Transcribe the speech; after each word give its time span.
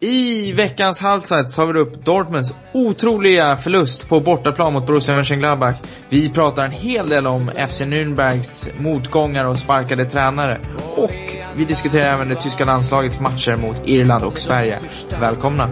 I 0.00 0.52
veckans 0.52 1.00
halvsats 1.00 1.56
har 1.56 1.72
vi 1.72 1.80
upp 1.80 2.04
Dortmunds 2.04 2.54
otroliga 2.72 3.56
förlust 3.56 4.08
på 4.08 4.20
bortaplan 4.20 4.72
mot 4.72 4.86
Borussia 4.86 5.14
Mönchengladbach. 5.14 5.76
Vi 6.08 6.28
pratar 6.28 6.64
en 6.64 6.72
hel 6.72 7.08
del 7.08 7.26
om 7.26 7.50
FC 7.68 7.80
Nürnbergs 7.80 8.68
motgångar 8.80 9.44
och 9.44 9.58
sparkade 9.58 10.04
tränare. 10.04 10.60
Och 10.96 11.36
vi 11.56 11.64
diskuterar 11.64 12.14
även 12.14 12.28
det 12.28 12.34
tyska 12.34 12.64
landslagets 12.64 13.20
matcher 13.20 13.56
mot 13.56 13.88
Irland 13.88 14.24
och 14.24 14.38
Sverige. 14.38 14.78
Välkomna! 15.20 15.70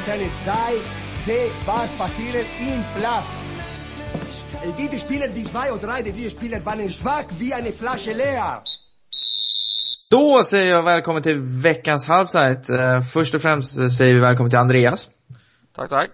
Sei, 0.00 0.80
sehe, 1.24 1.50
was 1.64 1.92
passiert 1.96 2.46
im 2.60 2.84
Platz. 2.98 3.42
Gibt 4.76 5.00
Spieler, 5.00 5.28
die 5.28 5.42
zwei 5.42 5.72
oder 5.72 5.86
drei, 5.86 6.02
diese 6.02 6.30
Spieler 6.30 6.64
waren 6.66 6.88
schwach 6.90 7.24
wie 7.38 7.54
eine 7.54 7.72
Flasche 7.72 8.12
leer. 8.12 8.60
Då 10.10 10.42
säger 10.42 10.70
jag 10.74 10.82
välkommen 10.82 11.22
till 11.22 11.40
veckans 11.40 12.08
halvside. 12.08 12.70
Eh, 12.70 13.00
Först 13.02 13.34
och 13.34 13.40
främst 13.40 13.90
säger 13.96 14.14
vi 14.14 14.20
välkommen 14.20 14.50
till 14.50 14.58
Andreas. 14.58 15.10
Tack, 15.76 15.90
tack. 15.90 16.10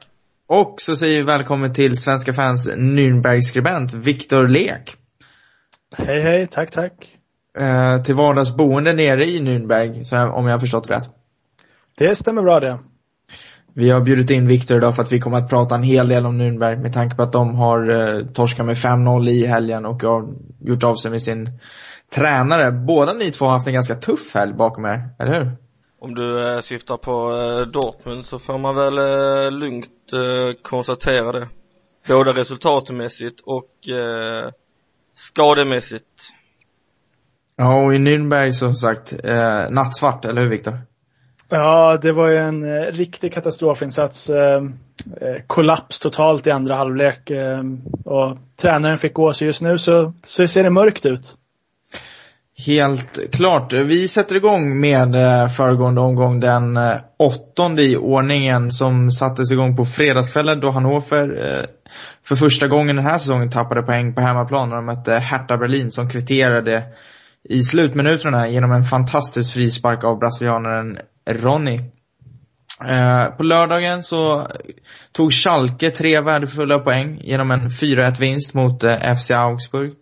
Och 0.46 0.74
så 0.80 0.96
säger 0.96 1.16
vi 1.16 1.22
välkommen 1.22 1.72
till 1.72 1.96
Svenska 1.96 2.32
fans 2.32 2.68
Nürnberg-skribent 2.68 3.94
Viktor 3.94 4.48
Lek. 4.48 4.96
Hej, 5.96 6.22
hej. 6.22 6.48
Tack, 6.52 6.70
tack. 6.70 6.92
Eh, 7.58 8.02
till 8.02 8.14
vardags 8.14 8.56
boende 8.56 8.92
nere 8.92 9.24
i 9.24 9.40
Nürnberg, 9.40 10.14
om 10.34 10.46
jag 10.46 10.52
har 10.54 10.58
förstått 10.58 10.90
rätt. 10.90 11.10
Det 11.98 12.16
stämmer 12.16 12.42
bra 12.42 12.60
det. 12.60 12.78
Vi 13.74 13.90
har 13.90 14.00
bjudit 14.00 14.30
in 14.30 14.46
Viktor 14.46 14.76
idag 14.76 14.96
för 14.96 15.02
att 15.02 15.12
vi 15.12 15.20
kommer 15.20 15.38
att 15.38 15.50
prata 15.50 15.74
en 15.74 15.82
hel 15.82 16.08
del 16.08 16.26
om 16.26 16.40
Nürnberg 16.40 16.82
med 16.82 16.92
tanke 16.92 17.16
på 17.16 17.22
att 17.22 17.32
de 17.32 17.54
har 17.54 17.90
eh, 17.90 18.26
torskat 18.26 18.66
med 18.66 18.76
5-0 18.76 19.28
i 19.28 19.46
helgen 19.46 19.86
och 19.86 20.02
har 20.02 20.28
gjort 20.60 20.84
av 20.84 20.94
sig 20.94 21.10
med 21.10 21.22
sin 21.22 21.46
tränare. 22.14 22.72
Båda 22.72 23.12
ni 23.12 23.30
två 23.30 23.44
har 23.44 23.52
haft 23.52 23.66
en 23.66 23.74
ganska 23.74 23.94
tuff 23.94 24.34
helg 24.34 24.54
bakom 24.54 24.84
er, 24.84 25.08
eller 25.18 25.32
hur? 25.32 25.56
Om 26.00 26.14
du 26.14 26.54
eh, 26.54 26.60
syftar 26.60 26.96
på 26.96 27.12
eh, 27.12 27.66
Dortmund 27.66 28.24
så 28.24 28.38
får 28.38 28.58
man 28.58 28.74
väl 28.74 28.98
eh, 28.98 29.50
lugnt 29.50 30.12
eh, 30.12 30.62
konstatera 30.62 31.32
det. 31.32 31.48
Både 32.08 32.32
resultatmässigt 32.32 33.40
och 33.40 33.88
eh, 33.88 34.50
skademässigt. 35.14 36.32
Ja, 37.56 37.84
och 37.84 37.94
i 37.94 37.98
Nürnberg 37.98 38.50
som 38.50 38.74
sagt, 38.74 39.14
eh, 39.24 39.70
nattsvart, 39.70 40.24
eller 40.24 40.42
hur 40.42 40.48
Viktor? 40.48 40.78
Ja, 41.54 41.98
det 42.02 42.12
var 42.12 42.28
ju 42.28 42.36
en 42.36 42.64
eh, 42.64 42.92
riktig 42.92 43.32
katastrofinsats. 43.34 44.30
Ehm, 44.30 44.66
eh, 45.20 45.42
kollaps 45.46 46.00
totalt 46.00 46.46
i 46.46 46.50
andra 46.50 46.76
halvlek. 46.76 47.30
Eh, 47.30 47.62
och 48.04 48.38
tränaren 48.60 48.98
fick 48.98 49.14
gå, 49.14 49.32
så 49.32 49.44
just 49.44 49.62
nu 49.62 49.78
så, 49.78 50.12
så 50.24 50.46
ser 50.46 50.64
det 50.64 50.70
mörkt 50.70 51.06
ut. 51.06 51.36
Helt 52.66 53.32
klart. 53.32 53.72
Vi 53.72 54.08
sätter 54.08 54.36
igång 54.36 54.80
med 54.80 55.14
eh, 55.14 55.46
föregående 55.46 56.00
omgång, 56.00 56.40
den 56.40 56.76
eh, 56.76 56.96
åttonde 57.18 57.82
i 57.82 57.96
ordningen 57.96 58.70
som 58.70 59.10
sattes 59.10 59.52
igång 59.52 59.76
på 59.76 59.84
fredagskvällen 59.84 60.60
då 60.60 60.70
Hannover 60.70 61.46
eh, 61.46 61.64
för 62.24 62.34
första 62.34 62.66
gången 62.66 62.96
den 62.96 63.04
här 63.06 63.18
säsongen 63.18 63.50
tappade 63.50 63.82
poäng 63.82 64.14
på 64.14 64.20
hemmaplan 64.20 64.68
när 64.68 64.76
de 64.76 64.86
mötte 64.86 65.12
Hertha 65.12 65.56
Berlin 65.56 65.90
som 65.90 66.08
kvitterade 66.08 66.84
i 67.44 67.62
slutminuterna 67.62 68.48
genom 68.48 68.72
en 68.72 68.82
fantastisk 68.84 69.54
frispark 69.54 70.04
av 70.04 70.18
brasilianaren 70.18 70.98
Ronny. 71.30 71.80
Eh, 72.88 73.36
på 73.36 73.42
lördagen 73.42 74.02
så 74.02 74.48
tog 75.12 75.32
Schalke 75.32 75.90
tre 75.90 76.20
värdefulla 76.20 76.78
poäng 76.78 77.20
genom 77.22 77.50
en 77.50 77.68
4-1 77.68 78.20
vinst 78.20 78.54
mot 78.54 78.84
eh, 78.84 79.14
FC 79.14 79.30
Augsburg. 79.30 79.92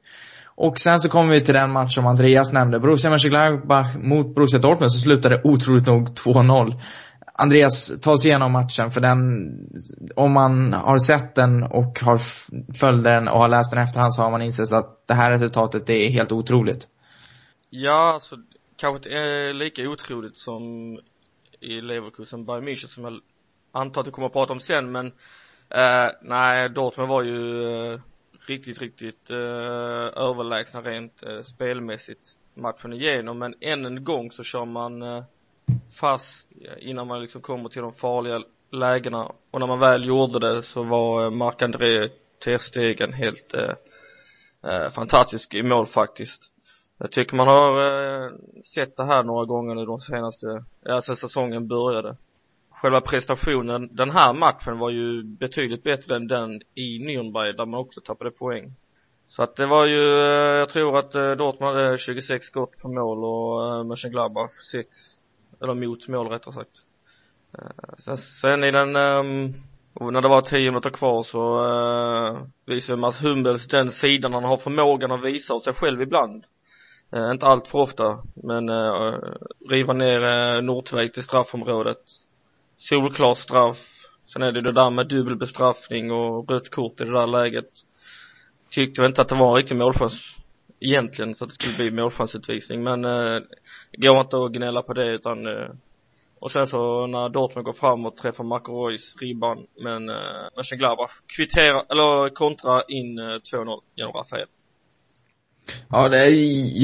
Och 0.62 0.78
sen 0.78 0.99
så 0.99 1.09
kommer 1.09 1.33
vi 1.33 1.41
till 1.41 1.55
den 1.55 1.72
match 1.72 1.94
som 1.94 2.06
Andreas 2.06 2.53
nämnde. 2.53 2.81
Borussia 2.81 3.11
Mönchengladbach 3.11 3.97
mot 3.97 4.34
Borussia 4.34 4.61
Dortmund 4.61 4.93
som 4.93 5.00
slutade 5.00 5.41
otroligt 5.44 5.87
nog 5.87 6.09
2-0. 6.09 6.81
Andreas, 7.34 8.00
ta 8.00 8.11
oss 8.11 8.27
igenom 8.27 8.53
matchen 8.53 8.91
för 8.91 9.00
den, 9.00 9.19
om 10.17 10.33
man 10.33 10.73
har 10.73 10.99
sett 10.99 11.34
den 11.34 11.62
och 11.62 12.00
har 12.00 12.19
följt 12.78 13.05
den 13.05 13.28
och 13.28 13.41
har 13.41 13.49
läst 13.49 13.71
den 13.71 13.81
i 13.81 13.83
efterhand 13.83 14.15
så 14.15 14.23
har 14.23 14.31
man 14.31 14.43
insett 14.43 14.73
att 14.73 15.06
det 15.09 15.15
här 15.15 15.31
resultatet 15.33 15.87
det 15.87 16.06
är 16.06 16.11
helt 16.11 16.33
otroligt. 16.33 16.89
Ja, 17.71 18.12
alltså 18.15 18.37
kanske 18.77 18.97
inte 18.97 19.09
är 19.09 19.55
lika 19.55 19.89
otroligt 19.89 20.37
som 20.37 20.62
i 21.60 21.81
Leverkusen 21.81 22.44
Bayern 22.44 22.65
München 22.65 22.87
som 22.87 23.04
jag 23.04 23.21
antar 23.72 24.00
att 24.00 24.04
du 24.04 24.10
kommer 24.10 24.26
att 24.26 24.32
prata 24.32 24.53
om 24.53 24.60
sen 24.60 24.93
men 24.93 25.06
eh, 25.69 26.10
nej, 26.22 26.69
Dortmund 26.69 27.09
var 27.09 27.22
ju 27.22 27.65
eh, 27.93 28.00
riktigt, 28.47 28.78
riktigt 28.78 29.31
eh, 29.31 29.37
överlägsna 30.16 30.81
rent 30.81 31.22
eh, 31.22 31.43
spelmässigt 31.43 32.37
matchen 32.54 32.93
igenom 32.93 33.38
men 33.38 33.54
än 33.60 33.87
en 33.87 34.04
gång 34.04 34.32
så 34.32 34.43
kör 34.43 34.65
man 34.65 35.03
eh, 35.03 35.25
fast 36.00 36.49
eh, 36.60 36.88
innan 36.88 37.06
man 37.06 37.22
liksom 37.22 37.41
kommer 37.41 37.69
till 37.69 37.82
de 37.82 37.93
farliga 37.93 38.43
lägena. 38.70 39.32
Och 39.50 39.60
när 39.60 39.66
man 39.66 39.78
väl 39.78 40.06
gjorde 40.06 40.38
det 40.38 40.62
så 40.62 40.82
var 40.82 41.25
eh, 41.25 41.31
Marc-André 41.31 42.09
Terstegen 42.44 43.12
helt 43.12 43.54
eh, 43.54 43.75
eh, 44.65 44.91
fantastisk 44.91 45.54
i 45.54 45.62
mål 45.62 45.87
faktiskt 45.87 46.53
jag 47.00 47.12
tycker 47.12 47.37
man 47.37 47.49
har 47.49 47.71
eh, 47.83 48.31
sett 48.75 48.97
det 48.97 49.05
här 49.05 49.22
några 49.22 49.44
gånger 49.44 49.75
nu 49.75 49.84
de 49.84 50.00
senaste, 50.00 50.65
ja 50.84 51.00
sen 51.00 51.16
säsongen 51.16 51.69
började. 51.69 52.16
Själva 52.71 53.00
prestationen 53.00 53.88
den 53.93 54.11
här 54.11 54.33
matchen 54.33 54.78
var 54.78 54.91
ju 54.91 55.22
betydligt 55.22 55.83
bättre 55.83 56.16
än 56.16 56.27
den 56.27 56.61
i 56.75 56.99
Nürnberg 56.99 57.53
där 57.53 57.66
man 57.66 57.81
också 57.81 58.00
tappade 58.00 58.31
poäng. 58.31 58.72
Så 59.28 59.43
att 59.43 59.56
det 59.56 59.66
var 59.66 59.87
ju, 59.87 60.19
eh, 60.19 60.59
jag 60.59 60.69
tror 60.69 60.99
att 60.99 61.15
eh, 61.15 61.31
Dortmund 61.31 61.77
hade 61.77 61.99
26 61.99 62.47
skott 62.47 62.78
på 62.83 62.88
mål 62.88 63.25
och 63.25 63.77
eh, 63.77 63.84
Mönchengladbach 63.84 64.53
6, 64.72 64.88
eller 65.62 65.75
mot 65.75 66.09
mål 66.09 66.28
rättare 66.28 66.55
sagt. 66.55 66.84
Eh, 67.59 67.94
sen, 67.99 68.17
sen 68.17 68.65
i 68.65 68.71
den, 68.71 68.97
eh, 68.97 69.55
och 69.94 70.12
när 70.12 70.21
det 70.21 70.28
var 70.28 70.41
10 70.41 70.71
minuter 70.71 70.91
kvar 70.91 71.22
så 71.22 71.65
eh, 71.65 72.38
visade 72.67 73.00
Mats 73.00 73.22
Hummels 73.22 73.69
den 73.69 73.91
sidan 73.91 74.34
han 74.34 74.44
har 74.44 74.56
förmågan 74.56 75.12
att 75.12 75.25
visa 75.25 75.55
åt 75.55 75.65
sig 75.65 75.75
själv 75.75 76.03
ibland. 76.03 76.44
Eh, 77.12 77.31
inte 77.31 77.47
allt 77.47 77.69
för 77.69 77.78
ofta, 77.78 78.19
men 78.34 78.69
eh, 78.69 79.15
riva 79.69 79.93
ner 79.93 80.25
eh, 80.25 80.62
Nordväg 80.62 81.12
till 81.12 81.22
straffområdet. 81.22 82.03
Solklar 82.76 83.34
straff. 83.34 83.78
Sen 84.26 84.43
är 84.43 84.53
det 84.53 84.62
det 84.62 84.72
där 84.72 84.91
med 84.91 85.09
dubbelbestraffning 85.09 86.12
och 86.12 86.50
rött 86.50 86.70
kort 86.70 87.00
i 87.00 87.04
det 87.04 87.12
där 87.12 87.26
läget. 87.26 87.70
Tyckte 88.70 89.00
väl 89.00 89.10
inte 89.10 89.22
att 89.22 89.28
det 89.28 89.34
var 89.34 89.49
en 89.49 89.56
riktig 89.56 89.76
målchans 89.76 90.37
egentligen 90.81 91.34
så 91.34 91.44
att 91.44 91.50
det 91.50 91.54
skulle 91.54 91.76
bli 91.76 92.03
målchansutvisning 92.03 92.82
men 92.82 93.04
eh, 93.04 93.41
det 93.93 94.09
går 94.09 94.20
inte 94.20 94.37
att 94.37 94.53
gnälla 94.53 94.82
på 94.82 94.93
det 94.93 95.06
utan 95.06 95.47
eh, 95.47 95.70
och 96.41 96.50
sen 96.50 96.66
så 96.66 97.06
när 97.06 97.28
Dortmund 97.28 97.65
går 97.65 97.72
fram 97.72 98.06
och 98.06 98.16
träffar 98.16 98.44
Marco 98.44 98.91
ribban 99.20 99.66
men 99.82 100.09
eh, 100.09 100.49
Mönchengladbach 100.56 101.10
kvitterar, 101.37 101.84
eller 101.88 102.28
kontra 102.34 102.82
in 102.82 103.19
eh, 103.19 103.22
2-0 103.22 103.81
genom 103.94 104.12
Rafael. 104.12 104.47
Ja, 105.88 106.09
det 106.09 106.19
är, 106.19 106.32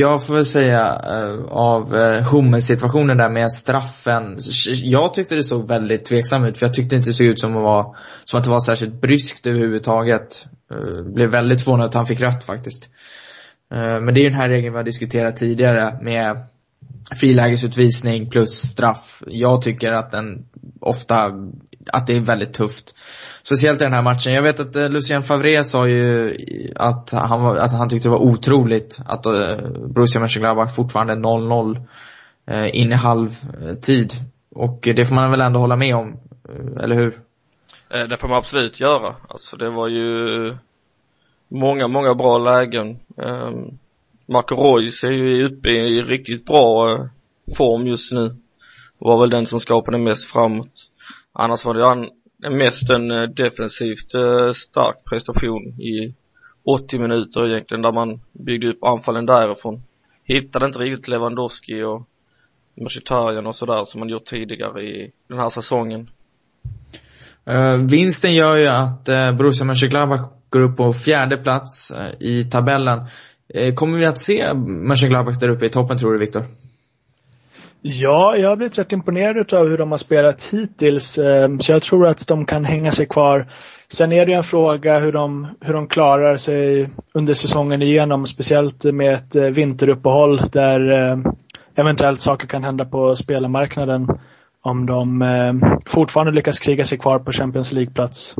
jag 0.00 0.26
får 0.26 0.34
väl 0.34 0.44
säga 0.44 1.00
eh, 1.04 1.44
av 1.48 1.94
eh, 1.94 2.18
uh, 2.18 2.32
Hummels-situationen 2.32 3.16
där 3.16 3.30
med 3.30 3.52
straffen. 3.52 4.36
Jag 4.82 5.14
tyckte 5.14 5.34
det 5.34 5.42
såg 5.42 5.68
väldigt 5.68 6.04
tveksam 6.04 6.44
ut 6.44 6.58
för 6.58 6.66
jag 6.66 6.74
tyckte 6.74 6.96
inte 6.96 7.08
det 7.08 7.14
såg 7.14 7.26
ut 7.26 7.40
som 7.40 7.56
att, 7.56 7.62
vara, 7.62 7.86
som 8.24 8.38
att 8.38 8.44
det 8.44 8.50
var 8.50 8.60
särskilt 8.60 9.00
bryskt 9.00 9.46
överhuvudtaget. 9.46 10.46
Eh, 10.70 11.12
blev 11.14 11.30
väldigt 11.30 11.64
förvånad 11.64 11.86
att 11.86 11.94
han 11.94 12.06
fick 12.06 12.20
rött 12.20 12.44
faktiskt. 12.44 12.88
Men 13.70 14.14
det 14.14 14.20
är 14.20 14.22
ju 14.22 14.28
den 14.28 14.38
här 14.38 14.48
regeln 14.48 14.72
vi 14.72 14.76
har 14.76 14.84
diskuterat 14.84 15.36
tidigare 15.36 15.98
med 16.02 16.46
frilägesutvisning 17.14 18.30
plus 18.30 18.50
straff. 18.50 19.22
Jag 19.26 19.62
tycker 19.62 19.88
att 19.88 20.10
den 20.10 20.44
ofta, 20.80 21.30
att 21.92 22.06
det 22.06 22.16
är 22.16 22.20
väldigt 22.20 22.52
tufft. 22.54 22.94
Speciellt 23.42 23.80
i 23.80 23.84
den 23.84 23.92
här 23.92 24.02
matchen. 24.02 24.32
Jag 24.32 24.42
vet 24.42 24.60
att 24.60 24.76
eh, 24.76 24.88
Lucien 24.90 25.22
Favre 25.22 25.64
sa 25.64 25.88
ju 25.88 26.34
att 26.76 27.10
han, 27.12 27.42
var, 27.42 27.56
att 27.56 27.72
han 27.72 27.88
tyckte 27.88 28.08
det 28.08 28.12
var 28.12 28.22
otroligt 28.22 28.98
att 29.06 29.26
eh, 29.26 29.56
Borussia 29.94 30.20
Mönchengladbach 30.20 30.74
fortfarande 30.74 31.14
0-0 31.14 31.76
eh, 32.50 32.80
in 32.80 32.92
i 32.92 32.94
halvtid. 32.94 34.12
Och 34.50 34.88
det 34.96 35.04
får 35.04 35.14
man 35.14 35.30
väl 35.30 35.40
ändå 35.40 35.60
hålla 35.60 35.76
med 35.76 35.94
om, 35.96 36.08
eh, 36.48 36.84
eller 36.84 36.96
hur? 36.96 37.20
Eh, 37.90 38.08
Det 38.08 38.16
får 38.18 38.28
man 38.28 38.38
absolut 38.38 38.80
göra. 38.80 39.14
Alltså 39.28 39.56
det 39.56 39.70
var 39.70 39.88
ju 39.88 40.54
många, 41.48 41.88
många 41.88 42.14
bra 42.14 42.38
lägen. 42.38 42.98
Ehm, 43.22 43.78
Marco 44.28 44.54
Reus 44.54 45.04
är 45.04 45.10
ju 45.10 45.44
uppe 45.46 45.68
i 45.68 46.02
riktigt 46.02 46.46
bra 46.46 46.92
eh, 46.92 47.04
form 47.56 47.86
just 47.86 48.12
nu. 48.12 48.36
Var 48.98 49.20
väl 49.20 49.30
den 49.30 49.46
som 49.46 49.60
skapade 49.60 49.98
mest 49.98 50.24
framåt. 50.24 50.85
Annars 51.38 51.64
var 51.64 51.74
det 51.74 51.88
han, 51.88 52.08
mest 52.56 52.90
en 52.90 53.10
eh, 53.10 53.22
defensivt 53.22 54.14
eh, 54.14 54.52
stark 54.52 54.96
prestation 55.10 55.80
i 55.80 56.14
80 56.64 56.98
minuter 56.98 57.48
egentligen 57.48 57.82
där 57.82 57.92
man 57.92 58.20
byggde 58.32 58.68
upp 58.68 58.84
anfallen 58.84 59.26
därifrån. 59.26 59.82
Hittade 60.24 60.66
inte 60.66 60.78
riktigt 60.78 61.08
Lewandowski 61.08 61.82
och 61.82 62.08
Mkhitaryan 62.76 63.46
och 63.46 63.56
sådär 63.56 63.84
som 63.84 64.00
man 64.00 64.08
gjort 64.08 64.26
tidigare 64.26 64.82
i 64.82 65.12
den 65.28 65.38
här 65.38 65.50
säsongen. 65.50 66.10
Uh, 67.50 67.86
vinsten 67.90 68.34
gör 68.34 68.56
ju 68.56 68.66
att 68.66 69.08
uh, 69.08 69.36
Borussia 69.36 69.64
Mönchengladbach 69.64 70.20
går 70.50 70.60
upp 70.60 70.76
på 70.76 70.92
fjärde 70.92 71.36
plats 71.36 71.92
uh, 71.92 72.28
i 72.28 72.44
tabellen. 72.44 72.98
Uh, 73.58 73.74
kommer 73.74 73.98
vi 73.98 74.06
att 74.06 74.18
se 74.18 74.54
Mönchengladbach 74.66 75.36
där 75.40 75.48
uppe 75.48 75.66
i 75.66 75.70
toppen 75.70 75.98
tror 75.98 76.12
du, 76.12 76.18
Viktor? 76.18 76.44
Ja, 77.82 78.36
jag 78.36 78.48
har 78.48 78.56
blivit 78.56 78.78
rätt 78.78 78.92
imponerad 78.92 79.54
av 79.54 79.68
hur 79.68 79.78
de 79.78 79.90
har 79.90 79.98
spelat 79.98 80.42
hittills. 80.42 81.18
Ehm, 81.18 81.60
så 81.60 81.72
jag 81.72 81.82
tror 81.82 82.06
att 82.06 82.26
de 82.26 82.46
kan 82.46 82.64
hänga 82.64 82.92
sig 82.92 83.06
kvar. 83.06 83.52
Sen 83.88 84.12
är 84.12 84.26
det 84.26 84.32
en 84.32 84.44
fråga 84.44 84.98
hur 84.98 85.12
de, 85.12 85.48
hur 85.60 85.74
de 85.74 85.86
klarar 85.88 86.36
sig 86.36 86.90
under 87.14 87.34
säsongen 87.34 87.82
igenom, 87.82 88.26
speciellt 88.26 88.84
med 88.84 89.14
ett 89.14 89.36
eh, 89.36 89.42
vinteruppehåll 89.42 90.42
där 90.52 90.90
ehm, 90.90 91.24
eventuellt 91.74 92.20
saker 92.20 92.46
kan 92.46 92.64
hända 92.64 92.84
på 92.84 93.16
spelarmarknaden 93.16 94.08
om 94.62 94.86
de 94.86 95.22
ehm, 95.22 95.60
fortfarande 95.86 96.32
lyckas 96.32 96.58
kriga 96.58 96.84
sig 96.84 96.98
kvar 96.98 97.18
på 97.18 97.32
Champions 97.32 97.72
League-plats. 97.72 98.34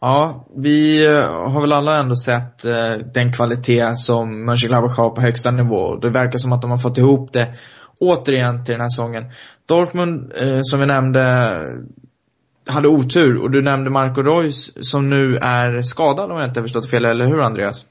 Ja, 0.00 0.46
vi 0.56 1.06
eh, 1.06 1.50
har 1.50 1.60
väl 1.60 1.72
alla 1.72 2.00
ändå 2.00 2.16
sett 2.16 2.64
eh, 2.64 3.06
den 3.14 3.32
kvalitet 3.32 3.94
som 3.94 4.44
Mönchengladbach 4.44 4.96
har 4.96 5.10
på 5.10 5.20
högsta 5.20 5.50
nivå. 5.50 5.96
Det 5.96 6.10
verkar 6.10 6.38
som 6.38 6.52
att 6.52 6.62
de 6.62 6.70
har 6.70 6.78
fått 6.78 6.98
ihop 6.98 7.32
det 7.32 7.54
återigen 8.00 8.64
till 8.64 8.72
den 8.72 8.80
här 8.80 8.88
säsongen. 8.88 9.24
Dortmund, 9.68 10.32
eh, 10.36 10.60
som 10.62 10.80
vi 10.80 10.86
nämnde, 10.86 11.22
hade 12.66 12.88
otur 12.88 13.42
och 13.42 13.50
du 13.50 13.62
nämnde 13.62 13.90
Marco 13.90 14.22
Reus 14.22 14.90
som 14.90 15.10
nu 15.10 15.36
är 15.36 15.82
skadad 15.82 16.32
om 16.32 16.38
jag 16.38 16.48
inte 16.48 16.60
har 16.60 16.64
förstått 16.64 16.90
fel, 16.90 17.04
eller 17.04 17.26
hur 17.26 17.40
Andreas? 17.40 17.86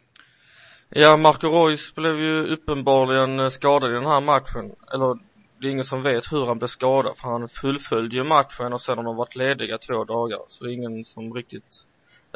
Ja, 0.90 1.18
Marco 1.18 1.48
Reus 1.48 1.96
blev 1.96 2.20
ju 2.20 2.44
uppenbarligen 2.54 3.40
eh, 3.40 3.50
skadad 3.50 3.92
i 3.92 3.94
den 3.94 4.06
här 4.06 4.22
matchen. 4.22 4.72
Eller 4.94 5.20
det 5.60 5.68
är 5.68 5.72
ingen 5.72 5.86
som 5.86 6.04
vet 6.04 6.32
hur 6.32 6.46
han 6.46 6.58
blev 6.58 6.68
skadad 6.68 7.18
för 7.18 7.30
han 7.30 7.50
fullföljde 7.50 8.16
ju 8.16 8.24
matchen 8.24 8.74
och 8.74 8.82
sen 8.82 8.98
har 8.98 9.04
de 9.04 9.16
varit 9.16 9.36
lediga 9.36 9.78
två 9.78 10.04
dagar. 10.04 10.40
Så 10.50 10.64
det 10.64 10.72
är 10.72 10.74
ingen 10.74 11.06
som 11.06 11.34
riktigt 11.34 11.86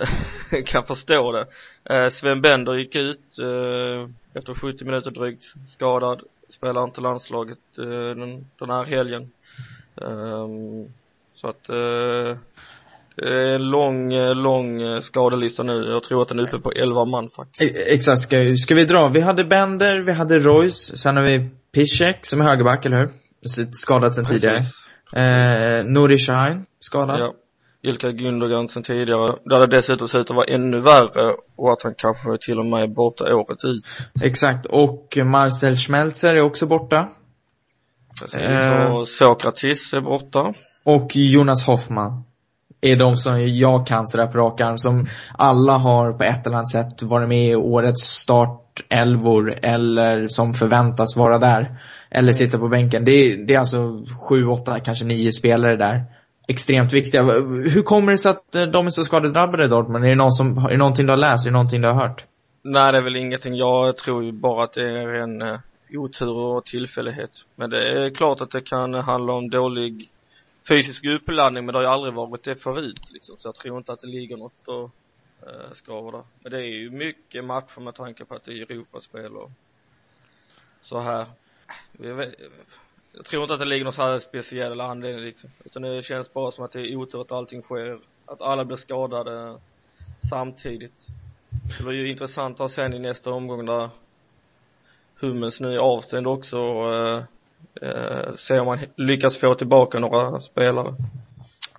kan 0.66 0.86
förstå 0.86 1.32
det. 1.32 1.46
Eh, 1.96 2.10
Sven 2.10 2.42
Bender 2.42 2.74
gick 2.74 2.96
ut 2.96 3.40
eh, 3.42 4.10
efter 4.34 4.54
70 4.54 4.86
minuter 4.86 5.12
drygt 5.12 5.44
skadad. 5.68 6.22
Spelar 6.50 6.84
inte 6.84 7.02
landslaget 7.02 7.60
den, 7.76 8.46
den 8.60 8.70
här 8.70 8.84
helgen. 8.84 9.32
Ehm, 10.02 10.94
så 11.36 11.48
att 11.48 11.70
Eh, 13.22 13.60
lång, 13.60 14.14
eh, 14.14 14.36
lång 14.36 14.82
eh, 14.82 15.00
skadelista 15.00 15.64
nu. 15.64 15.90
Jag 15.90 16.04
tror 16.04 16.22
att 16.22 16.28
den 16.28 16.40
är 16.40 16.44
uppe 16.44 16.60
på 16.60 16.72
11 16.72 17.06
man 17.06 17.30
faktiskt. 17.30 17.88
Exakt, 17.88 18.20
ska, 18.20 18.54
ska 18.56 18.76
vi 18.76 18.86
dra? 18.86 19.12
Vi 19.14 19.22
hade 19.22 19.44
Bender, 19.44 20.06
vi 20.06 20.12
hade 20.12 20.40
Royce, 20.40 20.98
sen 20.98 21.18
har 21.18 21.24
vi 21.24 21.50
Piszek 21.72 22.26
som 22.26 22.42
är 22.42 22.46
högerback, 22.46 22.86
eller 22.86 22.98
hur? 22.98 23.10
Skadad 23.72 24.16
sen 24.16 24.26
Precis. 24.26 24.42
tidigare. 24.42 25.80
Eh, 25.80 25.86
Nuri 25.86 26.18
Sahin, 26.18 26.66
skadad. 26.80 27.20
Ja. 27.20 27.34
Ilka 27.82 28.12
Gundogan 28.12 28.70
sen 28.70 28.84
tidigare. 28.84 29.36
Det 29.46 29.56
hade 29.56 29.76
dessutom 29.76 30.08
sett 30.08 30.22
ut 30.22 30.30
att 30.30 30.36
vara 30.36 30.54
ännu 30.54 30.82
värre 30.82 31.36
och 31.56 31.74
att 31.74 31.84
han 31.84 31.94
kanske 31.98 32.38
till 32.42 32.60
och 32.60 32.66
med 32.66 32.84
är 32.84 32.88
borta 32.88 33.36
året 33.36 33.66
ut. 33.66 33.82
Exakt, 34.24 34.66
och 34.66 35.18
Marcel 35.26 35.76
Schmelzer 35.76 36.36
är 36.36 36.42
också 36.42 36.68
borta. 36.68 37.10
Eh, 38.34 39.04
Sokratis 39.04 39.94
är 39.94 40.02
borta. 40.02 40.54
Och 40.84 41.16
Jonas 41.16 41.68
Hoffman 41.68 42.24
är 42.82 42.96
de 42.96 43.16
som 43.16 43.48
jag 43.48 43.88
kan 43.88 44.08
sådär 44.08 44.28
på 44.28 44.38
rak 44.38 44.62
arm. 44.62 44.78
Som 44.78 45.06
alla 45.38 45.74
har 45.78 46.14
på 46.14 46.24
ett 46.24 46.46
eller 46.46 46.56
annat 46.56 46.72
sätt 46.72 47.04
varit 47.04 47.30
med 47.30 47.52
i 47.52 47.56
årets 47.56 48.02
startelvor 48.02 49.54
eller 49.62 50.28
som 50.28 50.54
förväntas 50.54 51.18
vara 51.18 51.38
där. 51.38 51.80
Eller 52.12 52.32
sitta 52.32 52.58
på 52.58 52.68
bänken. 52.68 53.06
Det 53.06 53.12
är, 53.12 53.38
det 53.48 53.54
är 53.54 53.60
alltså 53.60 54.04
sju, 54.30 54.46
åtta, 54.46 54.80
kanske 54.80 55.06
nio 55.06 55.32
spelare 55.32 55.76
där. 55.78 56.06
Extremt 56.50 56.94
viktiga. 56.94 57.24
Hur 57.74 57.82
kommer 57.82 58.12
det 58.12 58.18
sig 58.18 58.32
att 58.32 58.56
eh, 58.56 58.64
de 58.64 58.86
är 58.86 58.90
så 58.90 59.04
skadedrabbade 59.04 59.68
Dortmund? 59.68 60.06
Är 60.06 60.10
det, 60.10 60.16
någon 60.16 60.32
som, 60.32 60.58
är 60.58 60.70
det 60.70 60.78
någonting 60.78 61.06
du 61.06 61.12
har 61.12 61.18
läst? 61.18 61.46
Är 61.46 61.50
det 61.50 61.54
någonting 61.54 61.82
du 61.82 61.88
har 61.88 61.96
hört? 61.96 62.26
Nej, 62.62 62.92
det 62.92 62.98
är 62.98 63.02
väl 63.02 63.16
ingenting. 63.16 63.56
Jag 63.56 63.98
tror 63.98 64.24
ju 64.24 64.32
bara 64.32 64.64
att 64.64 64.74
det 64.74 64.84
är 64.84 65.14
en 65.14 65.42
uh, 65.42 65.60
otur 65.94 66.38
och 66.38 66.66
tillfällighet. 66.66 67.32
Men 67.56 67.70
det 67.70 68.06
är 68.06 68.10
klart 68.10 68.42
att 68.42 68.52
det 68.52 68.62
kan 68.62 68.94
handla 68.94 69.34
om 69.34 69.50
dålig 69.50 70.10
fysisk 70.70 71.06
uppladdning 71.06 71.66
men 71.66 71.74
det 71.74 71.80
har 71.80 71.84
ju 71.84 71.90
aldrig 71.90 72.14
varit 72.14 72.44
det 72.44 72.56
förut 72.56 73.10
liksom. 73.14 73.36
Så 73.38 73.48
jag 73.48 73.56
tror 73.56 73.78
inte 73.78 73.92
att 73.92 74.00
det 74.00 74.08
ligger 74.08 74.38
något 74.38 74.68
och 74.68 74.92
eh, 75.48 75.72
skaver 75.74 76.12
där. 76.12 76.24
Men 76.44 76.52
det 76.52 76.58
är 76.58 76.80
ju 76.80 76.90
mycket 76.90 77.46
matcher 77.46 77.80
med 77.82 77.96
tanke 77.96 78.26
på 78.26 78.36
att 78.36 78.46
det 78.46 78.52
är 78.52 78.72
Europaspel 78.72 79.36
och 79.36 79.52
så 80.82 81.00
här 81.00 81.26
jag 83.14 83.26
tror 83.26 83.44
inte 83.44 83.54
att 83.54 83.60
det 83.60 83.66
ligger 83.66 83.84
någon 83.84 83.94
så 83.94 84.02
här 84.02 84.20
speciell 84.20 84.82
anledning 84.82 85.26
liksom. 85.26 85.50
Utan 85.66 85.82
det 85.82 86.04
känns 86.04 86.34
bara 86.34 86.52
som 86.52 86.66
att 86.66 86.72
det 86.72 86.80
är 86.80 86.96
otur 86.96 87.22
att 87.22 87.32
allting 87.32 87.62
sker. 87.62 88.00
Att 88.26 88.42
alla 88.42 88.66
blir 88.66 88.78
skadade 88.78 89.58
samtidigt. 90.30 91.08
Det 91.78 91.84
var 91.84 91.92
ju 91.92 92.10
intressant 92.10 92.60
att 92.60 92.72
sen 92.72 92.94
i 92.94 93.00
nästa 93.00 93.32
omgång 93.32 93.66
där 93.66 93.90
Hummels 95.20 95.60
nu 95.60 95.74
är 95.74 95.78
avstängd 95.78 96.28
också 96.28 96.58
och 96.58 96.96
eh, 96.96 97.24
eh, 97.82 98.34
se 98.36 98.60
om 98.60 98.66
man 98.66 98.80
lyckas 98.96 99.38
få 99.38 99.56
tillbaka 99.56 100.00
några 100.00 100.42
spelare. 100.42 100.96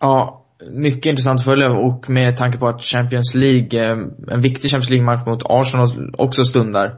Ja, 0.00 0.44
mycket 0.71 1.06
intressant 1.06 1.41
att 1.41 1.44
följa 1.44 1.71
och 1.71 2.11
med 2.11 2.37
tanke 2.37 2.59
på 2.59 2.69
att 2.69 2.82
Champions 2.82 3.35
League, 3.35 3.87
eh, 3.87 3.99
en 4.29 4.41
viktig 4.41 4.71
Champions 4.71 4.91
League-match 4.91 5.27
mot 5.27 5.43
Arsenal 5.44 6.15
också 6.19 6.44
stundar. 6.44 6.97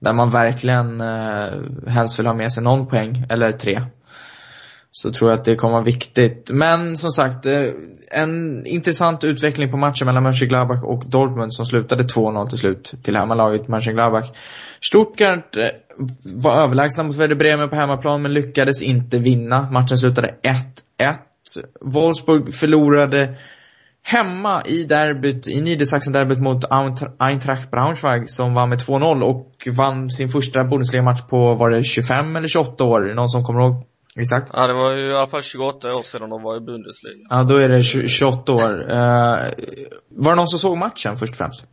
Där 0.00 0.14
man 0.14 0.30
verkligen 0.30 1.00
eh, 1.00 1.90
helst 1.92 2.18
vill 2.18 2.26
ha 2.26 2.34
med 2.34 2.52
sig 2.52 2.62
någon 2.62 2.86
poäng, 2.86 3.26
eller 3.28 3.52
tre 3.52 3.82
så 4.90 5.10
tror 5.10 5.30
jag 5.30 5.38
att 5.38 5.44
det 5.44 5.56
kommer 5.56 5.72
vara 5.72 5.84
viktigt. 5.84 6.50
Men 6.52 6.96
som 6.96 7.10
sagt, 7.10 7.46
eh, 7.46 7.64
en 8.10 8.66
intressant 8.66 9.24
utveckling 9.24 9.70
på 9.70 9.76
matchen 9.76 10.06
mellan 10.06 10.22
Mönchengladbach 10.22 10.84
och 10.84 11.10
Dortmund 11.10 11.54
som 11.54 11.64
slutade 11.64 12.02
2-0 12.02 12.48
till 12.48 12.58
slut 12.58 12.94
till 13.02 13.16
hemmalaget 13.16 13.68
Mönchengladbach. 13.68 14.26
Stuttgart 14.80 15.56
eh, 15.56 15.62
var 16.42 16.62
överlägsna 16.62 17.04
mot 17.04 17.16
Werder 17.16 17.36
Bremen 17.36 17.70
på 17.70 17.76
hemmaplan 17.76 18.22
men 18.22 18.32
lyckades 18.32 18.82
inte 18.82 19.18
vinna. 19.18 19.70
Matchen 19.70 19.98
slutade 19.98 20.34
1-1. 20.98 21.14
Wolfsburg 21.80 22.54
förlorade 22.54 23.38
hemma 24.14 24.62
i 24.64 24.84
derbyt, 24.84 25.48
i 25.48 25.60
Niedersachsen-derbyt 25.60 26.40
mot 26.40 26.64
Eintracht 27.18 27.70
Braunschweig 27.70 28.30
som 28.30 28.54
vann 28.54 28.68
med 28.68 28.78
2-0 28.78 29.22
och 29.22 29.52
vann 29.78 30.10
sin 30.10 30.28
första 30.28 30.64
Bundesliga-match 30.64 31.22
på, 31.30 31.54
var 31.54 31.70
det 31.70 31.82
25 31.82 32.36
eller 32.36 32.48
28 32.48 32.84
år? 32.84 33.14
Någon 33.14 33.28
som 33.28 33.42
kommer 33.42 33.60
ihåg? 33.60 33.86
Exakt. 34.16 34.50
Ja, 34.52 34.66
det 34.66 34.74
var 34.74 34.92
ju 34.92 35.10
i 35.10 35.16
alla 35.16 35.26
fall 35.26 35.42
28 35.42 35.88
år 35.88 36.02
sedan 36.02 36.30
de 36.30 36.42
var 36.42 36.56
i 36.56 36.60
Bundesliga. 36.60 37.26
Ja, 37.30 37.42
då 37.42 37.56
är 37.56 37.68
det 37.68 37.82
28 37.82 38.52
år. 38.52 38.80
Uh, 38.82 38.98
var 40.08 40.30
det 40.32 40.36
någon 40.36 40.46
som 40.46 40.58
såg 40.58 40.78
matchen 40.78 41.16
först 41.16 41.32
och 41.32 41.36
främst? 41.36 41.68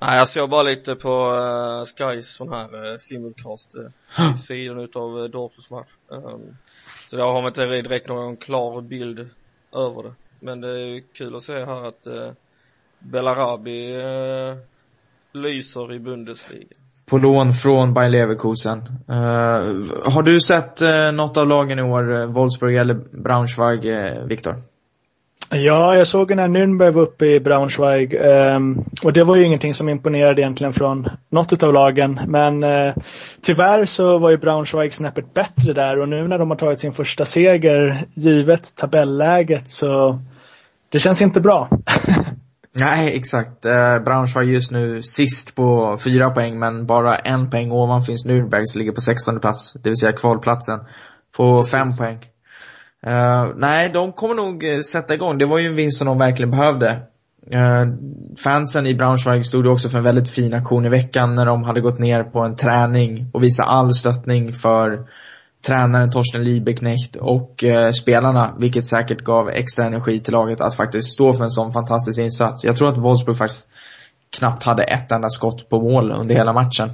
Nej, 0.00 0.18
jag 0.18 0.28
såg 0.28 0.50
bara 0.50 0.62
lite 0.62 0.94
på 0.94 1.32
uh, 1.32 1.84
Skys 1.84 2.36
sån 2.36 2.52
här 2.52 2.92
uh, 2.92 2.96
simulcast 2.98 3.74
uh, 4.18 4.36
sidan 4.36 4.78
utav 4.78 5.18
uh, 5.18 5.24
Dortmunds 5.24 5.70
match. 5.70 5.90
Um, 6.08 6.56
så 7.10 7.16
jag 7.16 7.32
har 7.32 7.48
inte 7.48 7.66
direkt 7.66 8.08
någon 8.08 8.36
klar 8.36 8.80
bild 8.80 9.18
över 9.72 10.02
det. 10.02 10.14
Men 10.44 10.60
det 10.60 10.68
är 10.68 11.00
kul 11.14 11.36
att 11.36 11.42
se 11.42 11.52
här 11.52 11.88
att 11.88 12.06
uh, 12.06 12.32
Belarabi 12.98 13.96
uh, 13.96 14.56
lyser 15.32 15.94
i 15.94 15.98
Bundesliga 15.98 16.66
på 17.10 17.18
lån 17.18 17.52
från 17.52 17.94
Bayer 17.94 18.10
Leverkusen. 18.10 18.78
Uh, 18.78 19.14
har 20.12 20.22
du 20.22 20.40
sett 20.40 20.82
uh, 20.82 21.12
något 21.16 21.36
av 21.36 21.46
lagen 21.46 21.78
i 21.78 21.82
år, 21.82 22.12
uh, 22.12 22.32
Wolfsburg 22.32 22.76
eller 22.76 22.94
Braunschweig, 23.22 23.86
uh, 23.86 24.26
Viktor? 24.26 24.56
Ja, 25.50 25.96
jag 25.96 26.08
såg 26.08 26.36
när 26.36 26.48
Nürnberg 26.48 26.90
var 26.90 27.02
uppe 27.02 27.26
i 27.26 27.40
Braunschweig 27.40 28.14
um, 28.14 28.84
och 29.04 29.12
det 29.12 29.24
var 29.24 29.36
ju 29.36 29.44
ingenting 29.46 29.74
som 29.74 29.88
imponerade 29.88 30.40
egentligen 30.40 30.72
från 30.72 31.08
något 31.30 31.62
av 31.62 31.72
lagen. 31.72 32.20
Men 32.26 32.64
uh, 32.64 32.94
tyvärr 33.42 33.84
så 33.84 34.18
var 34.18 34.30
ju 34.30 34.38
Braunschweig 34.38 34.94
snäppet 34.94 35.34
bättre 35.34 35.72
där 35.72 36.00
och 36.00 36.08
nu 36.08 36.28
när 36.28 36.38
de 36.38 36.50
har 36.50 36.56
tagit 36.56 36.80
sin 36.80 36.92
första 36.92 37.24
seger, 37.24 38.04
givet 38.14 38.76
tabelläget 38.76 39.70
så 39.70 40.18
det 40.88 40.98
känns 40.98 41.22
inte 41.22 41.40
bra. 41.40 41.68
Nej, 42.76 43.16
exakt. 43.16 43.66
Eh, 43.66 43.98
Braunschweig 43.98 44.48
just 44.48 44.72
nu 44.72 45.02
sist 45.02 45.56
på 45.56 45.96
fyra 46.04 46.30
poäng, 46.30 46.58
men 46.58 46.86
bara 46.86 47.16
en 47.16 47.50
poäng 47.50 47.72
ovan 47.72 48.02
finns 48.02 48.26
Nürnberg 48.26 48.66
som 48.66 48.78
ligger 48.78 48.92
på 48.92 49.00
16 49.00 49.40
plats, 49.40 49.72
det 49.72 49.90
vill 49.90 49.96
säga 49.96 50.12
kvalplatsen, 50.12 50.80
på 51.36 51.56
Precis. 51.56 51.72
fem 51.72 51.96
poäng. 51.98 52.18
Uh, 53.06 53.52
nej, 53.56 53.90
de 53.90 54.12
kommer 54.12 54.34
nog 54.34 54.64
uh, 54.64 54.80
sätta 54.80 55.14
igång. 55.14 55.38
Det 55.38 55.46
var 55.46 55.58
ju 55.58 55.66
en 55.66 55.74
vinst 55.74 55.98
som 55.98 56.06
de 56.06 56.18
verkligen 56.18 56.50
behövde. 56.50 57.02
Uh, 57.54 57.94
fansen 58.44 58.86
i 58.86 58.94
Braunschweig 58.94 59.46
stod 59.46 59.66
också 59.66 59.88
för 59.88 59.98
en 59.98 60.04
väldigt 60.04 60.30
fin 60.30 60.54
aktion 60.54 60.86
i 60.86 60.88
veckan 60.88 61.34
när 61.34 61.46
de 61.46 61.64
hade 61.64 61.80
gått 61.80 61.98
ner 61.98 62.22
på 62.22 62.40
en 62.40 62.56
träning 62.56 63.30
och 63.32 63.42
visat 63.42 63.66
all 63.66 63.94
stöttning 63.94 64.52
för 64.52 65.06
tränaren 65.66 66.10
Torsten 66.10 66.44
Liebeknecht 66.44 67.16
och 67.16 67.64
eh, 67.64 67.90
spelarna, 67.90 68.54
vilket 68.58 68.84
säkert 68.84 69.20
gav 69.20 69.48
extra 69.48 69.86
energi 69.86 70.20
till 70.20 70.32
laget 70.32 70.60
att 70.60 70.74
faktiskt 70.74 71.12
stå 71.12 71.32
för 71.32 71.44
en 71.44 71.50
sån 71.50 71.72
fantastisk 71.72 72.20
insats. 72.20 72.64
Jag 72.64 72.76
tror 72.76 72.88
att 72.88 72.98
Wolfsburg 72.98 73.36
faktiskt 73.36 73.68
knappt 74.36 74.62
hade 74.62 74.84
ett 74.84 75.12
enda 75.12 75.28
skott 75.28 75.68
på 75.68 75.80
mål 75.80 76.12
under 76.12 76.34
hela 76.34 76.52
matchen. 76.52 76.90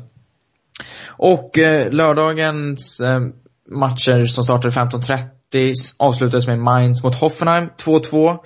Och 1.08 1.58
eh, 1.58 1.92
lördagens 1.92 3.00
eh, 3.00 3.20
matcher 3.70 4.22
som 4.22 4.44
startade 4.44 4.74
15.30 4.74 5.94
avslutades 5.98 6.46
med 6.46 6.58
Mainz 6.58 7.02
mot 7.02 7.14
Hoffenheim 7.14 7.68
2-2. 7.78 8.38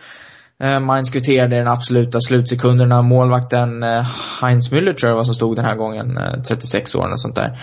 Eh, 0.62 0.80
Mainz 0.80 1.10
kvitterade 1.10 1.56
den 1.56 1.68
absoluta 1.68 2.20
slutsekunderna. 2.20 3.02
Målvakten 3.02 3.82
eh, 3.82 4.06
Heinz 4.42 4.72
Müller 4.72 4.92
tror 4.92 5.10
jag 5.10 5.16
var 5.16 5.22
som 5.22 5.34
stod 5.34 5.56
den 5.56 5.64
här 5.64 5.76
gången, 5.76 6.16
eh, 6.16 6.42
36 6.42 6.94
år 6.94 7.10
och 7.10 7.20
sånt 7.20 7.34
där. 7.34 7.58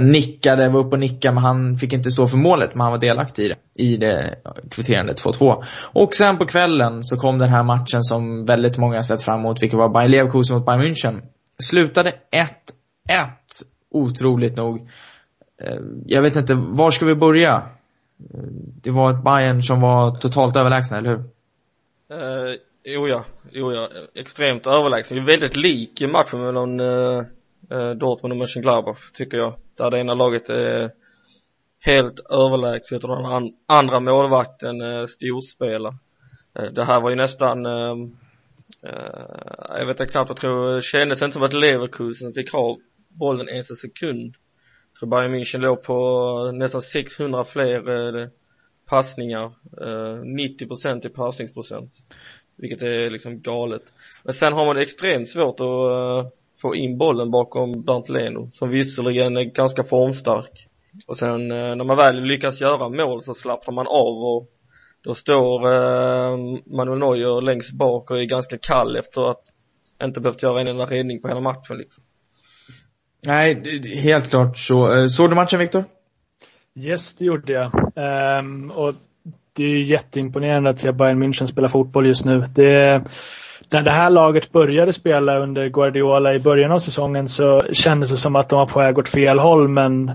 Nickade, 0.00 0.68
var 0.68 0.80
uppe 0.80 0.94
och 0.94 1.00
nickade, 1.00 1.34
men 1.34 1.44
han 1.44 1.76
fick 1.76 1.92
inte 1.92 2.10
stå 2.10 2.26
för 2.26 2.36
målet, 2.36 2.74
men 2.74 2.80
han 2.80 2.90
var 2.90 2.98
delaktig 2.98 3.44
i 3.44 3.48
det. 3.48 3.82
I 3.82 3.96
det 3.96 4.34
kvitterande 4.70 5.12
2-2. 5.14 5.62
Och 5.92 6.14
sen 6.14 6.38
på 6.38 6.46
kvällen 6.46 7.02
så 7.02 7.16
kom 7.16 7.38
den 7.38 7.48
här 7.48 7.62
matchen 7.62 8.02
som 8.02 8.44
väldigt 8.44 8.78
många 8.78 9.02
sett 9.02 9.22
fram 9.22 9.40
emot, 9.40 9.62
vilket 9.62 9.78
var 9.78 9.88
Bayer 9.88 10.08
Leverkusen 10.08 10.56
mot 10.56 10.66
Bayern 10.66 10.82
München. 10.82 11.22
Slutade 11.58 12.10
1-1, 12.10 12.14
otroligt 13.90 14.56
nog. 14.56 14.88
Jag 16.06 16.22
vet 16.22 16.36
inte, 16.36 16.54
var 16.54 16.90
ska 16.90 17.06
vi 17.06 17.14
börja? 17.14 17.62
Det 18.82 18.90
var 18.90 19.10
ett 19.10 19.24
Bayern 19.24 19.62
som 19.62 19.80
var 19.80 20.16
totalt 20.16 20.56
överlägsna, 20.56 20.98
eller 20.98 21.10
hur? 21.10 21.35
Uh, 22.10 22.54
jo 22.84 23.08
ja, 23.08 23.24
jo 23.50 23.72
ja, 23.72 23.88
extremt 24.14 24.66
överlägsen. 24.66 25.16
Det 25.16 25.22
är 25.22 25.26
väldigt 25.26 25.56
lik 25.56 26.00
i 26.00 26.06
matchen 26.06 26.40
mellan 26.40 26.80
uh, 26.80 27.22
uh, 27.72 27.90
Dortmund 27.90 28.32
och 28.32 28.38
Mönchengladbach 28.38 29.12
tycker 29.12 29.38
jag. 29.38 29.54
Där 29.76 29.90
det 29.90 29.98
ena 29.98 30.14
laget 30.14 30.48
är 30.48 30.90
helt 31.80 32.20
överlägset 32.30 33.04
och 33.04 33.16
den 33.16 33.52
andra 33.66 34.00
målvakten 34.00 34.80
uh, 34.80 35.06
storspelar. 35.06 35.94
Uh, 36.58 36.72
det 36.72 36.84
här 36.84 37.00
var 37.00 37.10
ju 37.10 37.16
nästan 37.16 37.66
uh, 37.66 38.08
jag 39.78 39.86
vet 39.86 40.00
inte 40.00 40.12
knappt, 40.12 40.28
jag 40.30 40.36
tror, 40.36 40.74
det 40.74 40.82
kändes 40.82 41.22
inte 41.22 41.34
som 41.34 41.42
att 41.42 41.52
Leverkusen 41.52 42.32
fick 42.32 42.52
ha 42.52 42.78
bollen 43.08 43.48
ens 43.48 43.70
en 43.70 43.76
sekund. 43.76 44.34
Jag 44.92 44.98
tror 44.98 45.08
Bayern 45.08 45.34
München 45.34 45.58
låg 45.58 45.82
på 45.82 46.50
nästan 46.54 46.82
600 46.82 47.44
fler 47.44 48.30
passningar, 48.86 49.44
eh, 49.82 50.22
90% 50.22 51.06
i 51.06 51.08
passningsprocent. 51.08 51.92
Vilket 52.56 52.82
är 52.82 53.10
liksom 53.10 53.38
galet. 53.38 53.82
Men 54.24 54.34
sen 54.34 54.52
har 54.52 54.66
man 54.66 54.76
extremt 54.76 55.28
svårt 55.28 55.60
att 55.60 55.66
eh, 55.66 56.30
få 56.62 56.74
in 56.74 56.98
bollen 56.98 57.30
bakom 57.30 57.82
Bernt 57.82 58.08
Leno, 58.08 58.50
som 58.50 58.70
visserligen 58.70 59.36
är 59.36 59.44
ganska 59.44 59.84
formstark. 59.84 60.68
Och 61.06 61.16
sen 61.16 61.50
eh, 61.50 61.76
när 61.76 61.84
man 61.84 61.96
väl 61.96 62.20
lyckas 62.20 62.60
göra 62.60 62.88
mål 62.88 63.22
så 63.22 63.34
slappnar 63.34 63.74
man 63.74 63.86
av 63.86 64.24
och 64.24 64.48
då 65.04 65.14
står 65.14 65.72
eh, 65.72 66.36
Manuel 66.66 66.98
Neuer 66.98 67.40
längst 67.40 67.72
bak 67.72 68.10
och 68.10 68.20
är 68.20 68.24
ganska 68.24 68.58
kall 68.58 68.96
efter 68.96 69.30
att 69.30 69.42
inte 70.02 70.20
behövt 70.20 70.42
göra 70.42 70.60
en 70.60 70.68
enda 70.68 70.84
räddning 70.84 71.20
på 71.22 71.28
hela 71.28 71.40
matchen 71.40 71.76
liksom. 71.76 72.04
Nej, 73.26 73.62
helt 74.04 74.30
klart 74.30 74.56
så. 74.58 74.94
Eh, 74.94 75.06
såg 75.06 75.30
du 75.30 75.34
matchen 75.34 75.58
Viktor? 75.58 75.84
Yes, 76.78 77.16
det 77.16 77.24
gjorde 77.24 77.52
jag. 77.52 77.72
Um, 78.40 78.70
och 78.70 78.94
det 79.52 79.62
är 79.62 79.68
ju 79.68 79.84
jätteimponerande 79.84 80.70
att 80.70 80.80
se 80.80 80.92
Bayern 80.92 81.22
München 81.22 81.46
spela 81.46 81.68
fotboll 81.68 82.06
just 82.06 82.24
nu. 82.24 82.44
Det, 82.54 83.04
när 83.72 83.82
det 83.82 83.92
här 83.92 84.10
laget 84.10 84.52
började 84.52 84.92
spela 84.92 85.38
under 85.38 85.68
Guardiola 85.68 86.34
i 86.34 86.40
början 86.40 86.72
av 86.72 86.78
säsongen 86.78 87.28
så 87.28 87.60
kändes 87.72 88.10
det 88.10 88.16
som 88.16 88.36
att 88.36 88.48
de 88.48 88.58
var 88.58 88.66
på 88.66 88.78
väg 88.78 88.98
åt 88.98 89.08
fel 89.08 89.38
håll 89.38 89.68
men 89.68 90.12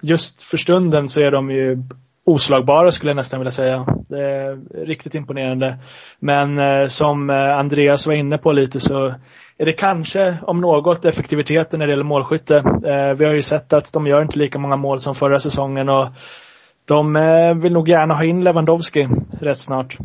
just 0.00 0.42
för 0.42 0.56
stunden 0.56 1.08
så 1.08 1.20
är 1.20 1.30
de 1.30 1.50
ju 1.50 1.78
oslagbara 2.24 2.92
skulle 2.92 3.10
jag 3.10 3.16
nästan 3.16 3.40
vilja 3.40 3.52
säga. 3.52 3.86
Det 4.08 4.20
är 4.20 4.84
riktigt 4.86 5.14
imponerande. 5.14 5.78
Men 6.18 6.58
eh, 6.58 6.86
som 6.86 7.30
eh, 7.30 7.58
Andreas 7.58 8.06
var 8.06 8.14
inne 8.14 8.38
på 8.38 8.52
lite 8.52 8.80
så 8.80 9.14
är 9.58 9.66
det 9.66 9.72
kanske, 9.72 10.36
om 10.42 10.60
något, 10.60 11.04
effektiviteten 11.04 11.78
när 11.78 11.86
det 11.86 11.92
gäller 11.92 12.04
målskytte. 12.04 12.56
Eh, 12.86 13.14
vi 13.14 13.24
har 13.24 13.34
ju 13.34 13.42
sett 13.42 13.72
att 13.72 13.92
de 13.92 14.06
gör 14.06 14.22
inte 14.22 14.38
lika 14.38 14.58
många 14.58 14.76
mål 14.76 15.00
som 15.00 15.14
förra 15.14 15.40
säsongen 15.40 15.88
och 15.88 16.08
de 16.84 17.16
eh, 17.16 17.54
vill 17.54 17.72
nog 17.72 17.88
gärna 17.88 18.14
ha 18.14 18.24
in 18.24 18.44
Lewandowski 18.44 19.08
rätt 19.40 19.58
snart. 19.58 19.96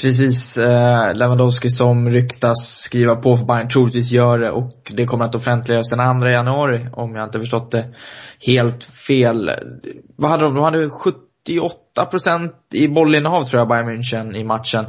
Precis, 0.00 0.58
eh, 0.58 1.14
Lewandowski 1.14 1.68
som 1.68 2.10
ryktas 2.10 2.80
skriva 2.80 3.16
på 3.16 3.36
för 3.36 3.44
Bayern 3.44 3.68
troligtvis 3.68 4.12
gör 4.12 4.38
det 4.38 4.50
och 4.50 4.92
det 4.94 5.06
kommer 5.06 5.24
att 5.24 5.34
offentliggöras 5.34 5.90
den 5.90 6.20
2 6.20 6.28
januari 6.28 6.88
om 6.92 7.14
jag 7.14 7.28
inte 7.28 7.40
förstått 7.40 7.70
det 7.70 7.94
helt 8.46 8.84
fel. 8.84 9.50
Vad 10.16 10.30
hade 10.30 10.44
de? 10.44 10.54
De 10.54 10.64
hade 10.64 10.88
78% 10.88 12.50
i 12.72 12.88
bollinnehav 12.88 13.44
tror 13.44 13.60
jag 13.60 13.68
Bayern 13.68 13.88
München 13.88 14.36
i 14.36 14.44
matchen. 14.44 14.86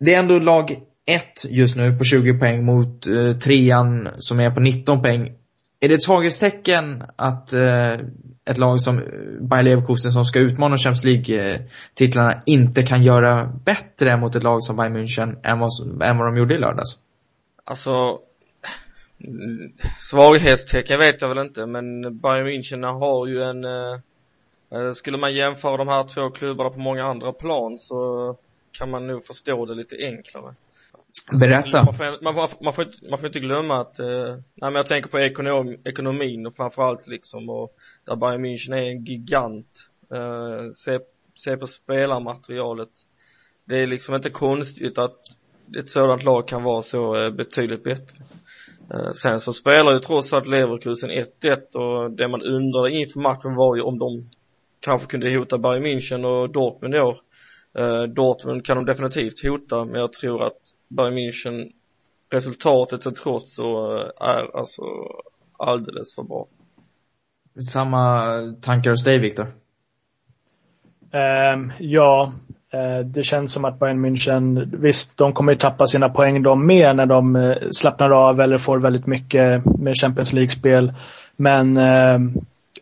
Det 0.00 0.14
är 0.14 0.18
ändå 0.18 0.38
lag 0.38 0.70
ett 1.06 1.44
just 1.50 1.76
nu 1.76 1.96
på 1.98 2.04
20 2.04 2.38
poäng 2.38 2.64
mot 2.64 3.06
eh, 3.06 3.32
trean 3.32 4.08
som 4.16 4.40
är 4.40 4.50
på 4.50 4.60
19 4.60 5.02
poäng. 5.02 5.32
Är 5.84 5.88
det 5.88 5.94
ett 5.94 6.02
svaghetstecken 6.02 7.02
att 7.16 7.52
eh, 7.52 7.92
ett 8.44 8.58
lag 8.58 8.80
som 8.80 8.98
eh, 8.98 9.04
Bayer 9.40 9.62
Leverkusen 9.62 10.10
som 10.10 10.24
ska 10.24 10.38
utmana 10.38 10.76
Champions 10.76 11.04
League-titlarna 11.04 12.42
inte 12.46 12.82
kan 12.82 13.02
göra 13.02 13.52
bättre 13.64 14.16
mot 14.16 14.34
ett 14.34 14.42
lag 14.42 14.62
som 14.62 14.76
Bayern 14.76 14.96
München 14.96 15.40
än 15.42 15.58
vad, 15.58 15.70
än 16.02 16.18
vad 16.18 16.26
de 16.26 16.36
gjorde 16.36 16.54
i 16.54 16.58
lördags? 16.58 16.98
Alltså 17.64 18.18
mm, 19.24 19.72
svaghetstecken 20.10 20.98
vet 20.98 21.20
jag 21.20 21.28
väl 21.28 21.46
inte 21.46 21.66
men 21.66 22.18
Bayern 22.18 22.46
München 22.46 22.98
har 23.00 23.26
ju 23.26 23.42
en 23.42 23.64
eh, 23.64 23.98
eh, 24.72 24.92
skulle 24.92 25.18
man 25.18 25.34
jämföra 25.34 25.76
de 25.76 25.88
här 25.88 26.04
två 26.14 26.30
klubbarna 26.30 26.70
på 26.70 26.78
många 26.78 27.04
andra 27.04 27.32
plan 27.32 27.78
så 27.78 28.34
kan 28.78 28.90
man 28.90 29.06
nog 29.06 29.26
förstå 29.26 29.66
det 29.66 29.74
lite 29.74 29.96
enklare. 29.96 30.54
Berätta. 31.30 31.84
Man 31.84 31.94
får, 31.94 32.24
man, 32.24 32.34
får, 32.34 32.64
man, 32.64 32.74
får, 32.74 32.86
man 33.10 33.18
får 33.18 33.26
inte 33.26 33.40
glömma 33.40 33.80
att, 33.80 33.98
eh, 33.98 34.06
nej 34.34 34.70
men 34.70 34.74
jag 34.74 34.86
tänker 34.86 35.10
på 35.10 35.18
ekonom, 35.18 35.76
ekonomin 35.84 36.46
och 36.46 36.56
framförallt 36.56 37.06
liksom 37.06 37.48
och 37.50 37.70
där 38.06 38.16
Bayern 38.16 38.44
München 38.44 38.74
är 38.74 38.90
en 38.90 39.04
gigant. 39.04 39.88
Eh, 40.14 40.72
se, 40.74 40.98
se 41.34 41.56
på 41.56 41.66
spelarmaterialet. 41.66 42.88
Det 43.64 43.82
är 43.82 43.86
liksom 43.86 44.14
inte 44.14 44.30
konstigt 44.30 44.98
att 44.98 45.18
ett 45.78 45.90
sådant 45.90 46.22
lag 46.22 46.48
kan 46.48 46.62
vara 46.62 46.82
så 46.82 47.16
eh, 47.16 47.30
betydligt 47.30 47.84
bättre. 47.84 48.18
Eh, 48.94 49.12
sen 49.12 49.40
så 49.40 49.52
spelar 49.52 49.92
ju 49.92 49.98
trots 49.98 50.32
allt 50.32 50.48
Leverkusen 50.48 51.10
1-1 51.10 51.74
och 51.74 52.10
det 52.10 52.28
man 52.28 52.42
undrade 52.42 52.90
inför 52.90 53.20
matchen 53.20 53.54
var 53.54 53.76
ju 53.76 53.82
om 53.82 53.98
de 53.98 54.26
kanske 54.80 55.06
kunde 55.06 55.34
hota 55.34 55.58
Bayern 55.58 55.86
München 55.86 56.24
och 56.24 56.52
Dortmund 56.52 56.94
i 56.94 57.00
år. 57.00 57.16
Eh, 57.78 58.02
Dortmund 58.02 58.66
kan 58.66 58.76
de 58.76 58.84
definitivt 58.84 59.42
hota 59.42 59.84
men 59.84 60.00
jag 60.00 60.12
tror 60.12 60.46
att 60.46 60.58
Bayern 60.96 61.14
München 61.14 61.72
resultatet 62.32 63.00
till 63.00 63.14
trots 63.14 63.54
så 63.54 63.96
eh, 63.96 64.28
är 64.28 64.56
alltså 64.56 64.82
alldeles 65.58 66.14
för 66.14 66.22
bra. 66.22 66.46
Samma 67.72 68.30
tankar 68.60 68.90
hos 68.90 69.04
dig 69.04 69.18
Viktor? 69.18 69.46
Um, 71.54 71.72
ja, 71.78 72.32
uh, 72.74 73.06
det 73.06 73.24
känns 73.24 73.52
som 73.52 73.64
att 73.64 73.78
Bayern 73.78 74.06
München, 74.06 74.76
visst 74.76 75.18
de 75.18 75.32
kommer 75.32 75.52
ju 75.52 75.58
tappa 75.58 75.86
sina 75.86 76.08
poäng 76.08 76.42
de 76.42 76.66
med 76.66 76.96
när 76.96 77.06
de 77.06 77.36
uh, 77.36 77.70
slappnar 77.70 78.10
av 78.10 78.40
eller 78.40 78.58
får 78.58 78.78
väldigt 78.78 79.06
mycket 79.06 79.64
med 79.64 79.94
Champions 79.96 80.32
League-spel. 80.32 80.92
Men 81.36 81.76
uh, 81.76 82.20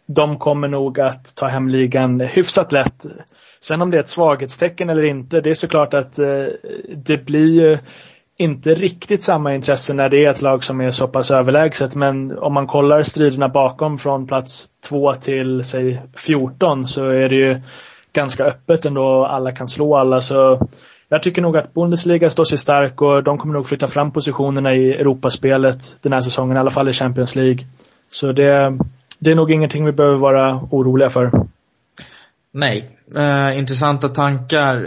de 0.07 0.39
kommer 0.39 0.69
nog 0.69 1.01
att 1.01 1.35
ta 1.37 1.49
hem 1.49 1.69
ligan 1.69 2.21
hyfsat 2.21 2.73
lätt. 2.73 3.07
Sen 3.63 3.83
om 3.83 3.91
det 3.91 3.97
är 3.97 4.01
ett 4.01 4.09
svaghetstecken 4.09 4.91
eller 4.91 5.03
inte, 5.03 5.41
det 5.41 5.51
är 5.51 5.55
såklart 5.55 5.95
att 5.95 6.19
eh, 6.19 6.47
det 6.97 7.25
blir 7.25 7.63
ju 7.63 7.79
inte 8.37 8.75
riktigt 8.75 9.23
samma 9.23 9.55
intresse 9.55 9.95
när 9.95 10.09
det 10.09 10.25
är 10.25 10.31
ett 10.31 10.43
lag 10.43 10.65
som 10.65 10.81
är 10.81 10.91
så 10.91 11.09
pass 11.09 11.31
överlägset. 11.31 11.95
Men 11.95 12.39
om 12.39 12.55
man 12.55 12.67
kollar 12.67 13.03
striderna 13.03 13.49
bakom 13.49 13.99
från 13.99 14.27
plats 14.27 14.69
två 14.89 15.15
till, 15.15 15.65
säg 15.65 16.03
14 16.27 16.89
så 16.89 17.05
är 17.05 17.29
det 17.29 17.35
ju 17.35 17.61
ganska 18.13 18.45
öppet 18.45 18.85
ändå. 18.85 19.25
Alla 19.25 19.53
kan 19.53 19.69
slå 19.69 19.97
alla 19.97 20.21
så 20.21 20.69
jag 21.09 21.23
tycker 21.23 21.43
nog 21.43 21.57
att 21.57 21.75
Bundesliga 21.75 22.31
står 22.31 22.45
sig 22.45 22.59
stark 22.59 23.03
och 23.03 23.25
de 23.25 23.39
kommer 23.39 23.55
nog 23.55 23.67
flytta 23.67 23.89
fram 23.89 24.13
positionerna 24.13 24.75
i 24.75 24.93
Europaspelet 24.93 25.79
den 26.03 26.13
här 26.13 26.21
säsongen, 26.21 26.57
i 26.57 26.61
alla 26.61 26.71
fall 26.71 26.89
i 26.89 26.93
Champions 26.93 27.35
League. 27.37 27.67
Så 28.11 28.33
det, 28.33 28.79
det 29.19 29.31
är 29.31 29.35
nog 29.35 29.51
ingenting 29.51 29.85
vi 29.85 29.93
behöver 29.93 30.19
vara 30.19 30.61
oroliga 30.71 31.11
för. 31.11 31.31
Nej. 32.53 32.99
Eh, 33.17 33.59
intressanta 33.59 34.09
tankar. 34.09 34.87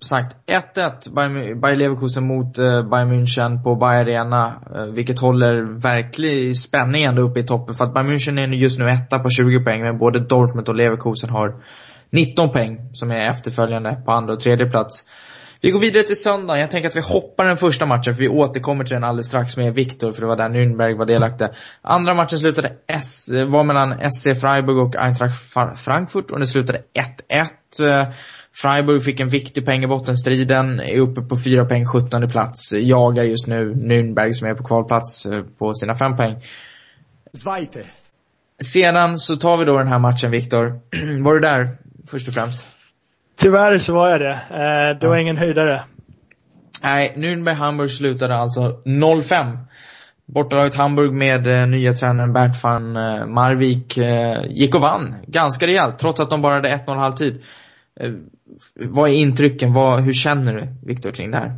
Sagt 0.00 0.36
1-1 0.46 1.60
Bayer 1.60 1.76
Leverkusen 1.76 2.26
mot 2.26 2.58
eh, 2.58 2.88
Bayern 2.90 3.12
München 3.12 3.62
på 3.62 3.74
Bayer 3.74 4.02
Arena. 4.02 4.62
Eh, 4.74 4.84
vilket 4.94 5.20
håller 5.20 5.80
verklig 5.82 6.56
spänning 6.56 7.04
ändå 7.04 7.22
uppe 7.22 7.40
i 7.40 7.46
toppen. 7.46 7.74
För 7.74 7.84
att 7.84 7.94
Bayern 7.94 8.10
München 8.10 8.40
är 8.40 8.46
just 8.46 8.78
nu 8.78 8.88
etta 8.88 9.18
på 9.18 9.28
20 9.28 9.64
poäng. 9.64 9.82
Men 9.82 9.98
både 9.98 10.20
Dortmund 10.20 10.68
och 10.68 10.74
Leverkusen 10.74 11.30
har 11.30 11.54
19 12.10 12.52
poäng. 12.52 12.90
Som 12.92 13.10
är 13.10 13.28
efterföljande 13.28 14.02
på 14.04 14.12
andra 14.12 14.32
och 14.32 14.40
tredje 14.40 14.66
plats. 14.66 15.04
Vi 15.60 15.70
går 15.70 15.80
vidare 15.80 16.02
till 16.02 16.16
söndag. 16.16 16.58
Jag 16.58 16.70
tänker 16.70 16.88
att 16.88 16.96
vi 16.96 17.00
hoppar 17.00 17.46
den 17.46 17.56
första 17.56 17.86
matchen, 17.86 18.14
för 18.14 18.22
vi 18.22 18.28
återkommer 18.28 18.84
till 18.84 18.94
den 18.94 19.04
alldeles 19.04 19.26
strax 19.26 19.56
med 19.56 19.74
Viktor, 19.74 20.12
för 20.12 20.20
det 20.20 20.26
var 20.26 20.36
där 20.36 20.48
Nürnberg 20.48 20.98
var 20.98 21.06
delaktig. 21.06 21.46
Andra 21.82 22.14
matchen 22.14 22.38
slutade 22.38 22.72
S, 22.86 23.28
var 23.46 23.64
mellan 23.64 24.10
SC 24.10 24.40
Freiburg 24.40 24.78
och 24.78 24.96
Eintracht 24.96 25.52
Frankfurt 25.84 26.30
och 26.30 26.40
det 26.40 26.46
slutade 26.46 26.82
1-1. 27.78 28.12
Freiburg 28.62 29.02
fick 29.02 29.20
en 29.20 29.28
viktig 29.28 29.64
poäng 29.64 29.84
i 29.84 29.86
bottenstriden, 29.86 30.80
är 30.80 31.00
uppe 31.00 31.22
på 31.22 31.36
fyra 31.36 31.64
poäng, 31.64 31.86
17 31.86 32.28
plats. 32.28 32.72
Jagar 32.72 33.24
just 33.24 33.46
nu 33.46 33.74
Nürnberg 33.74 34.32
som 34.32 34.48
är 34.48 34.54
på 34.54 34.64
kvalplats 34.64 35.26
eh, 35.26 35.42
på 35.58 35.74
sina 35.74 35.94
fem 35.94 36.16
poäng. 36.16 36.42
Zweite. 37.32 37.84
Sedan 38.62 39.16
så 39.16 39.36
tar 39.36 39.56
vi 39.56 39.64
då 39.64 39.78
den 39.78 39.88
här 39.88 39.98
matchen, 39.98 40.30
Viktor. 40.30 40.80
Var 41.24 41.34
du 41.34 41.40
där, 41.40 41.78
först 42.10 42.28
och 42.28 42.34
främst? 42.34 42.75
Tyvärr 43.36 43.78
så 43.78 43.94
var 43.94 44.10
jag 44.10 44.20
det. 44.20 44.32
Eh, 44.32 44.98
det 45.00 45.08
var 45.08 45.20
ingen 45.20 45.36
höjdare. 45.36 45.84
Nej, 46.82 47.14
Nürnberg-Hamburg 47.16 47.88
slutade 47.88 48.36
alltså 48.36 48.60
0-5. 48.84 49.58
Bortalaget 50.26 50.74
Hamburg 50.74 51.12
med 51.12 51.46
eh, 51.46 51.66
nya 51.66 51.92
tränaren 51.92 52.32
Bert 52.32 52.62
van 52.62 52.96
eh, 52.96 53.26
Marvik 53.26 53.98
eh, 53.98 54.42
gick 54.48 54.74
och 54.74 54.80
vann 54.80 55.14
ganska 55.26 55.66
rejält, 55.66 55.98
trots 55.98 56.20
att 56.20 56.30
de 56.30 56.42
bara 56.42 56.54
hade 56.54 56.68
1-0 56.68 56.96
halvtid. 56.96 57.42
Eh, 58.00 58.10
vad 58.74 59.10
är 59.10 59.14
intrycken? 59.14 59.72
Vad, 59.72 60.00
hur 60.00 60.12
känner 60.12 60.54
du, 60.54 60.68
Viktor, 60.86 61.10
kring 61.10 61.30
det 61.30 61.38
här? 61.38 61.52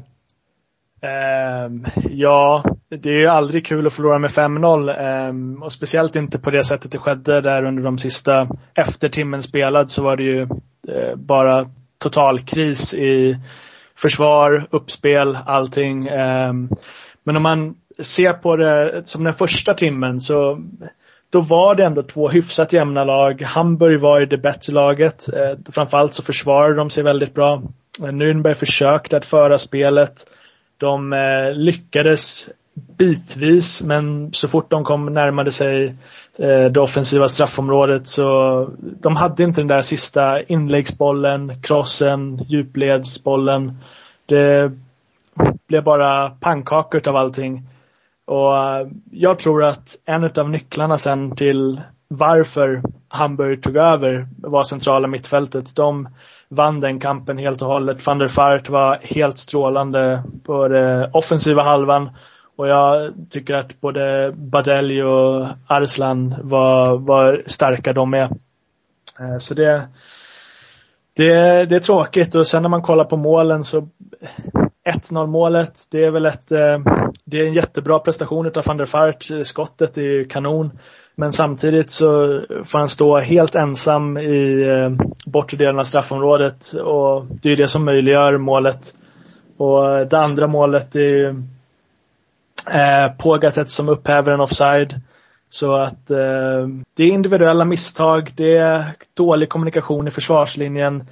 Um, 1.66 1.86
ja, 2.10 2.64
det 2.88 3.08
är 3.08 3.20
ju 3.20 3.26
aldrig 3.26 3.66
kul 3.66 3.86
att 3.86 3.92
förlora 3.92 4.18
med 4.18 4.30
5-0. 4.30 5.28
Um, 5.28 5.62
och 5.62 5.72
speciellt 5.72 6.16
inte 6.16 6.38
på 6.38 6.50
det 6.50 6.64
sättet 6.64 6.92
det 6.92 6.98
skedde 6.98 7.40
där 7.40 7.64
under 7.64 7.82
de 7.82 7.98
sista, 7.98 8.48
efter 8.74 9.08
timmen 9.08 9.42
spelad 9.42 9.90
så 9.90 10.02
var 10.02 10.16
det 10.16 10.22
ju 10.22 10.48
Eh, 10.88 11.16
bara 11.16 11.66
total 11.98 12.40
kris 12.40 12.94
i 12.94 13.36
försvar, 13.96 14.66
uppspel, 14.70 15.38
allting. 15.46 16.06
Ehm, 16.06 16.68
men 17.24 17.36
om 17.36 17.42
man 17.42 17.74
ser 18.02 18.32
på 18.32 18.56
det 18.56 19.02
som 19.04 19.24
den 19.24 19.34
första 19.34 19.74
timmen 19.74 20.20
så 20.20 20.62
då 21.30 21.40
var 21.40 21.74
det 21.74 21.84
ändå 21.84 22.02
två 22.02 22.28
hyfsat 22.28 22.72
jämna 22.72 23.04
lag. 23.04 23.42
Hamburg 23.42 24.00
var 24.00 24.20
ju 24.20 24.26
det 24.26 24.38
bättre 24.38 24.72
laget. 24.72 25.28
Eh, 25.28 25.72
framförallt 25.72 26.14
så 26.14 26.22
försvarade 26.22 26.74
de 26.74 26.90
sig 26.90 27.04
väldigt 27.04 27.34
bra. 27.34 27.62
Eh, 28.00 28.04
Nürnberg 28.04 28.54
försökte 28.54 29.16
att 29.16 29.26
föra 29.26 29.58
spelet. 29.58 30.14
De 30.76 31.14
lyckades 31.54 32.48
bitvis, 32.98 33.82
men 33.82 34.32
så 34.32 34.48
fort 34.48 34.70
de 34.70 34.84
kom 34.84 35.06
närmade 35.06 35.52
sig 35.52 35.94
Eh, 36.38 36.64
det 36.64 36.80
offensiva 36.80 37.28
straffområdet 37.28 38.06
så 38.06 38.68
de 38.78 39.16
hade 39.16 39.42
inte 39.42 39.60
den 39.60 39.68
där 39.68 39.82
sista 39.82 40.42
inläggsbollen, 40.42 41.62
krossen, 41.62 42.44
djupledsbollen. 42.46 43.78
Det 44.26 44.72
blev 45.68 45.84
bara 45.84 46.30
pannkakor 46.30 47.08
av 47.08 47.16
allting. 47.16 47.62
Och 48.26 48.56
eh, 48.56 48.86
jag 49.10 49.38
tror 49.38 49.64
att 49.64 49.96
en 50.04 50.24
av 50.24 50.50
nycklarna 50.50 50.98
sen 50.98 51.36
till 51.36 51.80
varför 52.08 52.82
Hamburg 53.08 53.62
tog 53.62 53.76
över 53.76 54.26
var 54.38 54.62
centrala 54.64 55.08
mittfältet. 55.08 55.76
De 55.76 56.08
vann 56.48 56.80
den 56.80 57.00
kampen 57.00 57.38
helt 57.38 57.62
och 57.62 57.68
hållet. 57.68 58.06
Van 58.06 58.18
der 58.18 58.28
Fart 58.28 58.68
var 58.68 58.98
helt 59.02 59.38
strålande 59.38 60.22
på 60.46 60.68
den 60.68 61.10
offensiva 61.12 61.62
halvan. 61.62 62.10
Och 62.58 62.68
jag 62.68 63.14
tycker 63.30 63.54
att 63.54 63.80
både 63.80 64.32
Badelj 64.36 65.02
och 65.02 65.46
Arslan 65.66 66.34
var, 66.42 66.98
var 66.98 67.42
starka 67.46 67.92
de 67.92 68.10
med. 68.10 68.24
Eh, 69.20 69.38
så 69.38 69.54
det, 69.54 69.88
det, 71.16 71.64
det 71.64 71.76
är 71.76 71.80
tråkigt 71.80 72.34
och 72.34 72.46
sen 72.46 72.62
när 72.62 72.68
man 72.68 72.82
kollar 72.82 73.04
på 73.04 73.16
målen 73.16 73.64
så 73.64 73.88
1-0 75.10 75.26
målet, 75.26 75.72
det 75.90 76.04
är 76.04 76.10
väl 76.10 76.26
ett, 76.26 76.52
eh, 76.52 76.78
det 77.24 77.40
är 77.40 77.46
en 77.46 77.54
jättebra 77.54 77.98
prestation 77.98 78.46
utav 78.46 78.64
van 78.66 78.76
der 78.76 78.86
Fart. 78.86 79.24
Skottet 79.44 79.98
är 79.98 80.02
ju 80.02 80.24
kanon. 80.24 80.70
Men 81.14 81.32
samtidigt 81.32 81.90
så 81.90 82.06
får 82.48 82.78
han 82.78 82.88
stå 82.88 83.18
helt 83.18 83.54
ensam 83.54 84.18
i 84.18 84.62
eh, 84.62 85.06
bortre 85.26 85.56
delen 85.56 85.78
av 85.78 85.84
straffområdet 85.84 86.72
och 86.72 87.26
det 87.42 87.52
är 87.52 87.56
det 87.56 87.68
som 87.68 87.84
möjliggör 87.84 88.38
målet. 88.38 88.94
Och 89.56 90.06
det 90.06 90.18
andra 90.18 90.46
målet 90.46 90.94
är 90.94 91.00
ju 91.00 91.42
eh, 92.72 93.12
Pogatet 93.18 93.70
som 93.70 93.88
upphäver 93.88 94.32
en 94.32 94.40
offside. 94.40 95.00
Så 95.48 95.74
att 95.74 96.10
eh, 96.10 96.68
det 96.96 97.02
är 97.02 97.08
individuella 97.08 97.64
misstag, 97.64 98.32
det 98.36 98.56
är 98.56 98.84
dålig 99.14 99.48
kommunikation 99.48 100.08
i 100.08 100.10
försvarslinjen. 100.10 101.04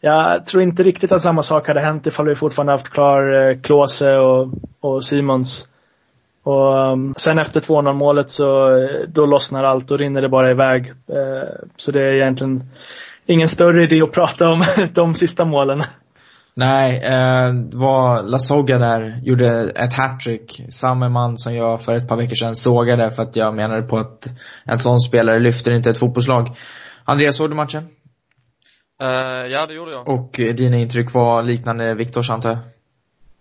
Jag 0.00 0.46
tror 0.46 0.62
inte 0.62 0.82
riktigt 0.82 1.12
att 1.12 1.22
samma 1.22 1.42
sak 1.42 1.68
hade 1.68 1.80
hänt 1.80 2.06
ifall 2.06 2.28
vi 2.28 2.36
fortfarande 2.36 2.72
haft 2.72 2.90
klar 2.90 3.50
eh, 3.50 3.60
Klose 3.60 4.16
och, 4.16 4.48
och 4.80 5.04
Simons. 5.04 5.68
Och 6.42 6.92
um, 6.92 7.14
sen 7.16 7.38
efter 7.38 7.60
2-0 7.60 7.92
målet 7.92 8.30
så, 8.30 8.78
eh, 8.78 9.08
då 9.08 9.26
lossnar 9.26 9.64
allt 9.64 9.90
och 9.90 9.98
rinner 9.98 10.20
det 10.20 10.28
bara 10.28 10.50
iväg. 10.50 10.88
Eh, 10.88 11.48
så 11.76 11.92
det 11.92 12.04
är 12.04 12.12
egentligen 12.12 12.64
ingen 13.26 13.48
större 13.48 13.82
idé 13.82 14.02
att 14.02 14.12
prata 14.12 14.48
om 14.48 14.64
de 14.94 15.14
sista 15.14 15.44
målen. 15.44 15.82
Nej, 16.56 16.96
eh, 16.96 17.52
var 17.72 18.22
Lasogga 18.22 18.78
där 18.78 19.20
gjorde 19.22 19.70
ett 19.76 19.92
hattrick. 19.92 20.64
Samma 20.68 21.08
man 21.08 21.38
som 21.38 21.54
jag 21.54 21.80
för 21.80 21.92
ett 21.92 22.08
par 22.08 22.16
veckor 22.16 22.34
sedan 22.34 22.54
sågade 22.54 23.10
för 23.10 23.22
att 23.22 23.36
jag 23.36 23.54
menade 23.54 23.82
på 23.82 23.98
att 23.98 24.24
en 24.64 24.78
sån 24.78 24.98
spelare 24.98 25.38
lyfter 25.38 25.74
inte 25.74 25.90
ett 25.90 25.98
fotbollslag. 25.98 26.48
Andreas, 27.04 27.36
såg 27.36 27.50
du 27.50 27.56
matchen? 27.56 27.88
Uh, 29.02 29.46
ja, 29.46 29.66
det 29.66 29.74
gjorde 29.74 29.90
jag. 29.94 30.08
Och 30.08 30.40
eh, 30.40 30.54
dina 30.54 30.76
intryck 30.76 31.14
var 31.14 31.42
liknande 31.42 31.94
Viktors, 31.94 32.30
antar 32.30 32.50
jag? 32.50 32.58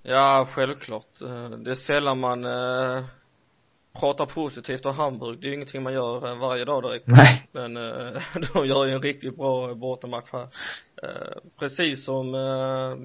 Ja, 0.03 0.47
självklart. 0.51 1.21
Uh, 1.23 1.49
det 1.49 1.71
är 1.71 1.75
sällan 1.75 2.19
man 2.19 2.45
uh, 2.45 3.03
pratar 3.99 4.25
positivt 4.25 4.85
om 4.85 4.95
Hamburg. 4.95 5.39
Det 5.39 5.47
är 5.47 5.49
ju 5.49 5.55
ingenting 5.55 5.83
man 5.83 5.93
gör 5.93 6.35
varje 6.35 6.65
dag 6.65 6.83
direkt. 6.83 7.07
Nej. 7.07 7.47
Men 7.51 7.73
de 8.53 8.67
gör 8.67 8.85
ju 8.85 8.91
en 8.91 9.01
riktigt 9.01 9.37
bra 9.37 9.73
bortamatch 9.73 10.29
här. 10.31 10.47
precis 11.59 12.03
som 12.03 12.35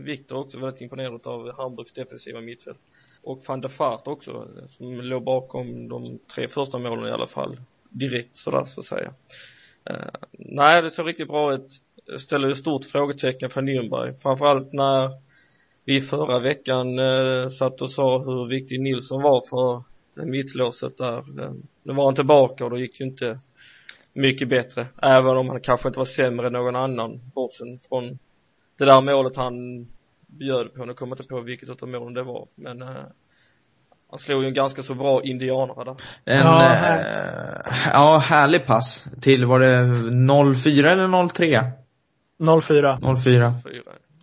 Viktor 0.05 0.37
också 0.37 0.59
väldigt 0.59 0.81
imponerad 0.81 1.27
av 1.27 1.53
Hamburgs 1.57 1.93
defensiva 1.93 2.41
mittfält. 2.41 2.81
Och 3.23 3.43
van 3.47 3.61
der 3.61 3.69
Fart 3.69 4.07
också, 4.07 4.49
som 4.69 5.01
låg 5.01 5.25
bakom 5.25 5.89
de 5.89 6.19
tre 6.35 6.49
första 6.49 6.79
målen 6.79 7.09
i 7.09 7.13
alla 7.13 7.27
fall. 7.27 7.61
Direkt 7.91 8.37
sådär 8.37 8.65
så 8.65 8.81
att 8.81 8.87
säga. 8.87 9.13
nej, 10.33 10.83
det 10.83 10.91
såg 10.91 11.09
riktigt 11.09 11.29
bra 11.29 11.55
ut 11.55 11.81
ställer 12.17 12.49
ju 12.49 12.55
stort 12.55 12.85
frågetecken 12.85 13.51
för 13.51 13.63
Nürnberg. 13.63 14.15
Framförallt 14.23 14.73
när 14.73 15.11
vi 15.85 16.01
förra 16.01 16.39
veckan 16.39 16.99
eh, 16.99 17.49
satt 17.49 17.81
och 17.81 17.91
sa 17.91 18.19
hur 18.19 18.49
viktig 18.49 18.81
Nilsson 18.81 19.23
var 19.23 19.45
för 19.51 19.83
mittlåset 20.25 20.97
där. 20.97 21.25
Nu 21.83 21.95
var 21.95 22.05
han 22.05 22.15
tillbaka 22.15 22.65
och 22.65 22.71
då 22.71 22.79
gick 22.79 22.99
det 22.99 23.05
ju 23.05 23.11
inte 23.11 23.39
mycket 24.13 24.49
bättre. 24.49 24.87
Även 25.03 25.37
om 25.37 25.49
han 25.49 25.61
kanske 25.61 25.89
inte 25.89 25.99
var 25.99 26.07
sämre 26.07 26.47
än 26.47 26.53
någon 26.53 26.77
annan 26.77 27.21
bortsen 27.35 27.81
från 27.89 28.19
det 28.79 28.85
där 28.85 29.01
målet 29.01 29.37
han 29.37 29.87
bjöd 30.27 30.75
på. 30.75 30.85
Nu 30.85 30.95
kommer 30.95 31.17
jag 31.17 31.21
inte 31.21 31.29
på 31.29 31.41
vilket 31.41 31.83
av 31.83 31.89
målen 31.89 32.15
det 32.15 32.23
var. 32.23 32.47
Men 32.55 32.83
eh, 32.83 32.89
han 34.11 34.19
slog 34.19 34.43
ju 34.43 34.49
en 34.49 34.55
ganska 34.55 34.83
så 34.83 34.95
bra 34.95 35.23
indianare 35.23 35.85
där. 35.85 35.97
En, 36.25 36.47
ja, 36.47 36.75
eh, 36.75 37.91
ja 37.93 38.19
härlig 38.19 38.67
pass 38.67 39.07
till, 39.21 39.47
var 39.47 39.59
det 39.59 40.55
04 40.55 40.93
eller 40.93 41.29
03? 41.29 41.73
04. 42.63 42.99
04. 43.23 43.55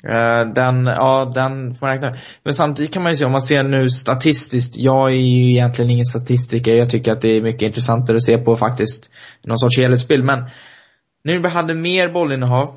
Uh, 0.09 0.53
den, 0.53 0.85
ja 0.85 1.31
den 1.35 1.73
får 1.73 1.85
man 1.85 1.95
räkna 1.95 2.09
med. 2.09 2.19
Men 2.43 2.53
samtidigt 2.53 2.93
kan 2.93 3.03
man 3.03 3.11
ju 3.11 3.15
se, 3.15 3.25
om 3.25 3.31
man 3.31 3.41
ser 3.41 3.63
nu 3.63 3.89
statistiskt, 3.89 4.77
jag 4.77 5.09
är 5.09 5.15
ju 5.15 5.51
egentligen 5.51 5.91
ingen 5.91 6.05
statistiker, 6.05 6.71
jag 6.71 6.89
tycker 6.89 7.11
att 7.11 7.21
det 7.21 7.37
är 7.37 7.41
mycket 7.41 7.61
intressantare 7.61 8.17
att 8.17 8.23
se 8.23 8.37
på 8.37 8.55
faktiskt 8.55 9.11
någon 9.43 9.57
sorts 9.57 9.77
helhetsbild. 9.77 10.25
Men 10.25 10.39
Nürnberg 11.27 11.49
hade 11.49 11.75
mer 11.75 12.09
bollinnehav, 12.09 12.75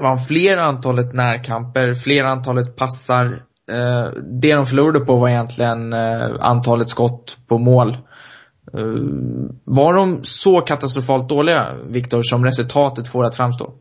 Vann 0.00 0.18
fler 0.18 0.56
antalet 0.56 1.12
närkamper, 1.12 1.94
fler 1.94 2.24
antalet 2.24 2.76
passar. 2.76 3.26
Uh, 3.72 4.10
det 4.40 4.54
de 4.54 4.66
förlorade 4.66 5.00
på 5.00 5.16
var 5.16 5.28
egentligen 5.28 5.92
uh, 5.92 6.36
antalet 6.40 6.88
skott 6.88 7.36
på 7.48 7.58
mål. 7.58 7.96
Var 9.64 9.94
de 9.94 10.20
så 10.22 10.60
katastrofalt 10.60 11.28
dåliga, 11.28 11.74
Viktor, 11.88 12.22
som 12.22 12.44
resultatet 12.44 13.08
får 13.08 13.24
att 13.24 13.34
framstå? 13.34 13.72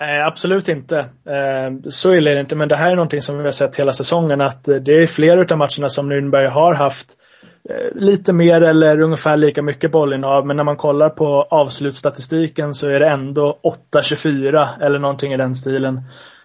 Nej, 0.00 0.22
absolut 0.22 0.68
inte. 0.68 0.98
Eh, 0.98 1.90
så 1.90 2.14
illa 2.14 2.30
är 2.30 2.34
det 2.34 2.40
inte. 2.40 2.56
Men 2.56 2.68
det 2.68 2.76
här 2.76 2.90
är 2.90 2.96
någonting 2.96 3.22
som 3.22 3.38
vi 3.38 3.44
har 3.44 3.50
sett 3.50 3.76
hela 3.76 3.92
säsongen 3.92 4.40
att 4.40 4.68
eh, 4.68 4.76
det 4.76 5.02
är 5.02 5.06
flera 5.06 5.42
utav 5.42 5.58
matcherna 5.58 5.88
som 5.88 6.12
Nürnberg 6.12 6.48
har 6.48 6.74
haft 6.74 7.06
eh, 7.68 8.00
lite 8.00 8.32
mer 8.32 8.62
eller 8.62 9.00
ungefär 9.00 9.36
lika 9.36 9.62
mycket 9.62 9.92
bollinnehav. 9.92 10.46
Men 10.46 10.56
när 10.56 10.64
man 10.64 10.76
kollar 10.76 11.08
på 11.08 11.46
avslutsstatistiken 11.50 12.74
så 12.74 12.88
är 12.88 13.00
det 13.00 13.08
ändå 13.08 13.58
8-24 13.92 14.68
eller 14.80 14.98
någonting 14.98 15.32
i 15.32 15.36
den 15.36 15.54
stilen. 15.54 16.00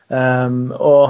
Ehm, 0.09 0.71
och 0.71 1.09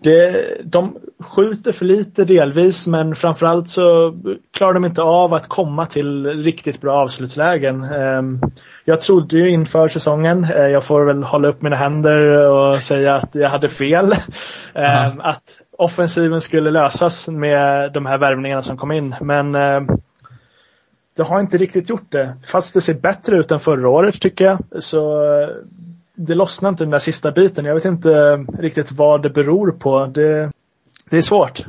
det, 0.00 0.56
de 0.64 0.96
skjuter 1.20 1.72
för 1.72 1.84
lite 1.84 2.24
delvis 2.24 2.86
men 2.86 3.14
framförallt 3.14 3.68
så 3.68 4.14
klarar 4.52 4.74
de 4.74 4.84
inte 4.84 5.02
av 5.02 5.34
att 5.34 5.48
komma 5.48 5.86
till 5.86 6.26
riktigt 6.26 6.80
bra 6.80 7.02
avslutslägen. 7.02 7.84
Ehm, 7.84 8.40
jag 8.84 9.00
trodde 9.00 9.38
ju 9.38 9.50
inför 9.50 9.88
säsongen, 9.88 10.44
eh, 10.44 10.66
jag 10.66 10.86
får 10.86 11.04
väl 11.04 11.22
hålla 11.22 11.48
upp 11.48 11.62
mina 11.62 11.76
händer 11.76 12.48
och 12.50 12.74
säga 12.74 13.14
att 13.14 13.34
jag 13.34 13.50
hade 13.50 13.68
fel. 13.68 14.12
Ehm, 14.74 15.20
att 15.20 15.42
offensiven 15.78 16.40
skulle 16.40 16.70
lösas 16.70 17.28
med 17.28 17.92
de 17.92 18.06
här 18.06 18.18
värvningarna 18.18 18.62
som 18.62 18.76
kom 18.76 18.92
in. 18.92 19.14
Men 19.20 19.54
ehm, 19.54 19.88
det 21.16 21.22
har 21.22 21.40
inte 21.40 21.58
riktigt 21.58 21.88
gjort 21.88 22.12
det. 22.12 22.36
Fast 22.52 22.74
det 22.74 22.80
ser 22.80 22.94
bättre 22.94 23.38
ut 23.38 23.50
än 23.50 23.60
förra 23.60 23.88
året 23.88 24.20
tycker 24.20 24.44
jag. 24.44 24.58
Så 24.82 25.22
det 26.18 26.34
lossnar 26.34 26.68
inte 26.68 26.84
den 26.84 26.90
där 26.90 26.98
sista 26.98 27.32
biten. 27.32 27.64
Jag 27.64 27.74
vet 27.74 27.84
inte 27.84 28.10
eh, 28.10 28.60
riktigt 28.60 28.92
vad 28.92 29.22
det 29.22 29.30
beror 29.30 29.72
på. 29.72 30.06
Det, 30.06 30.50
det 31.10 31.16
är 31.16 31.20
svårt. 31.20 31.66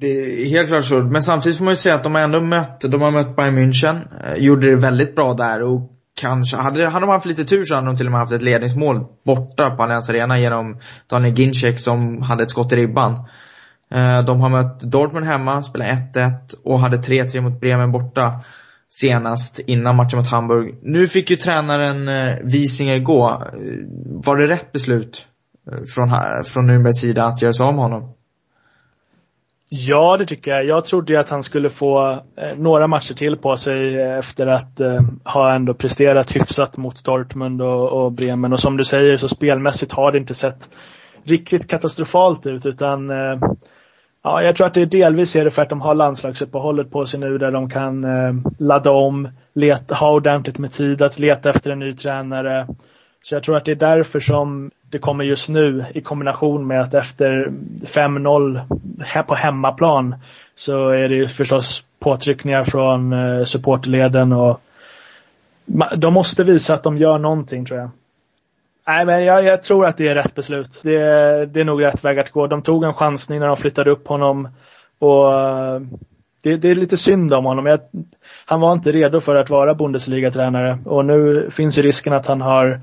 Det 0.00 0.06
är 0.06 0.48
helt 0.48 0.68
klart 0.68 0.84
svårt. 0.84 1.04
Men 1.04 1.22
samtidigt 1.22 1.58
får 1.58 1.64
man 1.64 1.72
ju 1.72 1.76
säga 1.76 1.94
att 1.94 2.04
de 2.04 2.14
har 2.14 2.22
ändå 2.22 2.40
mött, 2.40 2.80
de 2.80 3.00
har 3.00 3.10
mött 3.10 3.36
Bayern 3.36 3.58
München. 3.58 4.08
Eh, 4.24 4.36
gjorde 4.36 4.70
det 4.70 4.76
väldigt 4.76 5.14
bra 5.14 5.34
där 5.34 5.62
och 5.62 5.92
kanske, 6.20 6.56
hade, 6.56 6.88
hade 6.88 7.06
de 7.06 7.12
haft 7.12 7.26
lite 7.26 7.44
tur 7.44 7.64
så 7.64 7.74
hade 7.74 7.86
de 7.86 7.96
till 7.96 8.06
och 8.06 8.12
med 8.12 8.20
haft 8.20 8.32
ett 8.32 8.42
ledningsmål 8.42 9.04
borta 9.24 9.70
på 9.70 9.82
Allianz 9.82 10.10
Arena 10.10 10.38
genom 10.38 10.80
Daniel 11.10 11.38
Ginczek 11.38 11.78
som 11.78 12.22
hade 12.22 12.42
ett 12.42 12.50
skott 12.50 12.72
i 12.72 12.76
ribban. 12.76 13.12
Eh, 13.90 14.24
de 14.24 14.40
har 14.40 14.48
mött 14.48 14.80
Dortmund 14.80 15.26
hemma, 15.26 15.62
spelade 15.62 15.92
1-1 16.14 16.32
och 16.64 16.80
hade 16.80 16.96
3-3 16.96 17.40
mot 17.40 17.60
Bremen 17.60 17.92
borta 17.92 18.40
senast 18.88 19.58
innan 19.58 19.96
matchen 19.96 20.18
mot 20.18 20.30
Hamburg. 20.30 20.74
Nu 20.82 21.06
fick 21.06 21.30
ju 21.30 21.36
tränaren 21.36 22.08
eh, 22.08 22.36
Visinger 22.44 22.98
gå. 22.98 23.28
Eh, 23.28 24.22
var 24.24 24.36
det 24.36 24.48
rätt 24.48 24.72
beslut 24.72 25.26
eh, 25.72 25.84
från, 25.94 26.08
från 26.44 26.70
Nürnbergs 26.70 27.00
sida 27.00 27.24
att 27.24 27.42
göra 27.42 27.52
sig 27.52 27.66
av 27.66 27.74
med 27.74 27.82
honom? 27.82 28.16
Ja, 29.68 30.16
det 30.16 30.26
tycker 30.26 30.50
jag. 30.50 30.66
Jag 30.66 30.84
trodde 30.84 31.12
ju 31.12 31.18
att 31.18 31.28
han 31.28 31.42
skulle 31.42 31.70
få 31.70 32.22
några 32.56 32.86
matcher 32.86 33.14
till 33.14 33.36
på 33.36 33.56
sig 33.56 34.02
efter 34.18 34.46
att 34.46 34.80
eh, 34.80 35.00
ha 35.24 35.54
ändå 35.54 35.74
presterat 35.74 36.36
hyfsat 36.36 36.76
mot 36.76 37.04
Dortmund 37.04 37.62
och, 37.62 38.02
och, 38.02 38.12
Bremen. 38.12 38.52
Och 38.52 38.60
som 38.60 38.76
du 38.76 38.84
säger 38.84 39.16
så 39.16 39.28
spelmässigt 39.28 39.92
har 39.92 40.12
det 40.12 40.18
inte 40.18 40.34
sett 40.34 40.68
riktigt 41.24 41.68
katastrofalt 41.68 42.46
ut 42.46 42.66
utan 42.66 43.10
eh, 43.10 43.40
Ja, 44.26 44.42
jag 44.42 44.56
tror 44.56 44.66
att 44.66 44.74
det 44.74 44.86
delvis 44.86 45.36
är 45.36 45.44
det 45.44 45.50
för 45.50 45.62
att 45.62 45.68
de 45.68 45.80
har 45.80 45.94
landslagsuppehållet 45.94 46.90
på 46.90 47.06
sig 47.06 47.20
nu 47.20 47.38
där 47.38 47.50
de 47.50 47.70
kan 47.70 48.04
eh, 48.04 48.34
ladda 48.58 48.90
om, 48.90 49.28
leta, 49.54 49.94
ha 49.94 50.12
ordentligt 50.12 50.58
med 50.58 50.72
tid 50.72 51.02
att 51.02 51.18
leta 51.18 51.50
efter 51.50 51.70
en 51.70 51.78
ny 51.78 51.94
tränare. 51.94 52.66
Så 53.22 53.34
jag 53.34 53.42
tror 53.42 53.56
att 53.56 53.64
det 53.64 53.70
är 53.70 53.96
därför 53.96 54.20
som 54.20 54.70
det 54.90 54.98
kommer 54.98 55.24
just 55.24 55.48
nu 55.48 55.84
i 55.94 56.00
kombination 56.00 56.66
med 56.66 56.80
att 56.80 56.94
efter 56.94 57.52
5-0 57.84 59.24
på 59.26 59.34
hemmaplan 59.34 60.14
så 60.54 60.88
är 60.88 61.08
det 61.08 61.14
ju 61.14 61.28
förstås 61.28 61.84
påtryckningar 61.98 62.64
från 62.64 63.12
eh, 63.12 63.44
supportleden 63.44 64.32
och 64.32 64.60
de 65.96 66.14
måste 66.14 66.44
visa 66.44 66.74
att 66.74 66.82
de 66.82 66.98
gör 66.98 67.18
någonting 67.18 67.66
tror 67.66 67.78
jag. 67.78 67.90
Nej, 68.86 69.06
men 69.06 69.24
jag, 69.24 69.44
jag, 69.44 69.62
tror 69.62 69.86
att 69.86 69.96
det 69.96 70.08
är 70.08 70.14
rätt 70.14 70.34
beslut. 70.34 70.80
Det, 70.82 70.98
det 71.46 71.60
är 71.60 71.64
nog 71.64 71.82
rätt 71.82 72.04
väg 72.04 72.18
att 72.18 72.30
gå. 72.30 72.46
De 72.46 72.62
tog 72.62 72.84
en 72.84 72.94
chansning 72.94 73.40
när 73.40 73.46
de 73.46 73.56
flyttade 73.56 73.90
upp 73.90 74.08
honom 74.08 74.48
och 74.98 75.32
eh, 75.32 75.80
det, 76.42 76.56
det 76.56 76.70
är 76.70 76.74
lite 76.74 76.96
synd 76.96 77.32
om 77.32 77.44
honom. 77.44 77.66
Jag, 77.66 77.80
han 78.46 78.60
var 78.60 78.72
inte 78.72 78.92
redo 78.92 79.20
för 79.20 79.36
att 79.36 79.50
vara 79.50 79.74
Bundesliga-tränare 79.74 80.78
och 80.84 81.04
nu 81.04 81.50
finns 81.50 81.78
ju 81.78 81.82
risken 81.82 82.12
att 82.12 82.26
han 82.26 82.40
har 82.40 82.80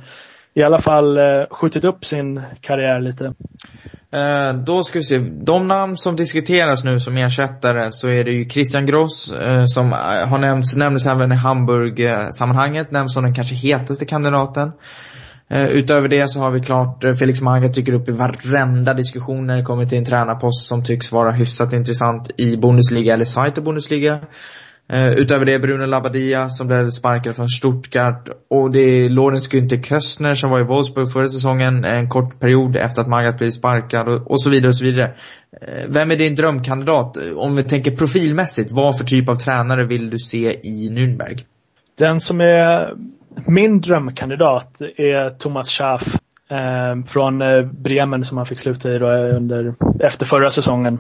i 0.53 0.63
alla 0.63 0.81
fall 0.81 1.17
eh, 1.17 1.23
skjutit 1.51 1.83
upp 1.83 2.05
sin 2.05 2.41
karriär 2.61 2.99
lite. 2.99 3.33
Eh, 4.13 4.53
då 4.65 4.83
ska 4.83 4.99
vi 4.99 5.03
se. 5.03 5.19
De 5.19 5.67
namn 5.67 5.97
som 5.97 6.15
diskuteras 6.15 6.83
nu 6.83 6.99
som 6.99 7.17
ersättare 7.17 7.91
så 7.91 8.09
är 8.09 8.23
det 8.23 8.31
ju 8.31 8.49
Christian 8.49 8.85
Gross 8.85 9.33
eh, 9.33 9.63
som 9.65 9.93
eh, 9.93 10.29
har 10.29 10.37
nämnts, 10.37 10.75
nämndes 10.75 11.07
även 11.07 11.31
i 11.31 11.35
Hamburg-sammanhanget, 11.35 12.91
nämns 12.91 13.13
som 13.13 13.23
den 13.23 13.33
kanske 13.33 13.55
hetaste 13.55 14.05
kandidaten. 14.05 14.71
Eh, 15.49 15.65
utöver 15.65 16.08
det 16.08 16.27
så 16.27 16.39
har 16.39 16.51
vi 16.51 16.60
klart 16.60 17.03
eh, 17.03 17.13
Felix 17.13 17.41
Magath 17.41 17.73
dyker 17.73 17.93
upp 17.93 18.10
i 18.10 18.12
varenda 18.12 18.93
diskussion 18.93 19.45
när 19.45 19.58
det 19.58 19.63
kommer 19.63 19.86
till 19.86 19.97
en 19.97 20.06
tränarpost 20.06 20.67
som 20.67 20.84
tycks 20.84 21.12
vara 21.12 21.32
hyfsat 21.32 21.73
intressant 21.73 22.32
i 22.38 22.58
Bundesliga 22.58 23.13
eller 23.13 23.25
Zweite 23.25 23.62
Bundesliga. 23.62 24.19
Eh, 24.93 25.08
utöver 25.08 25.45
det 25.45 25.60
Bruno 25.60 25.86
Labbadia 25.86 26.49
som 26.49 26.67
blev 26.67 26.89
sparkad 26.89 27.36
från 27.36 27.47
Stuttgart 27.47 28.29
och 28.49 28.71
det 28.71 28.79
är 28.79 29.10
Lorenz 29.10 29.49
Günther 29.49 29.84
Köstner 29.84 30.34
som 30.34 30.49
var 30.49 30.60
i 30.60 30.63
Wolfsburg 30.63 31.12
förra 31.12 31.27
säsongen 31.27 31.86
en 31.86 32.10
kort 32.10 32.39
period 32.39 32.75
efter 32.75 33.01
att 33.01 33.08
Magath 33.08 33.38
blev 33.38 33.49
sparkad 33.49 34.08
och, 34.25 34.41
så 34.41 34.49
vidare 34.49 34.67
och 34.67 34.75
så 34.75 34.84
vidare. 34.84 35.13
Vem 35.88 36.12
är 36.12 36.15
din 36.15 36.36
drömkandidat? 36.36 37.17
Om 37.36 37.56
vi 37.56 37.63
tänker 37.63 37.95
profilmässigt, 37.95 38.71
vad 38.71 38.97
för 38.97 39.06
typ 39.06 39.29
av 39.29 39.36
tränare 39.36 39.88
vill 39.88 40.10
du 40.10 40.19
se 40.19 40.53
i 40.63 40.89
Nürnberg? 40.91 41.39
Den 41.97 42.19
som 42.19 42.41
är 42.41 42.93
min 43.47 43.81
drömkandidat 43.81 44.81
är 44.81 45.29
Thomas 45.29 45.69
Schaaf 45.69 46.01
eh, 46.49 47.05
från 47.07 47.41
eh, 47.41 47.61
Bremen 47.61 48.25
som 48.25 48.37
han 48.37 48.45
fick 48.45 48.59
sluta 48.59 48.91
i 48.91 48.99
då 48.99 49.11
eh, 49.11 49.35
under, 49.35 49.75
efter 49.99 50.25
förra 50.25 50.49
säsongen. 50.49 50.99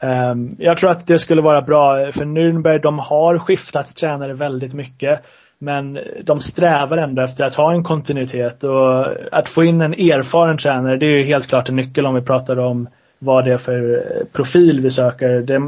Eh, 0.00 0.34
jag 0.58 0.78
tror 0.78 0.90
att 0.90 1.06
det 1.06 1.18
skulle 1.18 1.42
vara 1.42 1.62
bra 1.62 2.00
eh, 2.00 2.12
för 2.12 2.24
Nürnberg, 2.24 2.78
de 2.78 2.98
har 2.98 3.38
skiftat 3.38 3.96
tränare 3.96 4.34
väldigt 4.34 4.74
mycket. 4.74 5.20
Men 5.62 5.98
de 6.24 6.40
strävar 6.40 6.98
ändå 6.98 7.22
efter 7.22 7.44
att 7.44 7.54
ha 7.54 7.72
en 7.72 7.84
kontinuitet 7.84 8.64
och 8.64 9.06
att 9.32 9.48
få 9.48 9.64
in 9.64 9.80
en 9.80 9.92
erfaren 9.92 10.58
tränare, 10.58 10.96
det 10.96 11.06
är 11.06 11.18
ju 11.18 11.24
helt 11.24 11.48
klart 11.48 11.68
en 11.68 11.76
nyckel 11.76 12.06
om 12.06 12.14
vi 12.14 12.22
pratar 12.22 12.58
om 12.58 12.88
vad 13.22 13.44
det 13.44 13.52
är 13.52 13.58
för 13.58 13.92
eh, 13.94 14.26
profil 14.32 14.80
vi 14.80 14.90
söker. 14.90 15.28
Det, 15.28 15.60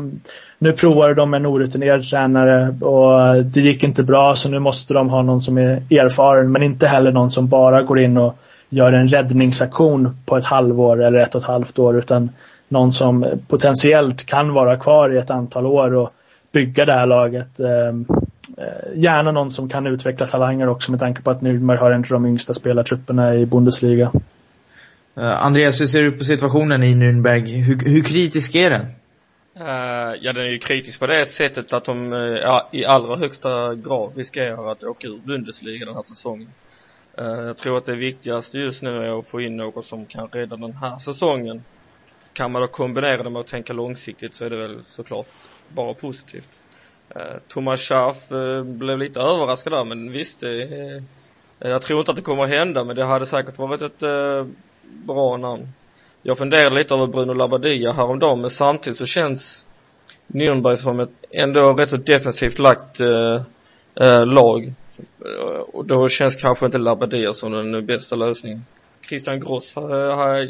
nu 0.59 0.73
provade 0.73 1.15
de 1.15 1.35
en 1.35 1.47
orutinerad 1.47 2.03
tränare 2.03 2.69
och 2.81 3.45
det 3.45 3.61
gick 3.61 3.85
inte 3.85 4.03
bra 4.03 4.35
så 4.35 4.49
nu 4.49 4.59
måste 4.59 4.95
de 4.95 5.11
ha 5.11 5.23
någon 5.23 5.43
som 5.43 5.59
är 5.59 5.77
erfaren 5.91 6.53
men 6.53 6.63
inte 6.63 6.87
heller 6.87 7.13
någon 7.13 7.31
som 7.31 7.49
bara 7.49 7.83
går 7.83 7.99
in 7.99 8.17
och 8.17 8.37
gör 8.69 8.93
en 8.93 9.09
räddningsaktion 9.09 10.17
på 10.27 10.37
ett 10.37 10.45
halvår 10.45 11.03
eller 11.03 11.19
ett 11.19 11.35
och 11.35 11.41
ett 11.41 11.47
halvt 11.47 11.79
år 11.79 11.99
utan 11.99 12.31
någon 12.69 12.93
som 12.93 13.27
potentiellt 13.49 14.27
kan 14.27 14.53
vara 14.53 14.77
kvar 14.77 15.15
i 15.15 15.19
ett 15.19 15.31
antal 15.31 15.67
år 15.67 15.95
och 15.95 16.11
bygga 16.53 16.85
det 16.85 16.93
här 16.93 17.07
laget. 17.07 17.61
Ehm, 17.61 18.07
eh, 18.59 19.03
gärna 19.03 19.33
någon 19.33 19.51
som 19.51 19.69
kan 19.69 19.87
utveckla 19.87 20.27
talanger 20.27 20.69
också 20.69 20.91
med 20.91 21.01
tanke 21.01 21.23
på 21.23 21.31
att 21.31 21.41
Nürnberg 21.41 21.77
har 21.77 21.91
en 21.91 22.01
av 22.01 22.09
de 22.09 22.27
yngsta 22.27 22.55
spelartrupperna 22.55 23.35
i 23.35 23.47
Bundesliga. 23.47 24.11
Eh, 25.17 25.45
Andreas, 25.45 25.81
hur 25.81 25.87
ser 25.87 26.03
du 26.03 26.13
på 26.13 26.25
situationen 26.25 26.83
i 26.83 26.95
Nürnberg? 26.95 27.47
Hur, 27.47 27.91
hur 27.91 28.03
kritisk 28.03 28.55
är 28.55 28.71
den? 28.71 28.87
Uh, 29.61 30.17
ja, 30.21 30.33
den 30.33 30.45
är 30.45 30.51
ju 30.51 30.59
kritisk 30.59 30.99
på 30.99 31.07
det 31.07 31.27
sättet 31.27 31.73
att 31.73 31.85
de 31.85 32.13
uh, 32.13 32.39
ja, 32.39 32.69
i 32.73 32.85
allra 32.85 33.17
högsta 33.17 33.75
grad 33.75 34.17
riskerar 34.17 34.73
att 34.73 34.85
åka 34.85 35.07
ur 35.07 35.19
Bundesliga 35.19 35.87
den 35.87 35.95
här 35.95 36.03
säsongen. 36.03 36.49
Uh, 37.21 37.27
jag 37.27 37.57
tror 37.57 37.79
att 37.79 37.87
det 37.87 37.97
viktigaste 37.97 38.59
just 38.59 38.83
nu 38.83 38.91
är 38.91 39.19
att 39.19 39.29
få 39.29 39.41
in 39.41 39.57
något 39.57 39.87
som 39.87 40.07
kan 40.07 40.29
rädda 40.29 40.57
den 40.57 40.73
här 40.73 40.99
säsongen. 40.99 41.65
Kan 42.33 42.53
man 42.53 42.63
då 42.63 42.69
kombinera 42.69 43.23
det 43.23 43.31
med 43.31 43.41
att 43.41 43.47
tänka 43.47 43.73
långsiktigt 43.73 44.35
så 44.35 44.45
är 44.45 44.51
det 44.51 44.57
väl 44.57 44.81
såklart 44.87 45.27
bara 45.69 45.95
positivt. 45.95 46.59
Uh, 47.17 47.39
Thomas 47.49 47.81
Schaaf 47.81 48.29
blev 48.65 48.99
lite 48.99 49.21
överraskad 49.21 49.73
där 49.73 49.85
men 49.85 50.13
visst 50.13 50.41
det, 50.41 51.03
jag 51.59 51.83
tror 51.83 51.99
inte 51.99 52.11
att 52.11 52.17
det 52.17 52.23
kommer 52.23 52.43
att 52.43 52.51
hända 52.51 52.85
men 52.85 52.97
det 52.97 53.05
hade 53.05 53.27
säkert 53.27 53.59
varit 53.59 53.83
ett 53.83 54.03
bra 55.07 55.37
namn. 55.37 55.69
Jag 56.23 56.39
funderade 56.39 56.75
lite 56.75 56.95
över 56.95 57.07
Bruno 57.07 57.33
Labbadia 57.33 57.93
häromdagen 57.93 58.41
men 58.41 58.51
samtidigt 58.51 58.99
så 58.99 59.07
känns 59.07 59.65
Nürnberg 60.27 60.77
som 60.77 61.01
ett 61.01 61.11
ändå 61.31 61.73
rätt 61.73 61.89
så 61.89 61.97
defensivt 61.97 62.59
lagt 62.59 63.01
äh, 63.01 63.43
äh, 63.95 64.27
lag. 64.27 64.75
Eh, 65.25 65.61
och 65.61 65.85
då 65.85 66.09
känns 66.09 66.37
kanske 66.37 66.67
inte 66.67 66.79
Labbadia 66.79 67.35
som 67.35 67.53
den 67.53 67.87
bästa 67.87 68.17
lösningen. 68.17 68.65
Christian 69.09 69.41
Gross 69.41 69.75
har, 69.75 70.49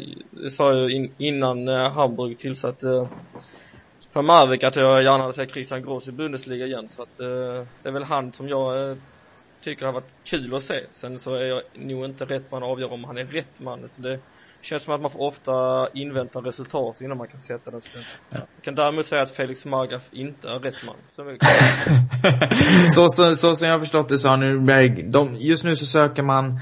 sa 0.49 0.73
ju 0.73 0.95
in, 0.95 1.11
innan 1.17 1.67
äh, 1.67 1.91
Hamburg 1.91 2.37
tillsatte 2.37 3.07
äh, 4.15 4.21
Marvik 4.21 4.63
att 4.63 4.75
jag 4.75 5.03
gärna 5.03 5.23
hade 5.23 5.33
sett 5.33 5.51
Christian 5.51 5.85
Gross 5.85 6.07
i 6.07 6.11
Bundesliga 6.11 6.65
igen 6.65 6.89
så 6.89 7.01
att 7.01 7.19
äh, 7.19 7.27
det 7.83 7.89
är 7.89 7.91
väl 7.91 8.03
han 8.03 8.33
som 8.33 8.49
jag 8.49 8.89
äh, 8.89 8.97
tycker 9.63 9.85
har 9.85 9.93
varit 9.93 10.13
kul 10.23 10.55
att 10.55 10.63
se. 10.63 10.79
Sen 10.91 11.19
så 11.19 11.35
är 11.35 11.45
jag 11.45 11.61
nog 11.75 12.05
inte 12.05 12.25
rätt 12.25 12.51
man 12.51 12.63
att 12.63 12.69
avgöra 12.69 12.93
om 12.93 13.03
han 13.03 13.17
är 13.17 13.25
rätt 13.25 13.59
man. 13.59 13.89
Det 13.97 14.19
känns 14.61 14.83
som 14.83 14.93
att 14.93 15.01
man 15.01 15.11
får 15.11 15.21
ofta 15.21 15.51
invänta 15.93 16.39
resultat 16.39 17.01
innan 17.01 17.17
man 17.17 17.27
kan 17.27 17.39
sätta 17.39 17.71
den 17.71 17.81
ja. 18.29 18.39
Jag 18.55 18.63
kan 18.63 18.75
däremot 18.75 19.05
säga 19.05 19.21
att 19.21 19.31
Felix 19.31 19.65
Magath 19.65 20.05
inte 20.11 20.49
är 20.49 20.59
rätt 20.59 20.85
man. 20.85 20.95
Så, 21.15 21.23
så, 23.07 23.07
så, 23.09 23.35
så 23.35 23.55
som 23.55 23.67
jag 23.67 23.75
har 23.75 23.79
förstått 23.79 24.09
det 24.09 24.17
så 24.17 24.29
har 24.29 24.37
Nürnberg, 24.37 25.11
de, 25.11 25.35
just 25.35 25.63
nu 25.63 25.75
så 25.75 25.85
söker 25.85 26.23
man 26.23 26.59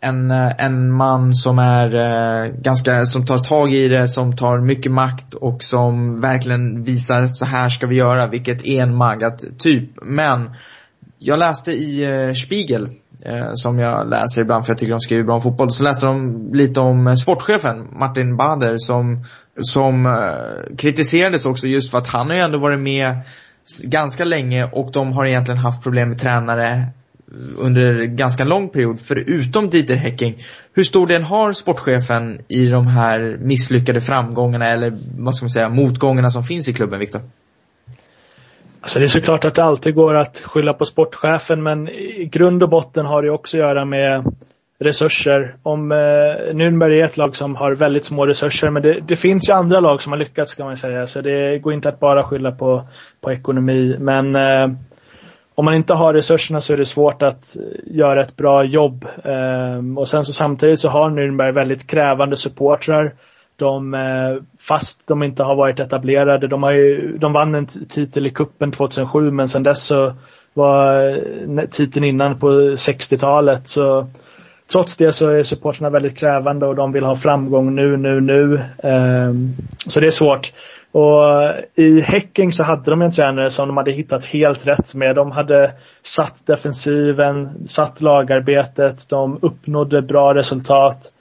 en, 0.00 0.30
en 0.58 0.92
man 0.92 1.32
som 1.32 1.58
är 1.58 1.96
eh, 1.96 2.52
ganska, 2.52 3.04
som 3.04 3.26
tar 3.26 3.36
tag 3.36 3.74
i 3.74 3.88
det, 3.88 4.08
som 4.08 4.36
tar 4.36 4.58
mycket 4.58 4.92
makt 4.92 5.34
och 5.34 5.62
som 5.62 6.20
verkligen 6.20 6.82
visar 6.82 7.22
så 7.22 7.44
här 7.44 7.68
ska 7.68 7.86
vi 7.86 7.96
göra, 7.96 8.26
vilket 8.26 8.64
är 8.64 8.82
en 8.82 8.96
Magat 8.96 9.58
typ. 9.58 9.90
Men 10.02 10.50
jag 11.24 11.38
läste 11.38 11.72
i 11.72 12.04
eh, 12.04 12.32
Spiegel 12.32 12.84
eh, 13.24 13.50
som 13.52 13.78
jag 13.78 14.10
läser 14.10 14.42
ibland 14.42 14.64
för 14.64 14.70
jag 14.70 14.78
tycker 14.78 14.92
de 14.92 15.00
skriver 15.00 15.24
bra 15.24 15.34
om 15.34 15.42
fotboll. 15.42 15.70
Så 15.70 15.84
läste 15.84 16.06
de 16.06 16.48
lite 16.52 16.80
om 16.80 17.06
eh, 17.06 17.14
sportchefen 17.14 17.98
Martin 17.98 18.36
Bader 18.36 18.74
som, 18.76 19.24
som 19.58 20.06
eh, 20.06 20.76
kritiserades 20.76 21.46
också 21.46 21.66
just 21.66 21.90
för 21.90 21.98
att 21.98 22.08
han 22.08 22.26
har 22.26 22.34
ju 22.34 22.40
ändå 22.40 22.58
varit 22.58 22.80
med 22.80 23.20
ganska 23.84 24.24
länge 24.24 24.64
och 24.64 24.92
de 24.92 25.12
har 25.12 25.26
egentligen 25.26 25.60
haft 25.60 25.82
problem 25.82 26.08
med 26.08 26.18
tränare 26.18 26.66
eh, 26.72 26.84
under 27.58 28.04
ganska 28.04 28.44
lång 28.44 28.68
period, 28.68 29.00
förutom 29.00 29.70
Dieter 29.70 29.96
Hecking. 29.96 30.38
Hur 30.72 30.84
stor 30.84 31.06
del 31.06 31.22
har 31.22 31.52
sportchefen 31.52 32.38
i 32.48 32.66
de 32.66 32.86
här 32.86 33.36
misslyckade 33.40 34.00
framgångarna 34.00 34.66
eller 34.68 34.98
vad 35.18 35.34
ska 35.34 35.44
man 35.44 35.50
säga, 35.50 35.68
motgångarna 35.68 36.30
som 36.30 36.44
finns 36.44 36.68
i 36.68 36.72
klubben, 36.72 37.00
Viktor? 37.00 37.22
Alltså 38.82 38.98
det 38.98 39.04
är 39.04 39.08
såklart 39.08 39.44
att 39.44 39.54
det 39.54 39.64
alltid 39.64 39.94
går 39.94 40.14
att 40.14 40.40
skylla 40.40 40.72
på 40.72 40.84
sportchefen 40.84 41.62
men 41.62 41.88
i 41.88 42.28
grund 42.32 42.62
och 42.62 42.68
botten 42.68 43.06
har 43.06 43.22
det 43.22 43.30
också 43.30 43.56
att 43.56 43.62
göra 43.62 43.84
med 43.84 44.24
resurser. 44.78 45.56
Om 45.62 45.92
eh, 45.92 45.96
Nürnberg 46.54 47.00
är 47.00 47.04
ett 47.04 47.16
lag 47.16 47.36
som 47.36 47.56
har 47.56 47.74
väldigt 47.74 48.04
små 48.04 48.26
resurser 48.26 48.70
men 48.70 48.82
det, 48.82 49.00
det, 49.00 49.16
finns 49.16 49.48
ju 49.48 49.52
andra 49.52 49.80
lag 49.80 50.02
som 50.02 50.12
har 50.12 50.18
lyckats 50.18 50.54
kan 50.54 50.66
man 50.66 50.76
säga 50.76 51.06
så 51.06 51.20
det 51.20 51.58
går 51.58 51.72
inte 51.72 51.88
att 51.88 52.00
bara 52.00 52.24
skylla 52.24 52.52
på, 52.52 52.88
på 53.20 53.32
ekonomi 53.32 53.96
men 53.98 54.36
eh, 54.36 54.68
om 55.54 55.64
man 55.64 55.74
inte 55.74 55.94
har 55.94 56.14
resurserna 56.14 56.60
så 56.60 56.72
är 56.72 56.76
det 56.76 56.86
svårt 56.86 57.22
att 57.22 57.56
göra 57.84 58.22
ett 58.22 58.36
bra 58.36 58.64
jobb. 58.64 59.06
Eh, 59.24 59.98
och 59.98 60.08
sen 60.08 60.24
så 60.24 60.32
samtidigt 60.32 60.80
så 60.80 60.88
har 60.88 61.10
Nürnberg 61.10 61.52
väldigt 61.52 61.86
krävande 61.86 62.36
supportrar 62.36 63.12
de, 63.56 63.94
eh, 63.94 64.42
fast 64.68 65.08
de 65.08 65.22
inte 65.22 65.42
har 65.42 65.54
varit 65.54 65.80
etablerade, 65.80 66.48
de 66.48 66.62
har 66.62 66.72
ju, 66.72 67.18
de 67.18 67.32
vann 67.32 67.54
en 67.54 67.66
titel 67.66 68.26
i 68.26 68.30
kuppen 68.30 68.72
2007 68.72 69.30
men 69.30 69.48
sen 69.48 69.62
dess 69.62 69.86
så 69.86 70.14
var 70.54 71.08
eh, 71.08 71.64
titeln 71.70 72.04
innan 72.04 72.38
på 72.38 72.46
60-talet 72.76 73.62
så 73.68 74.06
trots 74.72 74.96
det 74.96 75.12
så 75.12 75.30
är 75.30 75.42
supportrarna 75.42 75.90
väldigt 75.90 76.18
krävande 76.18 76.66
och 76.66 76.76
de 76.76 76.92
vill 76.92 77.04
ha 77.04 77.16
framgång 77.16 77.74
nu, 77.74 77.96
nu, 77.96 78.20
nu. 78.20 78.60
Ehm, 78.82 79.52
så 79.86 80.00
det 80.00 80.06
är 80.06 80.10
svårt. 80.10 80.52
Och 80.92 81.22
i 81.74 82.00
Häcking 82.00 82.52
så 82.52 82.62
hade 82.62 82.90
de 82.90 83.02
en 83.02 83.12
tränare 83.12 83.50
som 83.50 83.68
de 83.68 83.76
hade 83.76 83.92
hittat 83.92 84.24
helt 84.24 84.66
rätt 84.66 84.94
med. 84.94 85.16
De 85.16 85.30
hade 85.30 85.72
satt 86.02 86.46
defensiven, 86.46 87.66
satt 87.66 88.00
lagarbetet, 88.00 89.08
de 89.08 89.38
uppnådde 89.42 90.02
bra 90.02 90.34
resultat. 90.34 91.12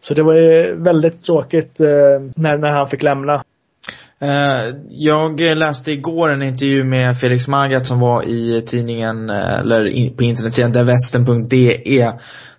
Så 0.00 0.14
det 0.14 0.22
var 0.22 0.82
väldigt 0.84 1.24
tråkigt 1.24 1.80
eh, 1.80 1.86
när, 2.36 2.58
när 2.58 2.72
han 2.72 2.90
fick 2.90 3.02
lämna. 3.02 3.42
Eh, 4.22 4.74
jag 4.88 5.40
läste 5.40 5.92
igår 5.92 6.32
en 6.32 6.42
intervju 6.42 6.84
med 6.84 7.18
Felix 7.18 7.48
Magath 7.48 7.84
som 7.84 8.00
var 8.00 8.22
i 8.22 8.62
tidningen, 8.66 9.30
eh, 9.30 9.58
eller 9.60 9.86
in, 9.86 10.16
på 10.16 10.22
internetsidan 10.22 10.72
dervästen.de. 10.72 12.12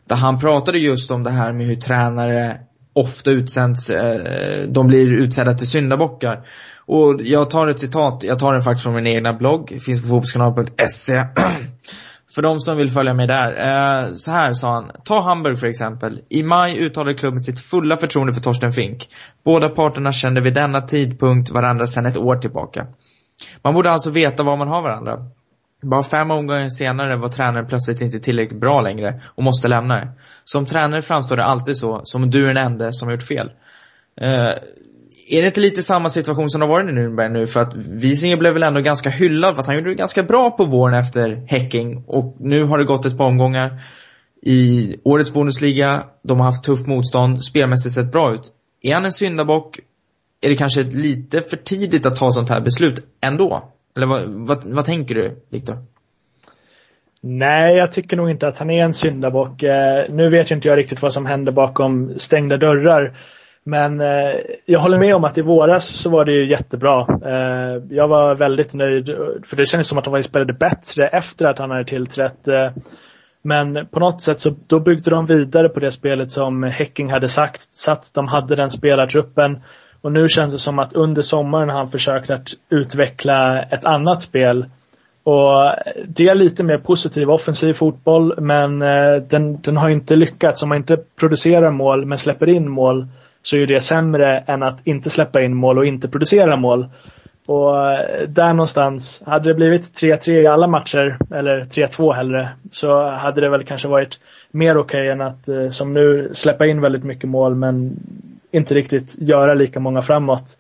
Där 0.08 0.16
han 0.16 0.40
pratade 0.40 0.78
just 0.78 1.12
om 1.12 1.24
det 1.24 1.30
här 1.32 1.54
med 1.54 1.68
hur 1.68 1.76
tränare 1.76 2.58
ofta 2.94 3.32
utsänds, 3.32 3.90
eh, 3.90 4.68
de 4.70 4.88
blir 4.88 5.14
utsedda 5.14 5.54
till 5.54 5.68
syndabockar. 5.68 6.46
Och 6.86 7.22
jag 7.24 7.50
tar 7.50 7.68
ett 7.68 7.80
citat, 7.80 8.24
jag 8.24 8.40
tar 8.40 8.54
den 8.54 8.62
faktiskt 8.62 8.84
från 8.84 8.96
min 8.96 9.08
egna 9.08 9.34
blogg, 9.34 9.70
finns 9.86 10.02
på 10.02 10.08
fotbollskanal.se. 10.08 11.14
För 12.36 12.42
de 12.42 12.60
som 12.60 12.78
vill 12.78 12.90
följa 12.90 13.14
med 13.14 13.28
där. 13.28 13.52
Eh, 13.52 14.12
så 14.12 14.32
här 14.32 14.54
sa 14.54 14.74
han. 14.74 14.92
Ta 15.04 15.22
Hamburg 15.22 15.60
för 15.60 15.68
exempel. 15.68 16.22
I 16.30 16.44
maj 16.44 16.80
uttalade 16.80 17.14
klubben 17.14 17.40
sitt 17.40 17.60
fulla 17.60 17.98
förtroende 17.98 18.34
för 18.34 18.42
Torsten 18.42 18.72
Fink. 18.72 19.10
Båda 19.46 19.70
parterna 19.70 20.12
kände 20.12 20.42
vid 20.42 20.54
denna 20.54 20.82
tidpunkt 20.82 21.50
varandra 21.50 21.88
sedan 21.88 22.06
ett 22.06 22.18
år 22.18 22.36
tillbaka. 22.36 22.88
Man 23.64 23.74
borde 23.74 23.92
alltså 23.92 24.12
veta 24.12 24.44
var 24.44 24.58
man 24.58 24.68
har 24.68 24.82
varandra. 24.82 25.18
Bara 25.84 26.04
fem 26.04 26.32
omgångar 26.32 26.68
senare 26.68 27.18
var 27.18 27.30
tränaren 27.30 27.68
plötsligt 27.68 28.02
inte 28.02 28.20
tillräckligt 28.20 28.60
bra 28.60 28.82
längre 28.82 29.22
och 29.26 29.44
måste 29.44 29.68
lämna. 29.68 30.08
Som 30.44 30.66
tränare 30.66 31.02
framstår 31.02 31.36
det 31.36 31.44
alltid 31.44 31.78
så, 31.78 32.02
som 32.04 32.30
du 32.30 32.50
är 32.50 32.54
den 32.54 32.66
enda 32.66 32.92
som 32.92 33.08
har 33.08 33.14
gjort 33.14 33.28
fel. 33.28 33.52
Eh, 34.22 34.54
är 35.30 35.42
det 35.42 35.48
inte 35.48 35.60
lite 35.60 35.82
samma 35.82 36.10
situation 36.10 36.50
som 36.50 36.60
det 36.62 36.68
har 36.68 36.74
varit 36.74 36.90
i 36.90 36.94
Nürnberg 36.94 37.30
nu? 37.30 37.48
För 37.48 37.60
att 37.60 37.76
Wiesinger 37.76 38.38
blev 38.38 38.54
väl 38.54 38.64
ändå 38.64 38.82
ganska 38.82 39.10
hyllad 39.10 39.56
för 39.56 39.62
att 39.62 39.68
han 39.68 39.76
gjorde 39.76 39.90
det 39.90 39.96
ganska 39.96 40.24
bra 40.24 40.52
på 40.52 40.66
våren 40.66 41.00
efter 41.00 41.44
Häcking. 41.48 42.04
Och 42.08 42.36
nu 42.40 42.64
har 42.64 42.78
det 42.78 42.86
gått 42.86 43.06
ett 43.06 43.18
par 43.18 43.26
omgångar 43.26 43.82
i 44.42 44.96
årets 45.04 45.34
Bundesliga. 45.34 46.04
De 46.24 46.40
har 46.40 46.46
haft 46.46 46.64
tufft 46.64 46.88
motstånd, 46.88 47.44
spelmässigt 47.44 47.96
sett 47.96 48.12
bra 48.12 48.34
ut. 48.34 48.42
Är 48.82 48.94
han 48.94 49.06
en 49.06 49.12
syndabock? 49.12 49.80
Är 50.42 50.50
det 50.50 50.56
kanske 50.56 50.84
lite 50.84 51.42
för 51.42 51.58
tidigt 51.58 52.06
att 52.06 52.16
ta 52.16 52.32
sånt 52.32 52.50
här 52.50 52.62
beslut 52.62 53.00
ändå? 53.22 53.72
Eller 53.96 54.08
vad, 54.08 54.22
vad, 54.28 54.66
vad 54.66 54.86
tänker 54.86 55.16
du, 55.16 55.42
Viktor? 55.50 55.78
Nej, 57.24 57.76
jag 57.76 57.94
tycker 57.94 58.18
nog 58.18 58.30
inte 58.30 58.48
att 58.48 58.58
han 58.58 58.70
är 58.70 58.84
en 58.84 58.94
syndabock. 58.94 59.64
Eh, 59.64 60.06
nu 60.10 60.30
vet 60.30 60.52
ju 60.52 60.56
inte 60.56 60.68
jag 60.68 60.78
riktigt 60.78 61.02
vad 61.02 61.14
som 61.14 61.26
händer 61.26 61.52
bakom 61.52 62.20
stängda 62.20 62.58
dörrar. 62.58 63.18
Men 63.64 64.02
eh, 64.02 64.40
jag 64.66 64.80
håller 64.80 65.00
med 65.00 65.16
om 65.16 65.24
att 65.24 65.38
i 65.38 65.42
våras 65.42 66.02
så 66.04 66.10
var 66.10 66.26
det 66.26 66.32
ju 66.32 66.48
jättebra. 66.48 67.08
Eh, 67.26 67.84
jag 67.90 68.08
var 68.08 68.36
väldigt 68.36 68.74
nöjd, 68.74 69.08
för 69.46 69.56
det 69.56 69.66
kändes 69.66 69.88
som 69.88 69.98
att 69.98 70.04
de 70.04 70.24
spelade 70.24 70.54
bättre 70.54 71.08
efter 71.08 71.46
att 71.46 71.60
han 71.60 71.72
hade 71.72 71.86
tillträtt. 71.86 72.48
Eh, 72.48 72.72
men 73.44 73.88
på 73.88 74.00
något 74.00 74.24
sätt 74.24 74.40
så 74.40 74.56
då 74.68 74.80
byggde 74.80 75.10
de 75.10 75.26
vidare 75.26 75.70
på 75.70 75.80
det 75.80 75.92
spelet 75.92 76.32
som 76.32 76.64
Häcking 76.64 77.12
hade 77.12 77.30
sagt, 77.30 77.68
så 77.72 77.92
att 77.92 78.14
de 78.14 78.28
hade 78.28 78.56
den 78.56 78.72
spelartruppen. 78.72 79.62
Och 80.02 80.12
nu 80.12 80.30
känns 80.30 80.54
det 80.54 80.60
som 80.60 80.80
att 80.80 80.94
under 80.94 81.22
sommaren 81.22 81.70
har 81.70 81.78
han 81.78 81.92
försökt 81.92 82.32
att 82.32 82.48
utveckla 82.70 83.62
ett 83.62 83.86
annat 83.86 84.22
spel. 84.22 84.66
Och 85.24 85.74
det 86.08 86.28
är 86.28 86.36
lite 86.36 86.64
mer 86.64 86.78
positiv 86.78 87.30
offensiv 87.30 87.74
fotboll 87.74 88.42
men 88.42 88.82
eh, 88.82 89.16
den, 89.30 89.62
den 89.62 89.78
har 89.78 89.90
inte 89.90 90.16
lyckats. 90.16 90.64
Om 90.64 90.70
man 90.70 90.78
inte 90.78 90.98
producerar 91.20 91.72
mål 91.72 92.06
men 92.06 92.18
släpper 92.18 92.50
in 92.50 92.70
mål 92.70 93.08
så 93.44 93.58
är 93.58 93.68
det 93.68 93.82
sämre 93.82 94.38
än 94.38 94.64
att 94.64 94.88
inte 94.88 95.10
släppa 95.10 95.42
in 95.42 95.56
mål 95.56 95.78
och 95.78 95.86
inte 95.86 96.08
producera 96.08 96.56
mål. 96.56 96.88
Och 97.46 97.92
eh, 97.92 98.28
där 98.28 98.54
någonstans, 98.54 99.24
hade 99.26 99.50
det 99.50 99.54
blivit 99.54 100.02
3-3 100.02 100.30
i 100.30 100.48
alla 100.48 100.68
matcher, 100.68 101.18
eller 101.32 101.64
3-2 101.64 102.14
hellre, 102.14 102.50
så 102.72 103.10
hade 103.10 103.42
det 103.42 103.50
väl 103.50 103.64
kanske 103.64 103.88
varit 103.88 104.20
mer 104.52 104.78
okej 104.78 105.02
okay 105.02 105.08
än 105.08 105.22
att 105.22 105.48
eh, 105.48 105.70
som 105.70 105.94
nu 105.94 106.30
släppa 106.34 106.66
in 106.66 106.82
väldigt 106.82 107.04
mycket 107.04 107.30
mål 107.30 107.56
men 107.56 108.00
inte 108.52 108.74
riktigt 108.74 109.16
göra 109.18 109.54
lika 109.54 109.80
många 109.80 110.02
framåt. 110.02 110.58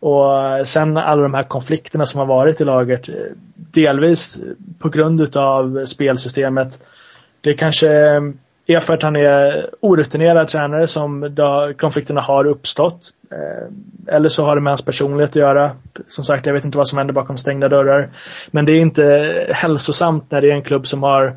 Och 0.00 0.42
eh, 0.42 0.64
sen 0.64 0.96
alla 0.96 1.22
de 1.22 1.34
här 1.34 1.42
konflikterna 1.42 2.06
som 2.06 2.18
har 2.18 2.26
varit 2.26 2.60
i 2.60 2.64
laget, 2.64 3.08
delvis 3.54 4.38
på 4.78 4.88
grund 4.88 5.20
utav 5.20 5.84
spelsystemet. 5.86 6.78
Det 7.40 7.54
kanske 7.54 7.88
är 8.66 8.80
för 8.80 8.94
att 8.94 9.02
han 9.02 9.16
är 9.16 9.70
orutinerad 9.80 10.48
tränare 10.48 10.88
som 10.88 11.34
då 11.34 11.72
konflikterna 11.78 12.20
har 12.20 12.46
uppstått. 12.46 13.10
Eh, 13.30 14.14
eller 14.14 14.28
så 14.28 14.44
har 14.44 14.56
det 14.56 14.62
med 14.62 14.70
hans 14.70 14.84
personlighet 14.84 15.30
att 15.30 15.36
göra. 15.36 15.70
Som 16.06 16.24
sagt, 16.24 16.46
jag 16.46 16.52
vet 16.52 16.64
inte 16.64 16.78
vad 16.78 16.88
som 16.88 16.98
händer 16.98 17.14
bakom 17.14 17.38
stängda 17.38 17.68
dörrar. 17.68 18.08
Men 18.50 18.64
det 18.64 18.72
är 18.72 18.80
inte 18.80 19.46
hälsosamt 19.50 20.30
när 20.30 20.40
det 20.40 20.50
är 20.50 20.54
en 20.54 20.62
klubb 20.62 20.86
som 20.86 21.02
har 21.02 21.36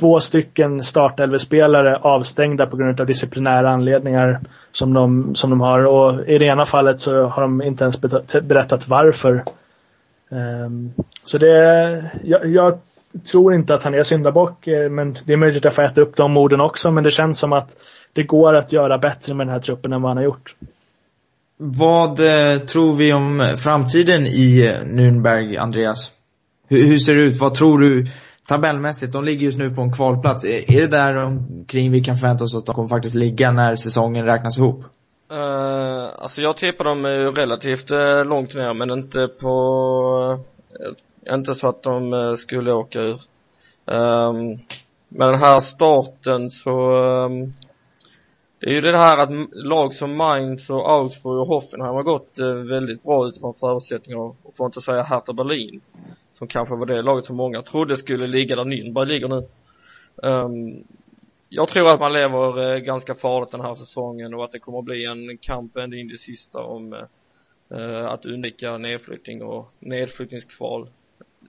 två 0.00 0.20
stycken 0.20 0.84
startelvespelare 0.84 1.96
avstängda 1.96 2.66
på 2.66 2.76
grund 2.76 3.00
av 3.00 3.06
disciplinära 3.06 3.70
anledningar 3.70 4.40
som 4.72 4.94
de, 4.94 5.34
som 5.34 5.50
de 5.50 5.60
har. 5.60 5.84
Och 5.86 6.28
i 6.28 6.38
det 6.38 6.44
ena 6.44 6.66
fallet 6.66 7.00
så 7.00 7.26
har 7.26 7.42
de 7.42 7.62
inte 7.62 7.84
ens 7.84 8.00
berättat 8.42 8.88
varför. 8.88 9.44
Um, 10.30 10.92
så 11.24 11.38
det, 11.38 12.04
jag, 12.22 12.46
jag 12.46 12.78
tror 13.20 13.54
inte 13.54 13.74
att 13.74 13.82
han 13.82 13.94
är 13.94 14.02
syndabock, 14.02 14.66
eh, 14.66 14.90
men 14.90 15.16
det 15.26 15.32
är 15.32 15.36
möjligt 15.36 15.58
att 15.58 15.64
jag 15.64 15.74
får 15.74 15.82
äta 15.82 16.00
upp 16.00 16.16
de 16.16 16.36
orden 16.36 16.60
också, 16.60 16.90
men 16.90 17.04
det 17.04 17.10
känns 17.10 17.38
som 17.38 17.52
att 17.52 17.70
det 18.12 18.22
går 18.22 18.54
att 18.54 18.72
göra 18.72 18.98
bättre 18.98 19.34
med 19.34 19.46
den 19.46 19.52
här 19.52 19.60
truppen 19.60 19.92
än 19.92 20.02
vad 20.02 20.10
han 20.10 20.16
har 20.16 20.24
gjort. 20.24 20.54
Vad 21.56 22.20
eh, 22.20 22.58
tror 22.58 22.96
vi 22.96 23.12
om 23.12 23.54
framtiden 23.56 24.26
i 24.26 24.66
eh, 24.66 24.86
Nürnberg, 24.86 25.58
Andreas? 25.58 26.10
Hur, 26.68 26.86
hur, 26.86 26.98
ser 26.98 27.14
det 27.14 27.22
ut? 27.22 27.40
Vad 27.40 27.54
tror 27.54 27.78
du 27.78 28.06
tabellmässigt? 28.48 29.12
De 29.12 29.24
ligger 29.24 29.44
just 29.44 29.58
nu 29.58 29.70
på 29.70 29.82
en 29.82 29.92
kvalplats. 29.92 30.44
Är, 30.44 30.76
är 30.76 30.80
det 30.80 30.96
där 30.96 31.24
omkring 31.24 31.92
vi 31.92 32.00
kan 32.00 32.16
förvänta 32.16 32.44
oss 32.44 32.56
att 32.56 32.66
de 32.66 32.74
kommer 32.74 32.88
faktiskt 32.88 33.14
ligga 33.14 33.52
när 33.52 33.74
säsongen 33.74 34.24
räknas 34.24 34.58
ihop? 34.58 34.84
Uh, 35.32 36.08
alltså 36.18 36.40
jag 36.40 36.56
tippar 36.56 36.84
dem 36.84 37.06
relativt 37.36 37.90
uh, 37.90 38.24
långt 38.24 38.54
ner 38.54 38.74
men 38.74 38.90
inte 38.90 39.28
på 39.40 39.54
uh, 40.80 40.94
inte 41.30 41.54
så 41.54 41.68
att 41.68 41.82
de 41.82 42.12
eh, 42.12 42.34
skulle 42.34 42.72
åka 42.72 43.00
ur. 43.00 43.20
Ehm, 43.86 44.36
um, 44.36 44.58
med 45.08 45.28
den 45.28 45.38
här 45.38 45.60
starten 45.60 46.50
så 46.50 46.90
um, 47.24 47.54
det 48.60 48.66
är 48.66 48.74
ju 48.74 48.80
det 48.80 48.96
här 48.96 49.18
att 49.18 49.30
lag 49.52 49.94
som 49.94 50.16
Mainz 50.16 50.70
och 50.70 50.90
Augsburg 50.90 51.40
och 51.40 51.46
Hoffenheim 51.46 51.94
har 51.94 52.02
gått 52.02 52.38
uh, 52.38 52.54
väldigt 52.54 53.02
bra 53.02 53.26
utifrån 53.26 53.54
förutsättningar 53.54 54.18
och 54.18 54.54
får 54.56 54.66
inte 54.66 54.80
säga 54.80 55.02
Hertha 55.02 55.32
Berlin 55.32 55.80
som 56.32 56.48
kanske 56.48 56.74
var 56.74 56.86
det 56.86 57.02
laget 57.02 57.24
som 57.24 57.36
många 57.36 57.62
trodde 57.62 57.96
skulle 57.96 58.26
ligga 58.26 58.56
där 58.56 58.64
Nürnberg 58.64 59.04
ligger 59.04 59.28
nu. 59.28 59.46
Um, 60.16 60.84
jag 61.48 61.68
tror 61.68 61.86
att 61.86 62.00
man 62.00 62.12
lever 62.12 62.58
uh, 62.58 62.78
ganska 62.78 63.14
farligt 63.14 63.50
den 63.50 63.60
här 63.60 63.74
säsongen 63.74 64.34
och 64.34 64.44
att 64.44 64.52
det 64.52 64.58
kommer 64.58 64.78
att 64.78 64.84
bli 64.84 65.04
en 65.04 65.38
kamp 65.38 65.76
ända 65.76 65.96
in 65.96 66.08
i 66.08 66.12
det 66.12 66.18
sista 66.18 66.62
om 66.62 66.92
uh, 67.72 68.06
att 68.06 68.26
undvika 68.26 68.78
nedflyttning 68.78 69.42
och 69.42 69.72
nedflyttningskval 69.78 70.88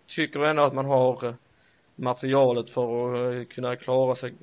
tycker 0.07 0.39
ändå 0.39 0.63
att 0.63 0.73
man 0.73 0.85
har 0.85 1.25
eh, 1.27 1.33
materialet 1.95 2.69
för 2.69 2.83
att 2.83 3.35
eh, 3.35 3.43
kunna 3.43 3.75
klara 3.75 4.15
sig, 4.15 4.33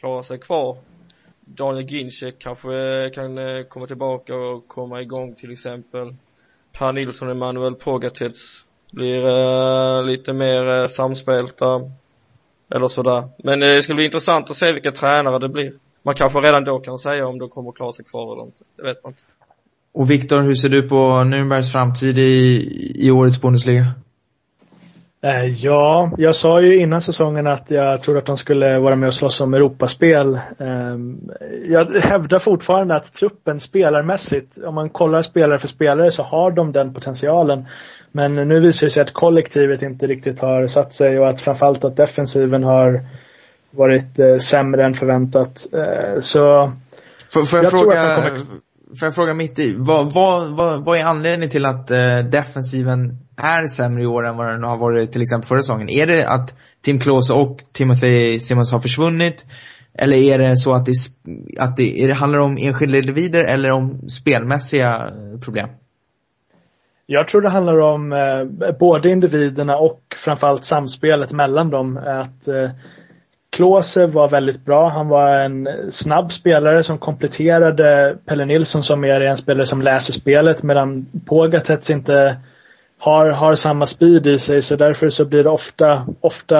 klara 0.00 0.22
sig 0.22 0.38
kvar. 0.38 0.76
Daniel 1.40 1.86
Ginczek 1.86 2.34
kanske 2.38 2.74
eh, 2.74 3.10
kan 3.10 3.38
komma 3.68 3.86
tillbaka 3.86 4.36
och 4.36 4.68
komma 4.68 5.02
igång 5.02 5.34
till 5.34 5.52
exempel. 5.52 6.14
Per 6.72 6.92
Nilsson 6.92 7.28
och 7.28 7.34
Emanuel 7.34 7.74
Pogatets 7.74 8.64
blir 8.92 10.02
lite 10.02 10.32
mer 10.32 10.86
samspelta 10.86 11.90
eller 12.74 12.88
sådär. 12.88 13.28
Men 13.44 13.60
det 13.60 13.82
ska 13.82 13.94
bli 13.94 14.04
intressant 14.04 14.50
att 14.50 14.56
se 14.56 14.72
vilka 14.72 14.92
tränare 14.92 15.38
det 15.38 15.48
blir. 15.48 15.72
Man 16.02 16.14
kanske 16.14 16.38
redan 16.38 16.64
då 16.64 16.78
kan 16.78 16.98
säga 16.98 17.26
om 17.26 17.38
de 17.38 17.48
kommer 17.48 17.70
att 17.70 17.76
klara 17.76 17.92
sig 17.92 18.04
kvar 18.04 18.34
eller 18.34 18.44
inte. 18.44 18.64
Det 18.76 18.82
vet 18.82 19.04
man 19.04 19.12
inte. 19.12 19.22
Och 19.94 20.10
Viktor, 20.10 20.42
hur 20.42 20.54
ser 20.54 20.68
du 20.68 20.88
på 20.88 20.94
Nürnbergs 21.24 21.72
framtid 21.72 22.18
i, 22.18 22.62
i 23.06 23.10
årets 23.10 23.40
Bundesliga? 23.40 23.84
Eh, 25.24 25.44
ja, 25.44 26.10
jag 26.18 26.36
sa 26.36 26.60
ju 26.60 26.76
innan 26.76 27.00
säsongen 27.00 27.46
att 27.46 27.70
jag 27.70 28.02
trodde 28.02 28.18
att 28.18 28.26
de 28.26 28.36
skulle 28.36 28.78
vara 28.78 28.96
med 28.96 29.06
och 29.06 29.14
slåss 29.14 29.40
om 29.40 29.54
Europaspel. 29.54 30.40
Ehm, 30.58 31.30
jag 31.64 31.94
hävdar 31.94 32.38
fortfarande 32.38 32.94
att 32.96 33.14
truppen 33.14 33.60
spelarmässigt, 33.60 34.58
om 34.58 34.74
man 34.74 34.90
kollar 34.90 35.22
spelare 35.22 35.58
för 35.58 35.68
spelare 35.68 36.10
så 36.10 36.22
har 36.22 36.50
de 36.50 36.72
den 36.72 36.94
potentialen. 36.94 37.64
Men 38.12 38.34
nu 38.34 38.60
visar 38.60 38.86
det 38.86 38.90
sig 38.90 39.02
att 39.02 39.12
kollektivet 39.12 39.82
inte 39.82 40.06
riktigt 40.06 40.40
har 40.40 40.66
satt 40.66 40.94
sig 40.94 41.18
och 41.18 41.28
att 41.28 41.40
framförallt 41.40 41.84
att 41.84 41.96
defensiven 41.96 42.64
har 42.64 43.00
varit 43.70 44.18
eh, 44.18 44.36
sämre 44.36 44.84
än 44.84 44.94
förväntat. 44.94 45.66
Eh, 45.72 46.20
så 46.20 46.72
Får, 47.32 47.44
får 47.44 47.58
jag, 47.58 47.64
jag 47.64 47.70
fråga, 47.70 48.16
kommer 48.16 48.40
får 48.98 49.06
jag 49.06 49.14
fråga 49.14 49.34
mitt 49.34 49.58
i, 49.58 49.74
vad, 49.78 50.12
vad, 50.12 50.56
vad, 50.56 50.84
vad 50.84 50.98
är 50.98 51.04
anledningen 51.04 51.50
till 51.50 51.66
att 51.66 51.90
eh, 51.90 52.18
defensiven 52.30 53.18
är 53.36 53.66
sämre 53.66 54.02
i 54.02 54.06
år 54.06 54.26
än 54.26 54.36
vad 54.36 54.46
den 54.46 54.64
har 54.64 54.78
varit 54.78 55.12
till 55.12 55.22
exempel 55.22 55.48
förra 55.48 55.58
säsongen? 55.58 55.88
Är 55.88 56.06
det 56.06 56.28
att 56.28 56.56
Tim 56.82 56.98
Klose 57.00 57.32
och 57.32 57.58
Timothy 57.72 58.38
Simmons 58.38 58.72
har 58.72 58.80
försvunnit? 58.80 59.46
Eller 59.98 60.16
är 60.16 60.38
det 60.38 60.56
så 60.56 60.72
att 60.72 60.86
det, 60.86 60.92
att 61.58 61.76
det, 61.76 62.02
är 62.02 62.08
det 62.08 62.14
handlar 62.14 62.38
om 62.38 62.56
enskilda 62.60 62.98
individer 62.98 63.44
eller 63.44 63.70
om 63.70 64.08
spelmässiga 64.08 64.90
eh, 64.90 65.40
problem? 65.40 65.68
Jag 67.06 67.28
tror 67.28 67.40
det 67.40 67.50
handlar 67.50 67.80
om 67.80 68.12
eh, 68.12 68.78
både 68.78 69.10
individerna 69.10 69.76
och 69.76 70.00
framförallt 70.24 70.64
samspelet 70.64 71.32
mellan 71.32 71.70
dem. 71.70 71.96
Att 71.96 72.48
eh, 72.48 72.70
Klose 73.52 74.06
var 74.06 74.28
väldigt 74.28 74.64
bra. 74.64 74.88
Han 74.88 75.08
var 75.08 75.36
en 75.36 75.68
snabb 75.90 76.32
spelare 76.32 76.82
som 76.82 76.98
kompletterade 76.98 78.16
Pelle 78.26 78.44
Nilsson 78.44 78.84
som 78.84 79.04
är 79.04 79.20
en 79.20 79.36
spelare 79.36 79.66
som 79.66 79.82
läser 79.82 80.12
spelet 80.12 80.62
medan 80.62 81.06
Pogatets 81.26 81.90
inte 81.90 82.36
har, 82.98 83.28
har 83.30 83.54
samma 83.54 83.86
speed 83.86 84.26
i 84.26 84.38
sig 84.38 84.62
så 84.62 84.76
därför 84.76 85.08
så 85.08 85.24
blir 85.24 85.42
det 85.42 85.50
ofta, 85.50 86.06
ofta 86.20 86.58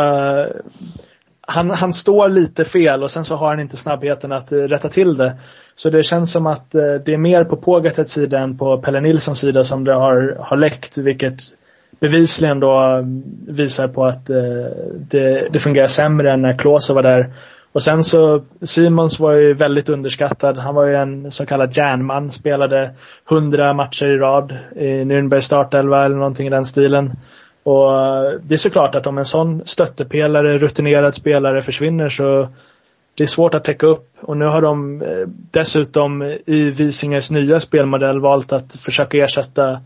han, 1.41 1.71
han 1.71 1.93
står 1.93 2.29
lite 2.29 2.65
fel 2.65 3.03
och 3.03 3.11
sen 3.11 3.25
så 3.25 3.35
har 3.37 3.49
han 3.49 3.61
inte 3.61 3.77
snabbheten 3.77 4.33
att 4.33 4.53
eh, 4.53 4.57
rätta 4.57 4.89
till 4.89 5.17
det. 5.17 5.39
Så 5.75 5.91
det 5.91 6.03
känns 6.03 6.33
som 6.33 6.47
att 6.47 6.75
eh, 6.75 6.95
det 7.05 7.15
är 7.15 7.19
mer 7.19 7.45
på 7.45 7.57
Pogatets 7.57 8.13
sida 8.13 8.39
än 8.39 8.59
på 8.59 8.79
Pelle 8.83 9.01
Nilssons 9.01 9.41
sida 9.41 9.65
som 9.65 9.85
det 9.85 9.95
har, 9.95 10.37
har 10.41 10.57
läckt 10.57 10.99
vilket 10.99 11.39
bevisligen 12.03 12.61
då 12.61 13.05
visar 13.49 13.89
på 13.89 14.05
att 14.05 14.31
eh, 14.31 14.37
det, 15.11 15.49
det 15.53 15.59
fungerar 15.59 15.87
sämre 15.87 16.33
än 16.33 16.43
när 16.43 16.59
Klose 16.59 16.93
var 16.93 17.03
där. 17.03 17.33
Och 17.73 17.83
sen 17.83 18.05
så, 18.05 18.41
Simons 18.63 19.21
var 19.21 19.33
ju 19.33 19.55
väldigt 19.55 19.89
underskattad. 19.89 20.59
Han 20.59 20.75
var 20.75 20.87
ju 20.87 20.95
en 20.95 21.31
så 21.31 21.47
kallad 21.47 21.77
järnman, 21.77 22.33
spelade 22.33 22.91
hundra 23.29 23.73
matcher 23.73 24.07
i 24.07 24.19
rad 24.19 24.53
i 24.77 25.05
Nürnberg 25.05 25.41
startelva 25.41 26.05
eller 26.05 26.17
någonting 26.17 26.47
i 26.47 26.51
den 26.51 26.67
stilen. 26.67 27.13
Och 27.63 27.95
eh, 27.95 28.33
det 28.43 28.55
är 28.55 28.59
såklart 28.59 28.95
att 28.95 29.07
om 29.07 29.19
en 29.19 29.25
sån 29.25 29.63
stöttepelare, 29.67 30.59
rutinerad 30.59 31.15
spelare 31.15 31.63
försvinner 31.63 32.09
så 32.09 32.49
det 33.15 33.23
är 33.23 33.29
svårt 33.29 33.55
att 33.55 33.65
täcka 33.65 33.87
upp. 33.87 34.09
Och 34.21 34.37
nu 34.37 34.45
har 34.45 34.63
de 34.63 35.03
eh, 35.03 35.29
dessutom 35.51 36.23
i 36.47 36.71
Visingers 36.71 37.31
nya 37.31 37.61
spelmodell 37.61 38.21
valt 38.21 38.53
att 38.53 38.77
försöka 38.77 39.17
ersätta 39.17 39.81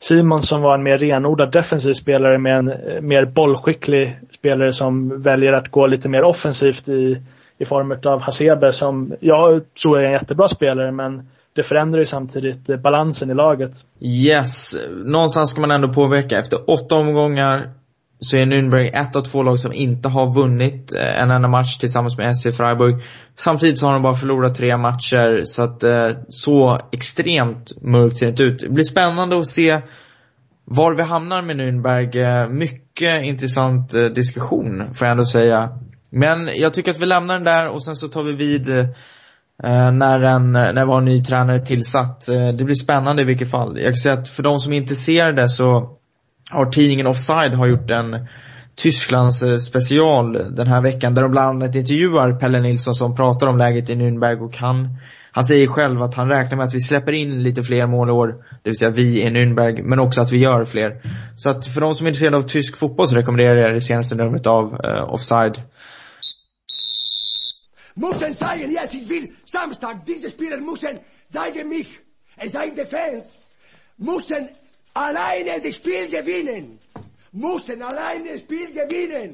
Simon 0.00 0.42
som 0.42 0.62
var 0.62 0.74
en 0.74 0.82
mer 0.82 0.98
renodlad 0.98 1.52
defensiv 1.52 1.92
spelare 1.92 2.38
med 2.38 2.58
en 2.58 2.68
eh, 2.68 3.00
mer 3.00 3.24
bollskicklig 3.24 4.20
spelare 4.38 4.72
som 4.72 5.22
väljer 5.22 5.52
att 5.52 5.68
gå 5.68 5.86
lite 5.86 6.08
mer 6.08 6.22
offensivt 6.22 6.88
i, 6.88 7.22
i 7.58 7.64
form 7.64 7.98
av 8.04 8.20
Hasebe 8.20 8.72
som 8.72 9.12
jag 9.20 9.60
tror 9.82 10.00
är 10.00 10.04
en 10.04 10.12
jättebra 10.12 10.48
spelare 10.48 10.92
men 10.92 11.28
det 11.52 11.62
förändrar 11.62 11.98
ju 11.98 12.06
samtidigt 12.06 12.70
eh, 12.70 12.76
balansen 12.76 13.30
i 13.30 13.34
laget. 13.34 13.72
Yes. 14.00 14.74
Någonstans 15.04 15.50
ska 15.50 15.60
man 15.60 15.70
ändå 15.70 15.88
påpeka, 15.88 16.38
efter 16.38 16.70
åtta 16.70 16.94
omgångar 16.94 17.70
så 18.20 18.36
är 18.36 18.46
Nürnberg 18.46 18.90
ett 18.94 19.16
av 19.16 19.22
två 19.22 19.42
lag 19.42 19.58
som 19.58 19.72
inte 19.72 20.08
har 20.08 20.34
vunnit 20.34 20.94
eh, 20.96 21.22
en 21.22 21.30
enda 21.30 21.48
match 21.48 21.78
tillsammans 21.78 22.18
med 22.18 22.36
SC 22.36 22.56
Freiburg. 22.56 23.02
Samtidigt 23.36 23.78
så 23.78 23.86
har 23.86 23.92
de 23.92 24.02
bara 24.02 24.14
förlorat 24.14 24.54
tre 24.54 24.76
matcher, 24.76 25.44
så 25.44 25.62
att 25.62 25.82
eh, 25.82 26.10
så 26.28 26.80
extremt 26.92 27.82
mörkt 27.82 28.16
ser 28.16 28.26
det 28.26 28.30
inte 28.30 28.42
ut. 28.42 28.58
Det 28.60 28.68
blir 28.68 28.84
spännande 28.84 29.38
att 29.38 29.46
se 29.46 29.80
var 30.64 30.96
vi 30.96 31.02
hamnar 31.02 31.42
med 31.42 31.56
Nürnberg. 31.56 32.16
Eh, 32.16 32.48
mycket 32.48 33.24
intressant 33.24 33.94
eh, 33.94 34.04
diskussion, 34.04 34.94
får 34.94 35.06
jag 35.06 35.10
ändå 35.10 35.24
säga. 35.24 35.78
Men 36.10 36.50
jag 36.54 36.74
tycker 36.74 36.90
att 36.90 37.00
vi 37.00 37.06
lämnar 37.06 37.34
den 37.34 37.44
där 37.44 37.68
och 37.68 37.84
sen 37.84 37.96
så 37.96 38.08
tar 38.08 38.22
vi 38.22 38.32
vid 38.32 38.68
när, 39.92 40.20
en, 40.20 40.52
när 40.52 40.84
vi 40.84 40.92
har 40.92 40.98
en 40.98 41.04
ny 41.04 41.22
tränare 41.22 41.58
tillsatt. 41.58 42.26
det 42.58 42.64
blir 42.64 42.74
spännande 42.74 43.22
i 43.22 43.24
vilket 43.24 43.50
fall. 43.50 43.76
Jag 43.76 43.86
kan 43.86 43.96
säga 43.96 44.14
att 44.14 44.28
för 44.28 44.42
de 44.42 44.58
som 44.58 44.72
är 44.72 44.76
intresserade 44.76 45.48
så 45.48 45.97
har 46.50 46.66
tidningen 46.66 47.06
Offside 47.06 47.54
har 47.54 47.66
gjort 47.66 47.90
en 47.90 48.26
Tysklands 48.76 49.42
eh, 49.42 49.56
special 49.56 50.32
den 50.54 50.66
här 50.66 50.82
veckan 50.82 51.14
där 51.14 51.22
de 51.22 51.30
bland 51.30 51.48
annat 51.48 51.76
intervjuar 51.76 52.40
Pelle 52.40 52.60
Nilsson 52.60 52.94
som 52.94 53.14
pratar 53.14 53.46
om 53.46 53.58
läget 53.58 53.90
i 53.90 53.94
Nürnberg 53.94 54.40
och 54.40 54.56
han, 54.56 54.88
han 55.32 55.44
säger 55.44 55.66
själv 55.66 56.02
att 56.02 56.14
han 56.14 56.28
räknar 56.28 56.56
med 56.56 56.66
att 56.66 56.74
vi 56.74 56.80
släpper 56.80 57.12
in 57.12 57.42
lite 57.42 57.62
fler 57.62 57.86
mål 57.86 58.08
i 58.08 58.12
år, 58.12 58.28
det 58.62 58.70
vill 58.70 58.76
säga 58.76 58.90
vi 58.90 59.22
i 59.22 59.30
Nürnberg, 59.30 59.82
men 59.82 60.00
också 60.00 60.20
att 60.20 60.32
vi 60.32 60.38
gör 60.38 60.64
fler. 60.64 61.00
Så 61.36 61.50
att 61.50 61.66
för 61.66 61.80
de 61.80 61.94
som 61.94 62.06
är 62.06 62.10
intresserade 62.10 62.36
av 62.36 62.42
tysk 62.42 62.76
fotboll 62.76 63.08
så 63.08 63.14
rekommenderar 63.14 63.56
jag 63.56 63.74
det 63.74 63.80
senaste 63.80 64.14
numret 64.14 64.46
av 64.46 64.64
uh, 64.64 65.14
Offside. 65.14 65.62
Mussen 67.94 68.34
zeigen, 68.34 68.70
yes, 68.70 68.94
ich 68.94 69.10
will 69.10 69.26
Samstag, 69.44 69.94
diese 70.06 70.30
Spieler 70.30 70.60
müssen 70.60 70.98
zeigen 71.26 71.68
mich, 71.68 71.88
es 72.36 72.52
sei 72.52 72.70
Defense, 72.76 73.38
Fans, 73.98 74.48
Alleine 75.06 75.62
das 75.62 75.74
Spiel 75.74 76.08
gewinnen! 76.10 76.78
Mussen 77.32 77.82
alleine 77.82 78.32
das 78.32 78.40
Spiel 78.40 78.68
gewinnen! 78.80 79.30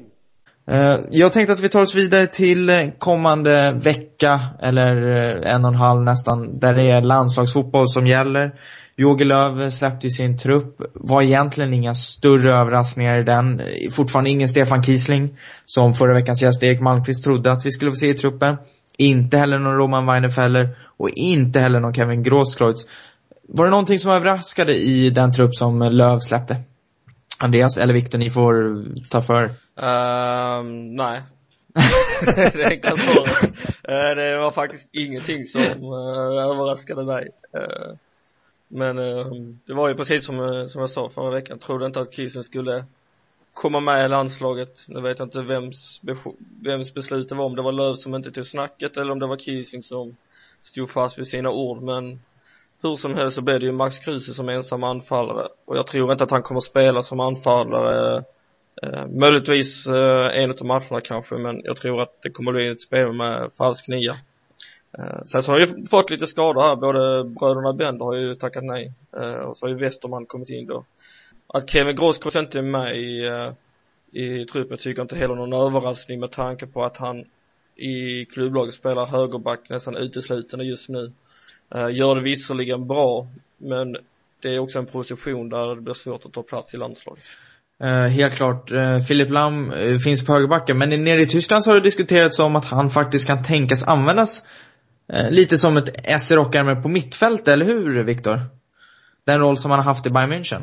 Eh, 0.67 0.99
jag 1.11 1.33
tänkte 1.33 1.53
att 1.53 1.59
vi 1.59 1.69
tar 1.69 1.81
oss 1.81 1.95
vidare 1.95 2.27
till 2.27 2.69
eh, 2.69 2.75
kommande 2.99 3.79
vecka, 3.83 4.39
eller 4.61 5.17
eh, 5.17 5.53
en 5.53 5.65
och 5.65 5.71
en 5.71 5.75
halv 5.75 6.03
nästan, 6.03 6.59
där 6.59 6.73
det 6.73 6.91
är 6.91 7.01
landslagsfotboll 7.01 7.87
som 7.87 8.07
gäller. 8.07 8.53
Jogi 8.97 9.25
Löw 9.25 9.69
släppte 9.71 10.09
sin 10.09 10.37
trupp, 10.37 10.81
var 10.93 11.21
egentligen 11.21 11.73
inga 11.73 11.93
större 11.93 12.51
överraskningar 12.51 13.19
i 13.19 13.23
den. 13.23 13.61
Fortfarande 13.95 14.29
ingen 14.29 14.47
Stefan 14.47 14.83
Kiesling, 14.83 15.37
som 15.65 15.93
förra 15.93 16.13
veckans 16.13 16.41
gäst 16.41 16.63
Erik 16.63 16.81
Malmqvist 16.81 17.23
trodde 17.23 17.51
att 17.51 17.65
vi 17.65 17.71
skulle 17.71 17.91
få 17.91 17.95
se 17.95 18.07
i 18.07 18.13
truppen. 18.13 18.57
Inte 18.97 19.37
heller 19.37 19.59
någon 19.59 19.75
Roman 19.75 20.05
Weinefeller 20.05 20.77
och 20.97 21.09
inte 21.09 21.59
heller 21.59 21.79
någon 21.79 21.93
Kevin 21.93 22.23
Grosskreutz. 22.23 22.85
Var 23.47 23.65
det 23.65 23.71
någonting 23.71 23.97
som 23.97 24.11
överraskade 24.11 24.73
i 24.73 25.09
den 25.09 25.31
trupp 25.31 25.55
som 25.55 25.79
Löv 25.79 26.19
släppte? 26.19 26.63
Andreas 27.39 27.77
eller 27.77 27.93
Viktor, 27.93 28.19
ni 28.19 28.29
får 28.29 28.53
ta 29.09 29.21
för. 29.21 29.43
Um, 29.75 30.95
nej. 30.95 31.23
det 32.25 32.63
är 32.63 32.71
enkla 32.71 32.97
svaret. 32.97 33.43
Uh, 33.89 34.15
det 34.15 34.37
var 34.37 34.51
faktiskt 34.51 34.89
ingenting 34.95 35.45
som 35.45 35.61
uh, 35.61 36.43
överraskade 36.43 37.03
mig. 37.03 37.29
Uh, 37.57 37.95
men 38.67 38.97
ehm, 38.97 39.59
det 39.65 39.73
var 39.73 39.89
ju 39.89 39.95
precis 39.95 40.25
som, 40.25 40.39
eh, 40.39 40.65
som 40.65 40.81
jag 40.81 40.89
sa 40.89 41.09
förra 41.09 41.31
veckan, 41.31 41.59
trodde 41.59 41.85
inte 41.85 41.99
att 41.99 42.13
Kisen 42.13 42.43
skulle 42.43 42.85
komma 43.53 43.79
med 43.79 44.05
i 44.05 44.09
landslaget. 44.09 44.85
Nu 44.87 45.01
vet 45.01 45.19
jag 45.19 45.25
inte 45.25 45.41
vems, 45.41 46.01
vems 46.61 46.93
beslut 46.93 47.29
det 47.29 47.35
var, 47.35 47.45
om 47.45 47.55
det 47.55 47.61
var 47.61 47.71
Löv 47.71 47.95
som 47.95 48.15
inte 48.15 48.31
tog 48.31 48.47
snacket 48.47 48.97
eller 48.97 49.11
om 49.11 49.19
det 49.19 49.27
var 49.27 49.37
Kiesling 49.37 49.83
som 49.83 50.15
stod 50.61 50.89
fast 50.89 51.19
vid 51.19 51.27
sina 51.27 51.49
ord, 51.49 51.81
men 51.81 52.19
hur 52.89 52.95
som 52.95 53.15
helst 53.15 53.35
så 53.35 53.41
blir 53.41 53.59
det 53.59 53.65
ju 53.65 53.71
Max 53.71 53.99
Kruse 53.99 54.33
som 54.33 54.49
ensam 54.49 54.83
anfallare. 54.83 55.47
Och 55.65 55.77
jag 55.77 55.87
tror 55.87 56.11
inte 56.11 56.23
att 56.23 56.31
han 56.31 56.43
kommer 56.43 56.59
spela 56.59 57.03
som 57.03 57.19
anfallare 57.19 58.23
eh, 58.83 59.07
möjligtvis 59.07 59.87
eh, 59.87 60.43
en 60.43 60.51
av 60.51 60.65
matcherna 60.65 61.01
kanske 61.01 61.35
men 61.35 61.61
jag 61.63 61.77
tror 61.77 62.01
att 62.01 62.21
det 62.21 62.29
kommer 62.29 62.51
bli 62.51 62.67
ett 62.67 62.81
spel 62.81 63.13
med 63.13 63.51
falsk 63.57 63.87
nia. 63.87 64.15
Eh, 64.97 65.23
sen 65.25 65.43
så 65.43 65.51
har 65.51 65.59
vi 65.59 65.87
fått 65.87 66.09
lite 66.09 66.27
skador 66.27 66.61
här. 66.61 66.75
Både 66.75 67.23
bröderna 67.23 67.73
Bender 67.73 68.05
har 68.05 68.15
ju 68.15 68.35
tackat 68.35 68.63
nej 68.63 68.93
eh, 69.17 69.33
och 69.33 69.57
så 69.57 69.65
har 69.65 69.69
ju 69.69 69.75
Westerman 69.75 70.25
kommit 70.25 70.49
in 70.49 70.67
då. 70.67 70.85
Att 71.47 71.69
Kevin 71.69 71.95
Grosskross 71.95 72.35
inte 72.35 72.57
är 72.57 72.61
med 72.61 72.97
i, 72.97 73.25
eh, 73.25 73.51
i 74.23 74.45
truppen 74.45 74.77
tycker 74.77 74.99
jag 74.99 75.03
inte 75.03 75.15
heller 75.15 75.35
någon 75.35 75.53
överraskning 75.53 76.19
med 76.19 76.31
tanke 76.31 76.67
på 76.67 76.85
att 76.85 76.97
han 76.97 77.25
i 77.75 78.25
klubblaget 78.25 78.73
spelar 78.73 79.05
högerback 79.05 79.69
nästan 79.69 79.95
uteslutande 79.95 80.65
just 80.65 80.89
nu 80.89 81.11
gör 81.75 82.15
det 82.15 82.21
visserligen 82.21 82.87
bra, 82.87 83.27
men 83.57 83.97
det 84.41 84.55
är 84.55 84.59
också 84.59 84.79
en 84.79 84.85
position 84.85 85.49
där 85.49 85.75
det 85.75 85.81
blir 85.81 85.93
svårt 85.93 86.25
att 86.25 86.33
ta 86.33 86.43
plats 86.43 86.73
i 86.73 86.77
landslaget. 86.77 87.23
Uh, 87.83 87.89
helt 87.89 88.35
klart. 88.35 88.71
Uh, 88.71 88.99
Philip 89.07 89.29
Lam 89.29 89.73
uh, 89.73 89.97
finns 89.97 90.25
på 90.25 90.33
högerbacken, 90.33 90.77
men 90.77 90.89
nere 91.03 91.21
i 91.21 91.25
Tyskland 91.25 91.63
så 91.63 91.69
har 91.69 91.75
det 91.75 91.83
diskuterats 91.83 92.39
om 92.39 92.55
att 92.55 92.65
han 92.65 92.89
faktiskt 92.89 93.27
kan 93.27 93.43
tänkas 93.43 93.87
användas 93.87 94.43
lite 95.29 95.57
som 95.57 95.77
ett 95.77 96.21
SE-rockärme 96.21 96.81
på 96.81 96.89
mittfält, 96.89 97.47
eller 97.47 97.65
hur 97.65 98.03
Viktor? 98.03 98.39
Den 99.25 99.39
roll 99.39 99.57
som 99.57 99.71
han 99.71 99.79
har 99.79 99.85
haft 99.85 100.05
i 100.05 100.09
Bayern 100.09 100.33
München. 100.33 100.61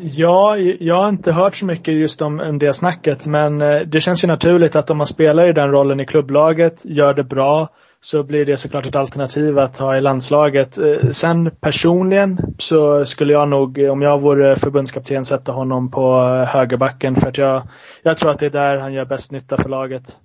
ja, 0.00 0.56
jag 0.80 0.94
har 0.94 1.08
inte 1.08 1.32
hört 1.32 1.56
så 1.56 1.66
mycket 1.66 1.94
just 1.94 2.22
om, 2.22 2.40
om 2.40 2.58
det 2.58 2.74
snacket, 2.74 3.26
men 3.26 3.58
det 3.90 4.00
känns 4.00 4.24
ju 4.24 4.28
naturligt 4.28 4.76
att 4.76 4.90
om 4.90 4.98
man 4.98 5.06
spelar 5.06 5.50
i 5.50 5.52
den 5.52 5.70
rollen 5.70 6.00
i 6.00 6.06
klubblaget, 6.06 6.84
gör 6.84 7.14
det 7.14 7.24
bra, 7.24 7.68
så 8.00 8.22
blir 8.22 8.44
det 8.44 8.56
såklart 8.56 8.86
ett 8.86 8.96
alternativ 8.96 9.58
att 9.58 9.78
ha 9.78 9.96
i 9.96 10.00
landslaget. 10.00 10.78
Eh, 10.78 11.10
sen 11.10 11.50
personligen 11.60 12.38
så 12.58 13.06
skulle 13.06 13.32
jag 13.32 13.48
nog, 13.48 13.78
om 13.78 14.02
jag 14.02 14.20
vore 14.20 14.56
förbundskapten, 14.56 15.24
sätta 15.24 15.52
honom 15.52 15.90
på 15.90 16.20
högerbacken 16.48 17.16
för 17.16 17.28
att 17.28 17.38
jag, 17.38 17.68
jag 18.02 18.18
tror 18.18 18.30
att 18.30 18.38
det 18.38 18.46
är 18.46 18.50
där 18.50 18.76
han 18.78 18.92
gör 18.92 19.04
bäst 19.04 19.32
nytta 19.32 19.56
för 19.56 19.68
laget. 19.68 20.16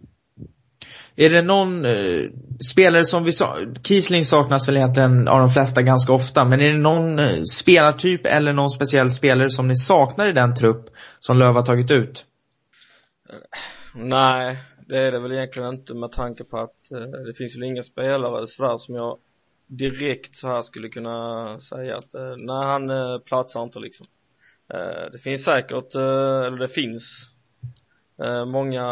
Är 1.16 1.30
det 1.30 1.42
någon 1.42 1.86
eh, 1.86 1.92
spelare 2.72 3.04
som 3.04 3.24
vi 3.24 3.32
sa, 3.32 3.56
Kiesling 3.84 4.26
saknas 4.26 4.68
väl 4.68 4.78
egentligen 4.78 5.28
av 5.28 5.40
de 5.40 5.50
flesta 5.50 5.82
ganska 5.82 6.14
ofta, 6.14 6.46
men 6.46 6.62
är 6.62 6.74
det 6.74 6.80
någon 6.80 7.20
eh, 7.20 7.42
spelartyp 7.54 8.26
eller 8.26 8.54
någon 8.54 8.70
speciell 8.70 9.10
spelare 9.10 9.50
som 9.50 9.68
ni 9.68 9.76
saknar 9.76 10.30
i 10.30 10.34
den 10.34 10.56
trupp 10.56 10.86
som 11.20 11.38
Löv 11.38 11.54
har 11.54 11.62
tagit 11.62 11.92
ut? 11.92 12.26
Nej, 13.96 14.58
det 14.94 15.00
är 15.00 15.12
det 15.12 15.20
väl 15.20 15.32
egentligen 15.32 15.70
inte 15.70 15.94
med 15.94 16.12
tanke 16.12 16.44
på 16.44 16.58
att 16.58 16.91
eh, 16.91 17.00
det 17.00 17.34
finns 17.34 17.56
väl 17.56 17.64
inga 17.64 17.84
spelare 17.84 18.48
sådär 18.48 18.78
som 18.78 18.96
jag 18.96 19.18
direkt 19.68 20.36
så 20.36 20.48
här 20.48 20.62
skulle 20.62 20.89
kunna 20.89 21.60
säga 21.60 21.98
att 21.98 22.16
eh, 22.16 22.36
nej 22.38 22.66
han 22.66 22.89
eh, 22.89 23.20
platsar 23.20 23.64
inte 23.64 23.80
liksom. 23.80 24.06
Eh, 24.74 25.12
det 25.12 25.20
finns 25.20 25.44
säkert, 25.44 25.96
eh, 25.96 26.41
eller 26.46 26.58
det 26.58 26.68
finns 26.68 27.04
eh, 28.24 28.46
många 28.46 28.86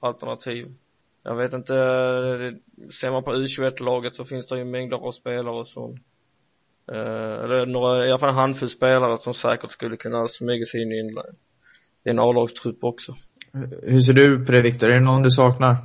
alternativ. 0.00 0.74
Jag 1.22 1.36
vet 1.36 1.52
inte, 1.52 1.74
eh, 1.74 2.88
ser 2.90 3.10
man 3.10 3.24
på 3.24 3.34
U21-laget 3.34 4.16
så 4.16 4.24
finns 4.24 4.48
det 4.48 4.58
ju 4.58 4.64
mängder 4.64 4.96
av 4.96 5.12
spelare 5.12 5.66
som 5.66 5.98
eh, 6.92 7.44
eller 7.44 7.66
några, 7.66 8.06
i 8.06 8.10
alla 8.10 8.18
fall 8.18 8.28
en 8.28 8.34
handfull 8.34 8.70
spelare 8.70 9.18
som 9.18 9.34
säkert 9.34 9.70
skulle 9.70 9.96
kunna 9.96 10.28
smyga 10.28 10.66
sig 10.66 10.82
in 10.82 10.92
i 10.92 10.98
en, 10.98 11.08
i 12.04 12.10
en 12.10 12.18
A-lagstrupp 12.18 12.84
också 12.84 13.14
hur 13.82 14.00
ser 14.00 14.12
du 14.12 14.44
på 14.44 14.52
det 14.52 14.62
Viktor? 14.62 14.88
Är 14.88 14.94
det 14.94 15.00
någon 15.00 15.22
du 15.22 15.30
saknar? 15.30 15.76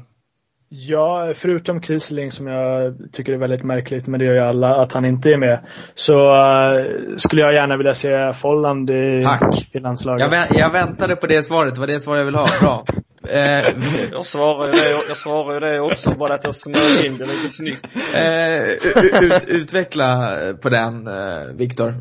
Ja, 0.73 1.33
förutom 1.41 1.81
Kiesling 1.81 2.31
som 2.31 2.47
jag 2.47 2.95
tycker 3.13 3.33
är 3.33 3.37
väldigt 3.37 3.63
märkligt, 3.63 4.07
men 4.07 4.19
det 4.19 4.25
gör 4.25 4.33
ju 4.33 4.39
alla, 4.39 4.75
att 4.75 4.93
han 4.93 5.05
inte 5.05 5.29
är 5.29 5.37
med. 5.37 5.65
Så 5.93 6.13
uh, 6.13 7.17
skulle 7.17 7.41
jag 7.41 7.53
gärna 7.53 7.77
vilja 7.77 7.93
se 7.93 8.33
Folland 8.41 8.89
i, 8.89 9.21
Tack. 9.23 9.75
i 9.75 9.79
landslaget. 9.79 10.21
Jag, 10.21 10.29
vä 10.29 10.59
jag 10.59 10.71
väntade 10.71 11.15
på 11.15 11.27
det 11.27 11.43
svaret, 11.43 11.75
det 11.75 11.79
var 11.79 11.87
det 11.87 11.99
svar 11.99 12.17
jag 12.17 12.25
ville 12.25 12.37
ha. 12.37 12.47
Bra. 12.61 12.85
eh, 13.29 13.65
jag 14.11 14.25
svarar 14.25 14.65
ju 14.65 14.71
det, 14.71 14.89
jag 14.89 15.17
svarar 15.17 15.53
ju 15.53 15.59
det 15.59 15.79
också, 15.79 16.15
bara 16.19 16.33
att 16.33 16.43
jag 16.43 16.55
smörjer 16.55 17.05
in 17.07 17.17
det 17.17 17.25
lite 17.25 17.49
snyggt. 17.49 17.85
Eh, 18.15 19.23
ut, 19.23 19.49
utveckla 19.49 20.37
på 20.61 20.69
den, 20.69 21.07
eh, 21.07 21.55
Viktor. 21.55 21.95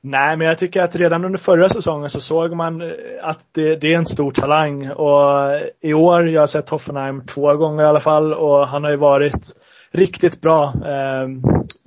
Nej, 0.00 0.36
men 0.36 0.46
jag 0.46 0.58
tycker 0.58 0.82
att 0.82 0.96
redan 0.96 1.24
under 1.24 1.38
förra 1.38 1.68
säsongen 1.68 2.10
så 2.10 2.20
såg 2.20 2.56
man 2.56 2.82
eh, 2.82 2.88
att 3.22 3.40
det, 3.52 3.76
det, 3.76 3.92
är 3.92 3.98
en 3.98 4.06
stor 4.06 4.32
talang 4.32 4.90
och 4.90 5.52
eh, 5.52 5.62
i 5.80 5.94
år, 5.94 6.28
jag 6.28 6.42
har 6.42 6.46
sett 6.46 6.68
Hoffenheim 6.68 7.26
två 7.26 7.54
gånger 7.54 7.82
i 7.82 7.86
alla 7.86 8.00
fall 8.00 8.34
och 8.34 8.68
han 8.68 8.84
har 8.84 8.90
ju 8.90 8.96
varit 8.96 9.56
riktigt 9.90 10.40
bra. 10.40 10.74
Eh, 10.86 11.28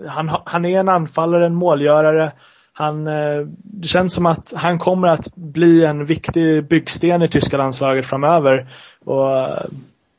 han, 0.08 0.32
han 0.46 0.66
är 0.66 0.80
en 0.80 0.90
anfallare, 0.90 1.46
en 1.46 1.56
målgörare. 1.56 2.32
Han, 2.74 3.08
eh, 3.08 3.48
det 3.64 3.88
känns 3.88 4.14
som 4.14 4.26
att 4.26 4.54
han 4.54 4.80
kommer 4.80 5.08
att 5.08 5.36
bli 5.36 5.86
en 5.86 6.06
viktig 6.06 6.68
byggsten 6.68 7.22
i 7.22 7.30
tyska 7.30 7.58
landslaget 7.58 8.06
framöver. 8.06 8.68
Och 9.06 9.32
eh, 9.32 9.66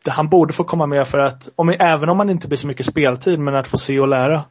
han 0.06 0.28
borde 0.28 0.52
få 0.52 0.64
komma 0.64 0.86
med 0.86 1.08
för 1.08 1.18
att, 1.18 1.48
om, 1.56 1.74
även 1.78 2.08
om 2.08 2.18
han 2.18 2.30
inte 2.30 2.48
blir 2.48 2.58
så 2.58 2.66
mycket 2.66 2.86
speltid, 2.86 3.38
men 3.38 3.56
att 3.56 3.68
få 3.68 3.78
se 3.78 4.00
och 4.00 4.08
lära. 4.08 4.42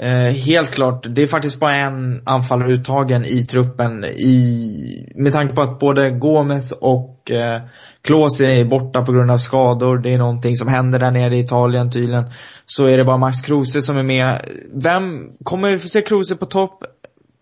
Eh, 0.00 0.32
helt 0.32 0.70
klart, 0.74 1.06
det 1.08 1.22
är 1.22 1.26
faktiskt 1.26 1.60
bara 1.60 1.74
en 1.74 2.22
anfallare 2.24 2.72
uttagen 2.72 3.24
i 3.24 3.46
truppen 3.46 4.04
i, 4.04 5.12
med 5.14 5.32
tanke 5.32 5.54
på 5.54 5.62
att 5.62 5.78
både 5.78 6.10
Gomes 6.10 6.72
och 6.72 7.30
eh, 7.30 7.62
Klose 8.02 8.46
är 8.46 8.64
borta 8.64 9.02
på 9.02 9.12
grund 9.12 9.30
av 9.30 9.38
skador. 9.38 9.98
Det 9.98 10.14
är 10.14 10.18
någonting 10.18 10.56
som 10.56 10.68
händer 10.68 10.98
där 10.98 11.10
nere 11.10 11.36
i 11.36 11.40
Italien 11.40 11.90
tydligen. 11.90 12.24
Så 12.66 12.84
är 12.84 12.98
det 12.98 13.04
bara 13.04 13.16
Max 13.16 13.40
Kruse 13.40 13.80
som 13.80 13.96
är 13.96 14.02
med. 14.02 14.40
Vem, 14.72 15.02
kommer 15.44 15.70
vi 15.70 15.78
få 15.78 15.88
se 15.88 16.02
Kruse 16.02 16.36
på 16.36 16.46
topp? 16.46 16.84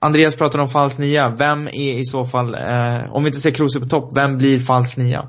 Andreas 0.01 0.37
pratade 0.37 0.63
om 0.63 0.69
falsk 0.69 0.99
nia. 0.99 1.35
Vem 1.39 1.67
är 1.67 1.99
i 1.99 2.05
så 2.05 2.25
fall, 2.25 2.55
eh, 2.55 3.15
om 3.15 3.23
vi 3.23 3.29
inte 3.29 3.41
ser 3.41 3.51
Kruse 3.51 3.81
på 3.81 3.87
topp, 3.87 4.17
vem 4.17 4.39
blir 4.39 4.59
falsk 4.59 4.97
nia? 4.97 5.29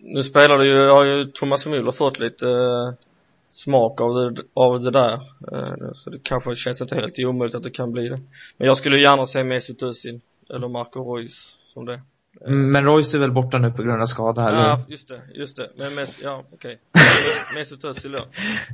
Nu 0.00 0.22
spelar 0.22 0.58
du 0.58 0.68
ju, 0.68 0.90
har 0.90 1.04
ju 1.04 1.24
Thomas 1.24 1.66
Müller 1.66 1.92
fått 1.92 2.18
lite 2.18 2.46
eh 2.46 3.09
smak 3.50 4.00
av 4.00 4.14
det, 4.14 4.42
av 4.54 4.80
det 4.80 4.90
där 4.90 5.12
eh, 5.52 5.92
så 5.94 6.10
det 6.10 6.18
kanske 6.22 6.54
känns 6.56 6.80
inte 6.80 6.94
helt 6.94 7.18
omöjligt 7.18 7.54
att 7.54 7.62
det 7.62 7.70
kan 7.70 7.92
bli 7.92 8.08
det 8.08 8.20
men 8.56 8.66
jag 8.66 8.76
skulle 8.76 8.98
gärna 8.98 9.26
se 9.26 9.44
Mesut 9.44 9.82
Özil 9.82 10.20
eller 10.54 10.68
Marco 10.68 11.16
Reus 11.16 11.56
som 11.64 11.86
det 11.86 12.00
mm, 12.46 12.72
men 12.72 12.84
Royce 12.84 13.14
är 13.14 13.18
väl 13.18 13.32
borta 13.32 13.58
nu 13.58 13.70
på 13.70 13.82
grund 13.82 14.02
av 14.02 14.06
skada 14.06 14.48
eller? 14.48 14.58
Ja, 14.58 14.80
just 14.88 15.08
det, 15.08 15.20
just 15.34 15.56
det. 15.56 15.68
Men 15.78 15.94
mest, 15.94 16.20
ja 16.24 16.44
okej. 16.52 16.78
Okay. 16.94 17.60
Mesut 17.60 17.84
Özil 17.84 18.12
då, 18.12 18.24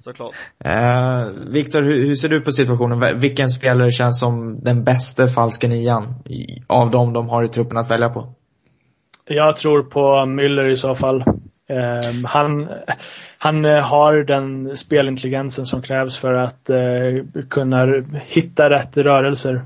såklart. 0.01 0.35
Eh, 0.65 1.53
Viktor, 1.53 1.83
hur, 1.83 2.07
hur, 2.07 2.15
ser 2.15 2.29
du 2.29 2.41
på 2.41 2.53
situationen? 2.53 3.21
Vilken 3.21 3.49
spelare 3.49 3.91
känns 3.91 4.21
som 4.21 4.61
den 4.61 4.85
bästa 4.85 5.27
falska 5.27 5.69
nian 5.69 6.15
av 6.67 6.91
dem 6.91 7.13
de 7.13 7.29
har 7.29 7.45
i 7.45 7.49
truppen 7.49 7.79
att 7.79 7.91
välja 7.91 8.09
på? 8.09 8.35
Jag 9.29 9.57
tror 9.57 9.83
på 9.83 10.01
Müller 10.27 10.69
i 10.73 10.77
så 10.77 10.95
fall. 10.95 11.25
Eh, 11.69 12.13
han, 12.25 12.69
han 13.47 13.65
eh, 13.65 13.83
har 13.83 14.25
den 14.25 14.77
spelintelligensen 14.77 15.67
som 15.67 15.83
krävs 15.83 16.21
för 16.21 16.33
att 16.33 16.71
eh, 16.71 17.45
kunna 17.51 17.87
hitta 18.25 18.71
rätt 18.71 18.97
rörelser. 18.97 19.63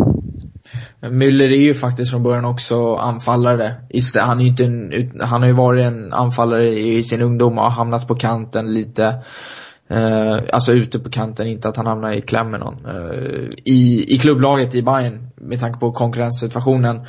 Müller 1.01 1.45
är 1.45 1.62
ju 1.62 1.74
faktiskt 1.74 2.11
från 2.11 2.22
början 2.22 2.45
också 2.45 2.95
anfallare. 2.95 3.74
Han, 4.18 4.41
är 4.41 4.47
inte 4.47 4.64
en, 4.64 4.93
han 5.20 5.41
har 5.41 5.49
ju 5.49 5.55
varit 5.55 5.85
en 5.85 6.12
anfallare 6.12 6.68
i 6.68 7.03
sin 7.03 7.22
ungdom 7.22 7.59
och 7.59 7.64
har 7.64 7.70
hamnat 7.70 8.09
på 8.09 8.14
kanten 8.14 8.74
lite. 8.74 9.05
Eh, 9.91 10.39
alltså 10.53 10.72
ute 10.72 10.99
på 10.99 11.11
kanten, 11.11 11.47
inte 11.47 11.68
att 11.68 11.76
han 11.76 11.87
hamnar 11.87 12.12
i 12.12 12.22
kläm 12.22 12.51
med 12.51 12.61
någon. 12.61 12.87
Eh, 12.87 13.49
i, 13.64 14.05
I 14.14 14.18
klubblaget 14.18 14.74
i 14.74 14.83
Bayern 14.83 15.31
med 15.37 15.61
tanke 15.61 15.78
på 15.78 15.93
konkurrenssituationen. 15.93 17.07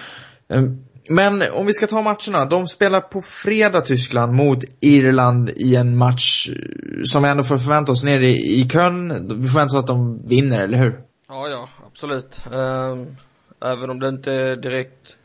Ehm, 0.54 0.78
men 1.14 1.41
om 1.51 1.66
vi 1.66 1.74
ska 1.74 1.88
ta 1.88 2.01
matcherna. 2.01 2.45
De 2.45 2.68
spelar 2.68 3.01
på 3.01 3.22
fredag 3.22 3.82
Tyskland 3.82 4.34
mot 4.34 4.59
Irland 4.80 5.49
i 5.49 5.76
en 5.76 5.97
match 5.97 6.47
eh, 6.49 6.55
som 7.03 7.24
vi 7.24 7.30
ändå 7.30 7.43
får 7.43 7.57
förvänta 7.57 7.91
oss 7.91 8.03
nere 8.03 8.28
i, 8.28 8.70
Köln. 8.70 9.07
Vi 9.41 9.47
förväntar 9.47 9.78
oss 9.78 9.84
att 9.84 9.88
de 9.88 10.18
vinner, 10.30 10.62
eller 10.62 10.78
hur? 10.78 11.03
Ja, 11.28 11.47
ja, 11.47 11.70
absolut. 11.88 12.41
Ehm, 12.45 13.16
även 13.62 13.89
om 13.89 13.99
det 13.99 14.09
inte 14.09 14.32
är 14.32 14.55
direkt 14.55 15.18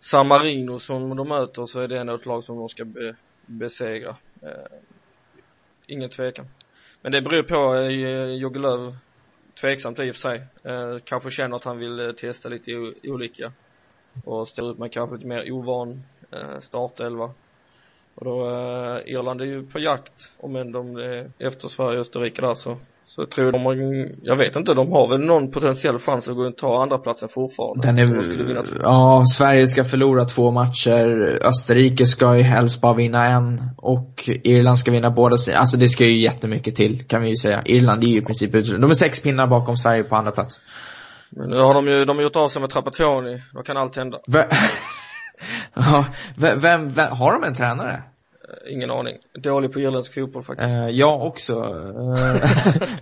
San 0.00 0.28
Marino 0.28 0.78
som 0.78 1.16
de 1.16 1.28
möter 1.28 1.66
så 1.66 1.80
är 1.80 1.88
det 1.88 1.98
ändå 1.98 2.14
ett 2.14 2.26
lag 2.26 2.44
som 2.44 2.56
de 2.56 2.68
ska 2.68 2.84
be, 2.84 3.14
besegra. 3.46 4.16
Ehm, 4.42 4.80
ingen 5.86 6.10
tvekan. 6.10 6.46
Men 7.02 7.12
det 7.12 7.22
beror 7.22 7.42
på, 7.42 7.74
eh, 7.74 8.34
Jogge 8.42 8.60
Löw 8.60 8.96
tveksamt 9.60 9.98
i 10.00 10.10
och 10.10 10.14
för 10.14 10.20
sig. 10.20 10.46
Ehm, 10.64 11.00
kanske 11.04 11.30
känner 11.30 11.56
att 11.56 11.64
han 11.64 11.78
vill 11.78 12.00
eh, 12.00 12.12
testa 12.12 12.48
lite 12.48 12.72
olika 13.04 13.52
och 14.24 14.48
ställer 14.48 14.70
upp 14.70 14.78
med 14.78 14.92
kanske 14.92 15.16
lite 15.16 15.28
mer 15.28 15.52
ovan 15.52 16.02
eh, 16.32 16.60
startelva 16.60 17.30
och 18.14 18.24
då 18.24 18.48
eh, 18.48 19.12
Irland 19.12 19.40
är 19.40 19.44
ju 19.44 19.66
på 19.66 19.78
jakt 19.78 20.32
om 20.38 20.56
än 20.56 20.72
de 20.72 20.96
är 20.96 21.30
efter 21.38 21.68
Sverige 21.68 21.94
och 21.94 22.00
Österrike 22.00 22.42
där 22.42 22.54
så 22.54 22.76
så 23.04 23.26
tror 23.26 23.52
de 23.52 23.62
jag 24.22 24.36
vet 24.36 24.56
inte, 24.56 24.74
de 24.74 24.92
har 24.92 25.08
väl 25.08 25.20
någon 25.20 25.50
potentiell 25.50 25.98
chans 25.98 26.28
att 26.28 26.34
gå 26.34 26.46
och 26.46 26.56
ta 26.56 26.82
andra 26.82 26.98
platsen 26.98 27.28
fortfarande. 27.28 27.88
Den 27.88 27.98
är, 27.98 28.64
ja, 28.82 29.22
Sverige 29.36 29.66
ska 29.66 29.84
förlora 29.84 30.24
två 30.24 30.50
matcher, 30.50 31.38
Österrike 31.46 32.06
ska 32.06 32.36
ju 32.36 32.42
helst 32.42 32.80
bara 32.80 32.94
vinna 32.94 33.26
en 33.26 33.70
och 33.76 34.28
Irland 34.44 34.78
ska 34.78 34.92
vinna 34.92 35.10
båda 35.10 35.36
sina. 35.36 35.58
Alltså 35.58 35.76
det 35.76 35.88
ska 35.88 36.04
ju 36.04 36.20
jättemycket 36.20 36.76
till, 36.76 37.04
kan 37.04 37.22
vi 37.22 37.28
ju 37.28 37.36
säga. 37.36 37.62
Irland 37.64 38.04
är 38.04 38.08
ju 38.08 38.16
i 38.16 38.22
princip 38.22 38.52
De 38.52 38.84
är 38.84 38.94
sex 38.94 39.22
pinnar 39.22 39.48
bakom 39.48 39.76
Sverige 39.76 40.04
på 40.04 40.16
andra 40.16 40.30
plats. 40.30 40.60
Men 41.30 41.50
nu 41.50 41.56
har 41.56 41.74
de 41.74 41.86
ju, 41.86 42.04
de 42.04 42.16
har 42.16 42.22
gjort 42.22 42.36
av 42.36 42.48
sig 42.48 42.60
med 42.60 42.70
Trapattoni, 42.70 43.42
då 43.52 43.62
kan 43.62 43.76
allt 43.76 43.96
hända. 43.96 44.18
V 44.26 44.38
ja, 45.74 46.06
vem, 46.38 46.60
vem, 46.60 46.90
har 47.10 47.32
de 47.32 47.44
en 47.44 47.54
tränare? 47.54 47.92
Uh, 47.92 48.72
ingen 48.72 48.90
aning. 48.90 49.16
Dålig 49.42 49.72
på 49.72 49.80
irländsk 49.80 50.14
fotboll 50.14 50.44
faktiskt. 50.44 50.68
Uh, 50.68 50.90
jag 50.90 51.22
också. 51.22 51.52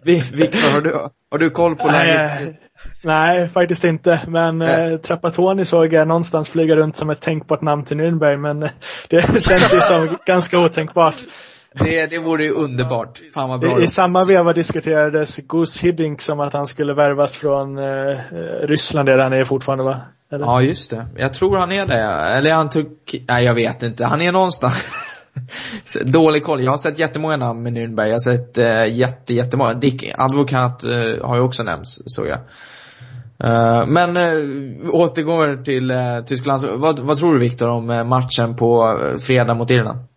Uh, 0.09 0.15
Viktor, 0.33 0.73
har 0.73 0.81
du, 0.81 0.93
har 1.31 1.39
du 1.39 1.51
koll 1.51 1.77
på 1.77 1.89
läget? 1.89 2.59
Nej, 3.05 3.49
faktiskt 3.49 3.85
inte. 3.85 4.21
Men 4.27 4.63
eh, 4.63 4.99
Trapattoni 4.99 5.65
såg 5.65 5.93
jag 5.93 6.09
någonstans 6.09 6.51
flyga 6.51 6.77
runt 6.77 6.97
som 6.97 7.11
ett 7.11 7.21
tänkbart 7.21 7.63
namn 7.63 7.85
till 7.85 7.97
Nürnberg, 7.97 8.37
men 8.37 8.61
det 9.09 9.23
känns 9.43 9.75
ju 9.75 9.81
som 9.81 10.19
ganska 10.27 10.59
otänkbart. 10.59 11.17
Det, 11.75 12.11
det 12.11 12.19
vore 12.19 12.45
ju 12.45 12.51
underbart. 12.51 13.21
Fan 13.35 13.49
vad 13.49 13.61
bra 13.61 13.81
I, 13.81 13.85
I 13.85 13.89
samma 13.89 14.25
veva 14.25 14.53
diskuterades 14.53 15.37
Gus 15.37 15.81
Hiddink 15.81 16.23
som 16.23 16.41
att 16.41 16.53
han 16.53 16.67
skulle 16.67 16.95
värvas 16.95 17.37
från 17.37 17.79
eh, 17.79 18.19
Ryssland, 18.67 19.09
där 19.09 19.19
han 19.19 19.33
är 19.33 19.45
fortfarande 19.45 19.85
va? 19.85 20.03
Eller? 20.33 20.45
Ja, 20.45 20.63
just 20.63 20.91
det. 20.91 21.07
Jag 21.17 21.35
tror 21.35 21.59
han 21.59 21.73
är 21.73 21.87
det. 21.87 22.03
Eller 22.39 22.55
han 22.55 22.71
tog... 22.71 22.87
Nej, 23.29 23.45
jag 23.45 23.55
vet 23.55 23.83
inte. 23.83 24.05
Han 24.05 24.21
är 24.21 24.33
någonstans. 24.33 24.85
Dålig 26.05 26.45
koll. 26.45 26.63
Jag 26.63 26.71
har 26.71 26.79
sett 26.79 26.99
jättemånga 26.99 27.37
namn 27.37 27.63
med 27.63 27.73
Nürnberg. 27.73 28.07
Jag 28.07 28.15
har 28.15 28.37
sett 28.37 28.59
uh, 28.59 28.99
jätte, 28.99 29.35
jättemånga. 29.35 29.75
Dick 29.75 30.15
Advokat 30.19 30.85
uh, 30.85 31.27
har 31.27 31.37
ju 31.37 31.43
också 31.43 31.63
nämnts, 31.63 31.99
såg 32.07 32.27
jag. 32.27 32.39
Uh, 33.45 33.87
men 33.87 34.17
uh, 34.17 34.91
återgår 34.91 35.65
till 35.65 35.91
uh, 35.91 36.25
Tyskland. 36.27 36.65
Vad, 36.73 36.99
vad 36.99 37.17
tror 37.17 37.35
du 37.35 37.41
Viktor 37.41 37.69
om 37.69 37.87
matchen 37.87 38.57
på 38.57 38.99
fredag 39.27 39.55
mot 39.55 39.71
Irland? 39.71 40.08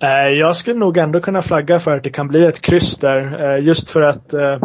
Eh, 0.00 0.28
jag 0.28 0.56
skulle 0.56 0.78
nog 0.78 0.96
ändå 0.96 1.20
kunna 1.20 1.42
flagga 1.42 1.80
för 1.80 1.90
att 1.90 2.04
det 2.04 2.10
kan 2.10 2.28
bli 2.28 2.44
ett 2.44 2.62
kryss 2.62 2.96
där. 2.96 3.44
Eh, 3.44 3.64
just 3.64 3.90
för 3.90 4.02
att 4.02 4.34
eh, 4.34 4.58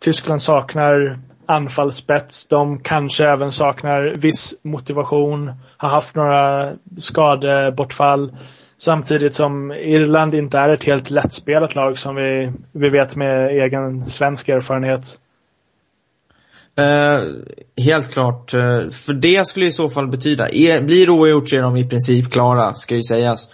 Tyskland 0.00 0.42
saknar 0.42 1.18
anfallsspets. 1.46 2.46
De 2.46 2.78
kanske 2.78 3.24
även 3.26 3.52
saknar 3.52 4.14
viss 4.20 4.54
motivation. 4.62 5.52
Har 5.76 5.88
haft 5.88 6.14
några 6.14 6.72
skadebortfall. 6.98 8.36
Samtidigt 8.78 9.34
som 9.34 9.72
Irland 9.72 10.34
inte 10.34 10.58
är 10.58 10.68
ett 10.68 10.84
helt 10.84 11.10
lättspelat 11.10 11.74
lag 11.74 11.98
som 11.98 12.14
vi, 12.14 12.52
vi 12.72 12.88
vet 12.88 13.16
med 13.16 13.48
egen 13.48 14.06
svensk 14.06 14.48
erfarenhet. 14.48 15.04
Eh, 16.76 17.22
helt 17.84 18.12
klart. 18.12 18.50
För 19.06 19.12
det 19.12 19.46
skulle 19.46 19.66
i 19.66 19.70
så 19.70 19.88
fall 19.88 20.08
betyda, 20.08 20.48
blir 20.82 21.10
oavgjort 21.10 21.48
så 21.48 21.56
är 21.56 21.62
de 21.62 21.76
i 21.76 21.88
princip 21.88 22.30
klara, 22.32 22.74
ska 22.74 22.94
ju 22.94 23.02
sägas. 23.02 23.48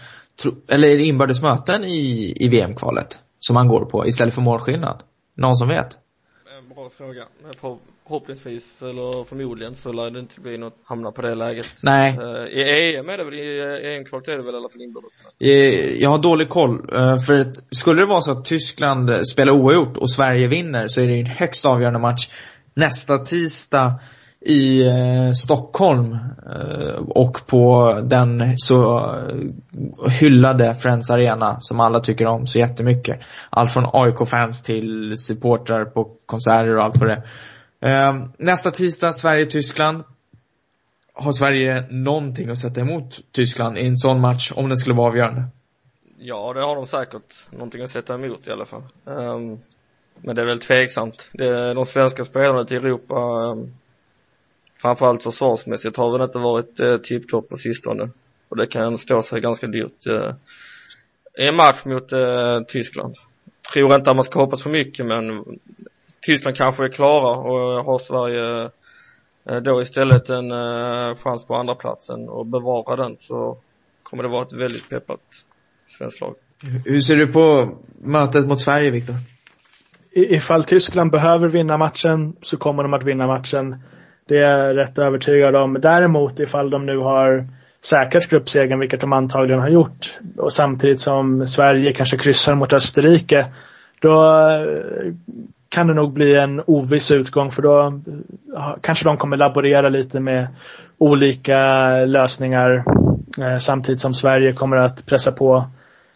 Eller 0.69 0.89
är 0.89 0.97
det 0.97 1.05
inbördes 1.05 1.43
möten 1.43 1.85
i, 1.85 2.35
i 2.37 2.49
VM-kvalet 2.49 3.21
som 3.39 3.55
man 3.55 3.69
går 3.69 3.85
på 3.85 4.07
istället 4.07 4.35
för 4.35 4.43
målskillnad? 4.43 5.03
Någon 5.35 5.57
som 5.57 5.69
vet? 5.69 5.99
Bra 6.75 6.91
fråga. 6.99 7.23
För, 7.61 7.77
förhoppningsvis, 8.03 8.83
eller 8.83 9.25
förmodligen, 9.25 9.77
så 9.77 9.93
lär 9.93 10.11
det 10.11 10.21
inte 10.21 10.41
bli 10.41 10.59
något, 10.59 10.77
hamna 10.85 11.13
på 11.13 11.23
det 11.23 11.35
läget. 11.35 11.67
Nej. 11.83 12.19
Uh, 12.19 12.47
I 12.47 12.97
EM 12.97 13.09
är 13.09 13.19
det 13.19 13.25
väl, 13.25 13.35
i 13.35 13.97
EM-kvalet 13.97 14.29
är 14.29 14.33
det 14.33 14.43
väl 14.43 14.55
i 14.55 14.57
alla 14.57 14.69
fall 14.69 14.83
inbördes? 14.83 15.13
Jag 16.01 16.11
har 16.11 16.19
dålig 16.19 16.49
koll. 16.49 16.89
För 17.27 17.41
att, 17.41 17.57
skulle 17.71 18.03
det 18.03 18.07
vara 18.07 18.21
så 18.21 18.31
att 18.31 18.45
Tyskland 18.45 19.27
spelar 19.27 19.53
oavgjort 19.53 19.97
och 19.97 20.11
Sverige 20.11 20.49
vinner 20.49 20.87
så 20.87 21.01
är 21.01 21.07
det 21.07 21.21
en 21.21 21.27
högst 21.27 21.67
avgörande 21.67 21.99
match 21.99 22.29
nästa 22.75 23.19
tisdag 23.19 24.01
i 24.47 24.87
eh, 24.87 25.33
Stockholm 25.33 26.13
eh, 26.53 26.97
och 27.09 27.47
på 27.47 27.93
den 28.05 28.59
så 28.59 29.13
hyllade 30.21 30.75
Friends 30.75 31.11
Arena 31.11 31.57
som 31.61 31.81
alla 31.81 32.01
tycker 32.01 32.27
om 32.27 32.47
så 32.47 32.59
jättemycket. 32.59 33.21
Allt 33.51 33.73
från 33.73 33.85
AIK-fans 33.93 34.63
till 34.63 35.17
supportrar 35.17 35.85
på 35.85 36.11
konserter 36.27 36.77
och 36.77 36.85
allt 36.85 36.97
vad 36.97 37.09
det 37.09 37.23
är. 37.81 38.09
Eh, 38.09 38.27
nästa 38.39 38.71
tisdag, 38.71 39.13
Sverige-Tyskland. 39.13 40.05
Har 41.15 41.33
Sverige 41.33 41.85
någonting 41.91 42.51
att 42.51 42.59
sätta 42.59 42.81
emot 42.81 43.19
Tyskland 43.33 43.79
i 43.79 43.87
en 43.87 43.97
sån 43.97 44.21
match 44.21 44.53
om 44.55 44.69
den 44.69 44.77
skulle 44.77 44.97
vara 44.97 45.09
avgörande? 45.09 45.43
Ja, 46.19 46.53
det 46.53 46.61
har 46.61 46.77
de 46.77 46.87
säkert 46.87 47.35
någonting 47.51 47.83
att 47.83 47.91
sätta 47.91 48.15
emot 48.15 48.49
i 48.49 48.51
alla 48.51 48.67
fall. 48.67 48.83
Um, 49.05 49.59
men 50.17 50.37
det 50.37 50.43
är 50.43 50.47
väl 50.47 50.61
tveksamt. 50.61 51.31
Det, 51.33 51.75
de 51.75 51.87
svenska 51.87 52.25
spelarna 52.25 52.65
till 52.65 52.77
Europa, 52.77 53.15
um, 53.15 53.75
framförallt 54.87 55.23
försvarsmässigt, 55.23 55.97
har 55.97 56.13
väl 56.13 56.27
inte 56.27 56.39
varit 56.39 56.81
uh, 56.81 56.97
tipptopp 56.97 57.49
på 57.49 57.57
sistone. 57.57 58.11
Och 58.49 58.57
det 58.57 58.67
kan 58.67 58.99
stå 58.99 59.23
sig 59.23 59.41
ganska 59.41 59.67
dyrt 59.67 60.07
uh, 60.07 60.35
i 61.39 61.49
en 61.49 61.57
match 61.57 61.85
mot 61.85 62.13
uh, 62.13 62.63
Tyskland. 62.69 63.15
Tror 63.73 63.95
inte 63.95 64.11
att 64.11 64.17
man 64.17 64.25
ska 64.25 64.41
hoppas 64.41 64.63
för 64.63 64.71
mycket 64.71 65.07
men 65.07 65.45
Tyskland 66.27 66.57
kanske 66.57 66.85
är 66.85 66.89
klara 66.89 67.37
och 67.37 67.85
har 67.85 67.99
Sverige 67.99 68.71
uh, 69.51 69.63
då 69.63 69.83
istället 69.83 70.29
en 70.29 70.53
uh, 70.53 71.17
chans 71.17 71.45
på 71.45 71.55
andra 71.55 71.75
platsen 71.75 72.29
och 72.29 72.47
bevara 72.47 72.97
den 72.97 73.17
så 73.19 73.59
kommer 74.03 74.23
det 74.23 74.29
vara 74.29 74.43
ett 74.43 74.53
väldigt 74.53 74.89
peppat 74.89 75.21
svenskt 75.99 76.21
lag. 76.21 76.35
Hur 76.85 77.01
ser 77.01 77.17
du 77.17 77.33
på 77.33 77.75
mötet 77.99 78.47
mot 78.47 78.61
Sverige, 78.61 78.91
Viktor? 78.91 79.15
ifall 80.17 80.65
Tyskland 80.65 81.11
behöver 81.11 81.49
vinna 81.49 81.79
matchen 81.79 82.37
så 82.43 82.57
kommer 82.57 82.83
de 82.83 82.95
att 82.95 83.05
vinna 83.05 83.27
matchen. 83.27 83.77
Det 84.29 84.39
är 84.39 84.67
jag 84.67 84.77
rätt 84.77 84.99
övertygad 84.99 85.57
om. 85.57 85.77
Däremot 85.81 86.41
ifall 86.41 86.71
de 86.71 86.87
nu 86.87 86.99
har 86.99 87.47
säkrat 87.85 88.29
gruppsegern, 88.29 88.79
vilket 88.79 89.01
de 89.01 89.13
antagligen 89.13 89.61
har 89.61 89.69
gjort, 89.69 90.19
och 90.37 90.53
samtidigt 90.53 91.01
som 91.01 91.47
Sverige 91.47 91.93
kanske 91.93 92.17
kryssar 92.17 92.55
mot 92.55 92.73
Österrike, 92.73 93.47
då 94.01 94.23
eh, 94.51 95.13
kan 95.69 95.87
det 95.87 95.95
nog 95.95 96.13
bli 96.13 96.37
en 96.37 96.63
oviss 96.67 97.11
utgång 97.11 97.51
för 97.51 97.63
då 97.63 97.87
eh, 98.57 98.77
kanske 98.81 99.05
de 99.05 99.17
kommer 99.17 99.37
laborera 99.37 99.89
lite 99.89 100.21
med 100.21 100.49
olika 100.99 101.89
lösningar 102.05 102.85
eh, 103.41 103.57
samtidigt 103.59 104.01
som 104.01 104.15
Sverige 104.15 104.53
kommer 104.53 104.77
att 104.77 105.07
pressa 105.07 105.33
på 105.33 105.65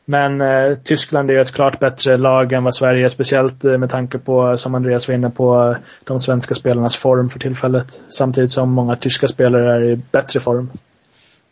men 0.05 0.40
eh, 0.40 0.78
Tyskland 0.84 1.30
är 1.30 1.34
ju 1.34 1.40
ett 1.40 1.55
klart 1.55 1.78
bättre 1.80 2.16
lag 2.16 2.53
än 2.53 2.64
vad 2.64 2.74
Sverige 2.74 3.05
är, 3.05 3.09
speciellt 3.09 3.64
eh, 3.64 3.78
med 3.78 3.90
tanke 3.90 4.18
på, 4.18 4.57
som 4.57 4.74
Andreas 4.74 5.09
var 5.09 5.14
inne 5.14 5.30
på, 5.30 5.76
de 6.05 6.20
svenska 6.20 6.55
spelarnas 6.55 6.96
form 6.96 7.30
för 7.30 7.38
tillfället. 7.38 7.86
Samtidigt 8.09 8.53
som 8.53 8.72
många 8.72 8.96
tyska 8.96 9.28
spelare 9.28 9.76
är 9.76 9.92
i 9.92 9.96
bättre 10.12 10.40
form. 10.40 10.70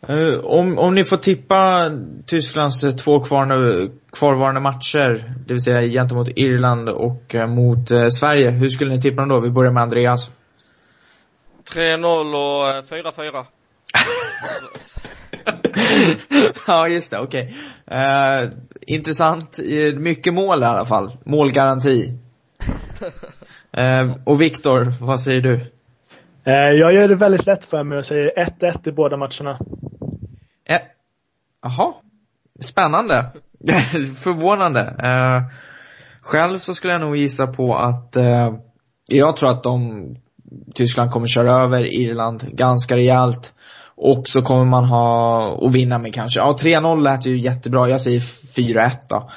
Uh, 0.09 0.39
om, 0.45 0.77
om 0.77 0.95
ni 0.95 1.03
får 1.03 1.17
tippa 1.17 1.91
Tysklands 2.25 2.83
eh, 2.83 2.91
två 2.91 3.19
kvarvarande, 3.19 3.87
kvarvarande 4.11 4.61
matcher, 4.61 5.23
det 5.47 5.53
vill 5.53 5.61
säga 5.61 5.81
gentemot 5.81 6.29
Irland 6.35 6.89
och 6.89 7.35
uh, 7.35 7.47
mot 7.47 7.91
uh, 7.91 8.07
Sverige, 8.07 8.49
hur 8.49 8.69
skulle 8.69 8.91
ni 8.91 9.01
tippa 9.01 9.21
dem 9.21 9.29
då? 9.29 9.39
Vi 9.39 9.49
börjar 9.49 9.71
med 9.71 9.83
Andreas. 9.83 10.31
3-0 11.73 12.33
och 12.33 12.85
4-4. 12.85 13.45
ja, 16.67 16.87
just 16.87 17.11
det. 17.11 17.19
Okej. 17.19 17.55
Okay. 17.87 18.45
Uh, 18.45 18.51
intressant. 18.81 19.59
Mycket 19.95 20.33
mål 20.33 20.63
i 20.63 20.65
alla 20.65 20.85
fall. 20.85 21.17
Målgaranti. 21.25 22.13
uh, 23.77 24.15
och 24.25 24.41
Viktor, 24.41 25.05
vad 25.05 25.21
säger 25.21 25.41
du? 25.41 25.55
Uh, 26.47 26.53
jag 26.53 26.93
gör 26.93 27.07
det 27.07 27.15
väldigt 27.15 27.45
lätt 27.45 27.65
för 27.65 27.83
mig 27.83 27.97
och 27.97 28.05
säger 28.05 28.31
1-1 28.59 28.89
i 28.89 28.91
båda 28.91 29.17
matcherna. 29.17 29.59
Jaha. 31.61 31.93
Spännande. 32.59 33.31
Förvånande. 34.23 34.79
Uh, 34.79 35.51
själv 36.21 36.57
så 36.57 36.73
skulle 36.73 36.93
jag 36.93 37.01
nog 37.01 37.15
gissa 37.15 37.47
på 37.47 37.75
att 37.75 38.17
uh, 38.17 38.59
jag 39.11 39.35
tror 39.35 39.49
att 39.49 39.63
de 39.63 40.05
Tyskland 40.75 41.11
kommer 41.11 41.27
köra 41.27 41.63
över 41.63 41.93
Irland 41.93 42.41
ganska 42.41 42.95
rejält. 42.95 43.53
Och 44.01 44.27
så 44.27 44.41
kommer 44.41 44.65
man 44.65 44.85
ha, 44.85 45.45
och 45.47 45.75
vinna 45.75 45.97
med 45.97 46.13
kanske, 46.13 46.39
ja 46.39 46.55
3-0 46.61 47.03
lät 47.03 47.25
ju 47.25 47.37
jättebra, 47.37 47.89
jag 47.89 48.01
säger 48.01 48.19
4-1 48.19 48.91
då. 49.09 49.29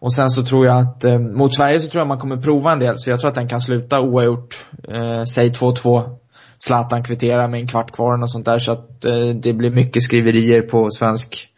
Och 0.00 0.14
sen 0.14 0.30
så 0.30 0.44
tror 0.44 0.66
jag 0.66 0.76
att, 0.76 1.04
eh, 1.04 1.18
mot 1.18 1.54
Sverige 1.54 1.80
så 1.80 1.90
tror 1.90 2.00
jag 2.00 2.08
man 2.08 2.18
kommer 2.18 2.36
prova 2.36 2.72
en 2.72 2.78
del, 2.78 2.98
så 2.98 3.10
jag 3.10 3.20
tror 3.20 3.28
att 3.28 3.34
den 3.34 3.48
kan 3.48 3.60
sluta 3.60 4.00
oavgjort. 4.00 4.66
Eh, 4.88 5.24
säg 5.24 5.48
2-2. 5.48 6.16
Zlatan 6.58 7.02
kvitterar 7.02 7.48
med 7.48 7.60
en 7.60 7.66
kvart 7.66 7.92
kvar 7.92 8.22
och 8.22 8.30
sånt 8.30 8.46
där, 8.46 8.58
så 8.58 8.72
att 8.72 9.04
eh, 9.04 9.28
det 9.28 9.52
blir 9.52 9.70
mycket 9.70 10.02
skriverier 10.02 10.62
på 10.62 10.90
svensk 10.90 11.48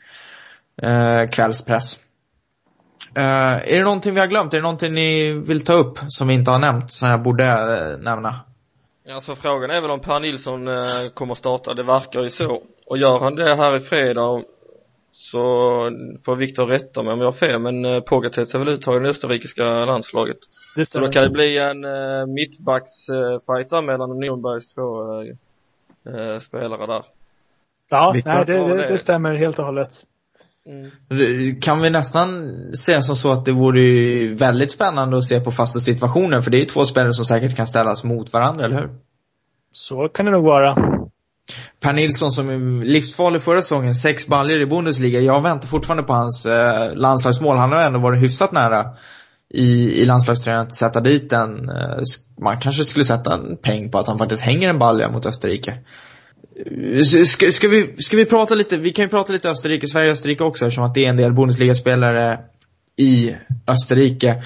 eh, 0.82 1.30
kvällspress. 1.30 1.98
Eh, 3.16 3.72
är 3.72 3.78
det 3.78 3.84
någonting 3.84 4.14
vi 4.14 4.20
har 4.20 4.26
glömt? 4.26 4.54
Är 4.54 4.58
det 4.58 4.62
någonting 4.62 4.94
ni 4.94 5.32
vill 5.32 5.64
ta 5.64 5.72
upp 5.72 5.98
som 6.08 6.28
vi 6.28 6.34
inte 6.34 6.50
har 6.50 6.58
nämnt, 6.58 6.92
som 6.92 7.08
jag 7.08 7.22
borde 7.22 7.44
eh, 7.44 7.98
nämna? 7.98 8.40
Alltså 9.10 9.34
frågan 9.34 9.70
är 9.70 9.80
väl 9.80 9.90
om 9.90 10.00
Per 10.00 10.20
Nilsson 10.20 10.68
eh, 10.68 11.08
kommer 11.14 11.34
starta, 11.34 11.74
det 11.74 11.82
verkar 11.82 12.22
ju 12.22 12.30
så. 12.30 12.62
Och 12.86 12.98
gör 12.98 13.18
han 13.18 13.34
det 13.34 13.54
här 13.54 13.76
i 13.76 13.80
fredag 13.80 14.44
så 15.12 15.48
får 16.24 16.36
Viktor 16.36 16.66
rätta 16.66 17.02
mig 17.02 17.12
om 17.12 17.20
jag 17.20 17.26
har 17.26 17.32
fel, 17.32 17.58
men 17.60 17.84
eh, 17.84 18.00
Pogatetz 18.00 18.54
är 18.54 18.58
väl 18.58 18.68
uttagen 18.68 19.06
i 19.06 19.08
österrikiska 19.08 19.84
landslaget. 19.84 20.36
Det 20.76 20.86
så 20.86 20.98
då 20.98 21.08
kan 21.08 21.22
det 21.22 21.30
bli 21.30 21.58
en 21.58 21.84
eh, 21.84 22.26
mittbacksfight 22.26 23.72
eh, 23.72 23.82
mellan 23.82 24.22
Nürnbergs 24.22 24.74
två 24.74 25.20
eh, 25.22 26.32
eh, 26.32 26.38
spelare 26.38 26.86
där. 26.86 27.04
Ja, 27.88 28.12
nej, 28.24 28.44
det, 28.46 28.52
det, 28.52 28.88
det 28.88 28.98
stämmer 28.98 29.34
helt 29.34 29.58
och 29.58 29.64
hållet. 29.64 30.04
Mm. 30.68 31.60
Kan 31.60 31.82
vi 31.82 31.90
nästan 31.90 32.28
säga 32.76 33.02
som 33.02 33.16
så 33.16 33.32
att 33.32 33.44
det 33.44 33.52
vore 33.52 34.34
väldigt 34.34 34.70
spännande 34.70 35.18
att 35.18 35.24
se 35.24 35.40
på 35.40 35.50
fasta 35.50 35.80
situationer, 35.80 36.40
för 36.40 36.50
det 36.50 36.62
är 36.62 36.64
två 36.64 36.84
spelare 36.84 37.12
som 37.12 37.24
säkert 37.24 37.56
kan 37.56 37.66
ställas 37.66 38.04
mot 38.04 38.32
varandra, 38.32 38.64
eller 38.64 38.76
hur? 38.76 38.90
Så 39.72 40.08
kan 40.14 40.26
det 40.26 40.32
nog 40.32 40.44
vara. 40.44 40.76
Per 41.80 41.92
Nilsson 41.92 42.30
som 42.30 42.48
är 42.48 42.84
livsfarlig 42.84 43.42
förra 43.42 43.60
säsongen, 43.62 43.94
sex 43.94 44.26
baljor 44.26 44.60
i 44.60 44.66
Bundesliga. 44.66 45.20
Jag 45.20 45.42
väntar 45.42 45.68
fortfarande 45.68 46.02
på 46.02 46.12
hans 46.12 46.46
eh, 46.46 46.94
landslagsmål. 46.94 47.56
Han 47.56 47.72
har 47.72 47.86
ändå 47.86 48.00
varit 48.00 48.22
hyfsat 48.22 48.52
nära 48.52 48.84
i, 49.54 50.02
i 50.02 50.04
landslagströjan 50.04 50.60
att 50.60 50.74
sätta 50.74 51.00
dit 51.00 51.30
den. 51.30 51.68
Eh, 51.68 52.02
man 52.42 52.60
kanske 52.60 52.84
skulle 52.84 53.04
sätta 53.04 53.34
en 53.34 53.56
peng 53.56 53.90
på 53.90 53.98
att 53.98 54.08
han 54.08 54.18
faktiskt 54.18 54.42
hänger 54.42 54.68
en 54.68 54.78
balja 54.78 55.10
mot 55.10 55.26
Österrike. 55.26 55.78
Eh, 56.66 57.02
ska, 57.02 57.50
ska, 57.50 57.68
vi, 57.68 57.96
ska 57.96 58.16
vi 58.16 58.24
prata 58.24 58.54
lite, 58.54 58.76
vi 58.76 58.90
kan 58.90 59.04
ju 59.04 59.08
prata 59.08 59.32
lite 59.32 59.50
Österrike, 59.50 59.86
Sverige 59.86 60.06
och 60.06 60.12
Österrike 60.12 60.44
också 60.44 60.64
eftersom 60.64 60.84
att 60.84 60.94
det 60.94 61.04
är 61.04 61.08
en 61.08 61.16
del 61.16 61.32
Bundesliga-spelare 61.32 62.40
i 62.96 63.36
Österrike. 63.66 64.44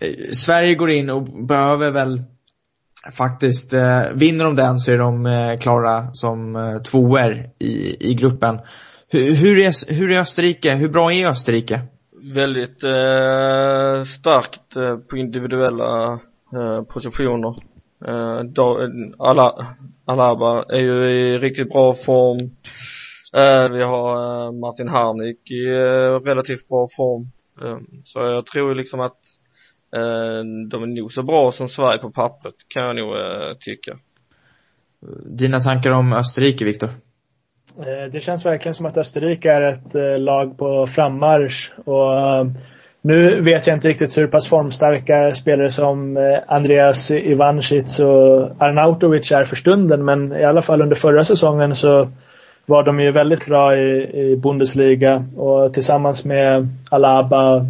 Eh, 0.00 0.30
Sverige 0.32 0.74
går 0.74 0.90
in 0.90 1.10
och 1.10 1.22
behöver 1.46 1.90
väl 1.90 2.22
faktiskt, 3.12 3.72
eh, 3.72 4.02
vinner 4.14 4.44
de 4.44 4.54
den 4.54 4.78
så 4.78 4.92
är 4.92 4.98
de 4.98 5.26
eh, 5.26 5.56
klara 5.56 6.08
som 6.12 6.56
eh, 6.56 6.82
tvåor 6.82 7.50
i, 7.58 8.10
i 8.10 8.14
gruppen. 8.14 8.60
Hur, 9.08 9.34
hur, 9.34 9.58
är, 9.58 9.94
hur 9.94 10.10
är 10.10 10.20
Österrike? 10.20 10.74
Hur 10.74 10.88
bra 10.88 11.12
är 11.12 11.26
Österrike? 11.26 11.80
Väldigt 12.34 12.84
eh, 12.84 14.04
starkt 14.04 14.76
eh, 14.76 14.96
på 14.96 15.16
individuella 15.16 16.12
eh, 16.52 16.82
positioner. 16.82 17.54
Eh, 18.08 18.40
då, 18.42 18.88
alla, 19.18 19.76
Alaba 20.04 20.64
är 20.68 20.80
ju 20.80 21.10
i 21.10 21.38
riktigt 21.38 21.68
bra 21.68 21.94
form. 21.94 22.38
Eh, 23.34 23.72
vi 23.72 23.82
har 23.82 24.44
eh, 24.46 24.52
Martin 24.52 24.88
Harnik 24.88 25.50
i 25.50 25.66
relativt 26.24 26.68
bra 26.68 26.88
form. 26.96 27.26
Så 28.04 28.20
jag 28.20 28.46
tror 28.46 28.68
ju 28.68 28.74
liksom 28.74 29.00
att 29.00 29.18
de 30.70 30.82
är 30.82 30.86
nog 30.86 31.12
så 31.12 31.22
bra 31.22 31.52
som 31.52 31.68
Sverige 31.68 31.98
på 31.98 32.10
pappret 32.10 32.54
kan 32.68 32.82
jag 32.82 32.96
nog 32.96 33.14
tycka. 33.60 33.98
Dina 35.26 35.60
tankar 35.60 35.90
om 35.90 36.12
Österrike, 36.12 36.64
Viktor? 36.64 36.90
Det 38.12 38.20
känns 38.20 38.46
verkligen 38.46 38.74
som 38.74 38.86
att 38.86 38.96
Österrike 38.96 39.52
är 39.52 39.62
ett 39.62 40.20
lag 40.20 40.58
på 40.58 40.86
frammarsch. 40.86 41.72
Och 41.84 42.46
nu 43.06 43.40
vet 43.40 43.66
jag 43.66 43.76
inte 43.76 43.88
riktigt 43.88 44.18
hur 44.18 44.26
pass 44.26 44.48
formstarka 44.48 45.34
spelare 45.34 45.70
som 45.70 46.16
eh, 46.16 46.22
Andreas 46.46 47.10
Ivancic 47.10 47.98
och 47.98 48.62
Arnautovic 48.62 49.32
är 49.32 49.44
för 49.44 49.56
stunden. 49.56 50.04
Men 50.04 50.32
i 50.32 50.44
alla 50.44 50.62
fall 50.62 50.82
under 50.82 50.96
förra 50.96 51.24
säsongen 51.24 51.76
så 51.76 52.10
var 52.66 52.82
de 52.82 53.00
ju 53.00 53.12
väldigt 53.12 53.46
bra 53.46 53.76
i, 53.76 54.10
i 54.20 54.36
Bundesliga. 54.36 55.24
Och 55.36 55.74
tillsammans 55.74 56.24
med 56.24 56.68
Alaba, 56.90 57.66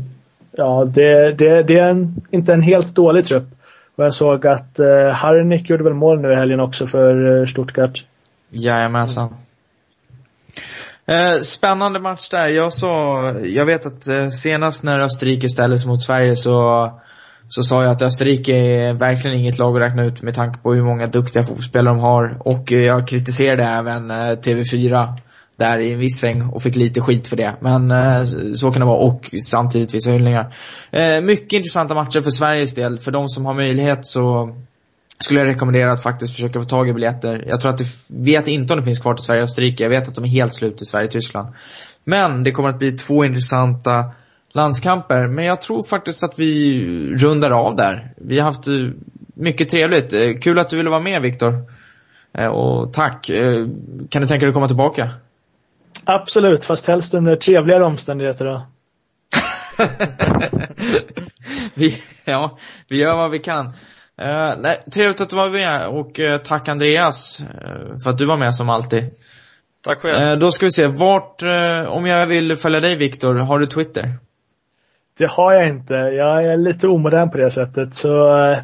ja 0.52 0.84
det, 0.84 1.32
det, 1.32 1.62
det 1.62 1.78
är 1.78 1.90
en, 1.90 2.14
inte 2.30 2.52
en 2.52 2.62
helt 2.62 2.94
dålig 2.94 3.26
trupp. 3.26 3.48
Och 3.96 4.04
jag 4.04 4.14
såg 4.14 4.46
att 4.46 4.78
eh, 4.78 5.08
Harnik 5.12 5.70
gjorde 5.70 5.84
väl 5.84 5.94
mål 5.94 6.20
nu 6.20 6.32
i 6.32 6.34
helgen 6.34 6.60
också 6.60 6.86
för 6.86 7.40
eh, 7.40 7.46
Stuttgart. 7.46 8.04
Jajamensan. 8.50 9.28
Eh, 11.06 11.40
spännande 11.40 12.00
match 12.00 12.28
där. 12.28 12.46
Jag 12.46 12.72
sa, 12.72 13.30
jag 13.44 13.66
vet 13.66 13.86
att 13.86 14.06
eh, 14.06 14.28
senast 14.28 14.84
när 14.84 15.00
Österrike 15.00 15.48
ställdes 15.48 15.86
mot 15.86 16.02
Sverige 16.02 16.36
så, 16.36 16.90
så 17.48 17.62
sa 17.62 17.82
jag 17.82 17.92
att 17.92 18.02
Österrike 18.02 18.52
är 18.52 18.92
verkligen 18.92 19.38
inget 19.38 19.58
lag 19.58 19.76
att 19.76 19.82
räkna 19.82 20.04
ut 20.04 20.22
med 20.22 20.34
tanke 20.34 20.58
på 20.58 20.74
hur 20.74 20.84
många 20.84 21.06
duktiga 21.06 21.42
fotbollsspelare 21.42 21.94
de 21.94 22.00
har. 22.00 22.36
Och 22.40 22.72
eh, 22.72 22.78
jag 22.78 23.08
kritiserade 23.08 23.62
även 23.62 24.10
eh, 24.10 24.14
TV4 24.14 25.16
där 25.56 25.80
i 25.80 25.92
en 25.92 25.98
viss 25.98 26.18
sväng 26.18 26.42
och 26.42 26.62
fick 26.62 26.76
lite 26.76 27.00
skit 27.00 27.28
för 27.28 27.36
det. 27.36 27.56
Men 27.60 27.90
eh, 27.90 28.24
så 28.54 28.70
kan 28.70 28.80
det 28.80 28.86
vara 28.86 29.04
och 29.06 29.30
samtidigt 29.50 29.94
vissa 29.94 30.10
hyllningar. 30.10 30.54
Eh, 30.90 31.20
mycket 31.20 31.52
intressanta 31.52 31.94
matcher 31.94 32.20
för 32.20 32.30
Sveriges 32.30 32.74
del. 32.74 32.98
För 32.98 33.10
de 33.10 33.28
som 33.28 33.46
har 33.46 33.54
möjlighet 33.54 34.06
så 34.06 34.54
skulle 35.18 35.40
jag 35.40 35.48
rekommendera 35.48 35.92
att 35.92 36.02
faktiskt 36.02 36.34
försöka 36.34 36.60
få 36.60 36.64
tag 36.66 36.88
i 36.88 36.92
biljetter. 36.92 37.44
Jag 37.46 37.60
tror 37.60 37.70
att 37.72 37.78
det, 37.78 37.84
vet 38.08 38.46
inte 38.48 38.72
om 38.74 38.80
det 38.80 38.84
finns 38.84 38.98
kvar 38.98 39.14
till 39.14 39.24
Sverige 39.24 39.40
och 39.40 39.44
Österrike. 39.44 39.82
Jag 39.82 39.90
vet 39.90 40.08
att 40.08 40.14
de 40.14 40.24
är 40.24 40.28
helt 40.28 40.54
slut 40.54 40.82
i 40.82 40.84
Sverige 40.84 41.04
och 41.06 41.10
Tyskland. 41.12 41.54
Men 42.04 42.42
det 42.44 42.50
kommer 42.52 42.68
att 42.68 42.78
bli 42.78 42.92
två 42.92 43.24
intressanta 43.24 44.04
landskamper. 44.52 45.28
Men 45.28 45.44
jag 45.44 45.60
tror 45.60 45.88
faktiskt 45.88 46.24
att 46.24 46.38
vi 46.38 46.80
rundar 47.16 47.50
av 47.50 47.76
där. 47.76 48.12
Vi 48.16 48.38
har 48.38 48.46
haft 48.46 48.66
eh, 48.66 48.74
mycket 49.34 49.68
trevligt. 49.68 50.12
Eh, 50.12 50.32
Kul 50.42 50.58
att 50.58 50.68
du 50.70 50.76
ville 50.76 50.90
vara 50.90 51.00
med 51.00 51.22
Viktor. 51.22 51.54
Eh, 52.38 52.46
Och 52.46 52.92
tack. 52.92 53.30
Kan 54.10 54.22
du 54.22 54.28
tänka 54.28 54.46
dig 54.46 54.48
att 54.48 54.54
komma 54.54 54.68
tillbaka? 54.68 55.10
Absolut, 56.04 56.64
fast 56.64 56.86
helst 56.86 57.14
under 57.14 57.36
trevligare 57.36 57.84
omständigheter 57.84 58.44
då. 58.44 58.66
vi, 61.74 61.96
ja, 62.24 62.58
vi 62.88 62.98
gör 62.98 63.16
vad 63.16 63.30
vi 63.30 63.38
kan. 63.38 63.72
Uh, 64.22 64.54
nej, 64.58 64.76
trevligt 64.94 65.20
att 65.20 65.30
du 65.30 65.36
var 65.36 65.50
med 65.50 65.86
och 65.86 66.18
uh, 66.18 66.36
tack 66.36 66.68
Andreas 66.68 67.40
uh, 67.40 67.96
för 68.04 68.10
att 68.10 68.18
du 68.18 68.26
var 68.26 68.36
med 68.36 68.54
som 68.54 68.68
alltid. 68.68 69.04
Tack 69.84 69.98
själv. 69.98 70.24
Uh, 70.24 70.38
då 70.38 70.50
ska 70.50 70.66
vi 70.66 70.70
se, 70.70 70.86
vart, 70.86 71.42
om 71.88 72.06
jag 72.06 72.26
vill 72.26 72.56
följa 72.56 72.80
dig 72.80 72.96
Viktor, 72.96 73.34
har 73.34 73.58
du 73.58 73.66
Twitter? 73.66 74.18
Det 75.18 75.26
har 75.30 75.52
jag 75.52 75.68
inte. 75.68 75.94
Jag 75.94 76.44
är 76.44 76.56
lite 76.56 76.88
omodern 76.88 77.30
på 77.30 77.38
det 77.38 77.50
sättet. 77.50 77.94
Så 77.94 78.36
eh, 78.36 78.58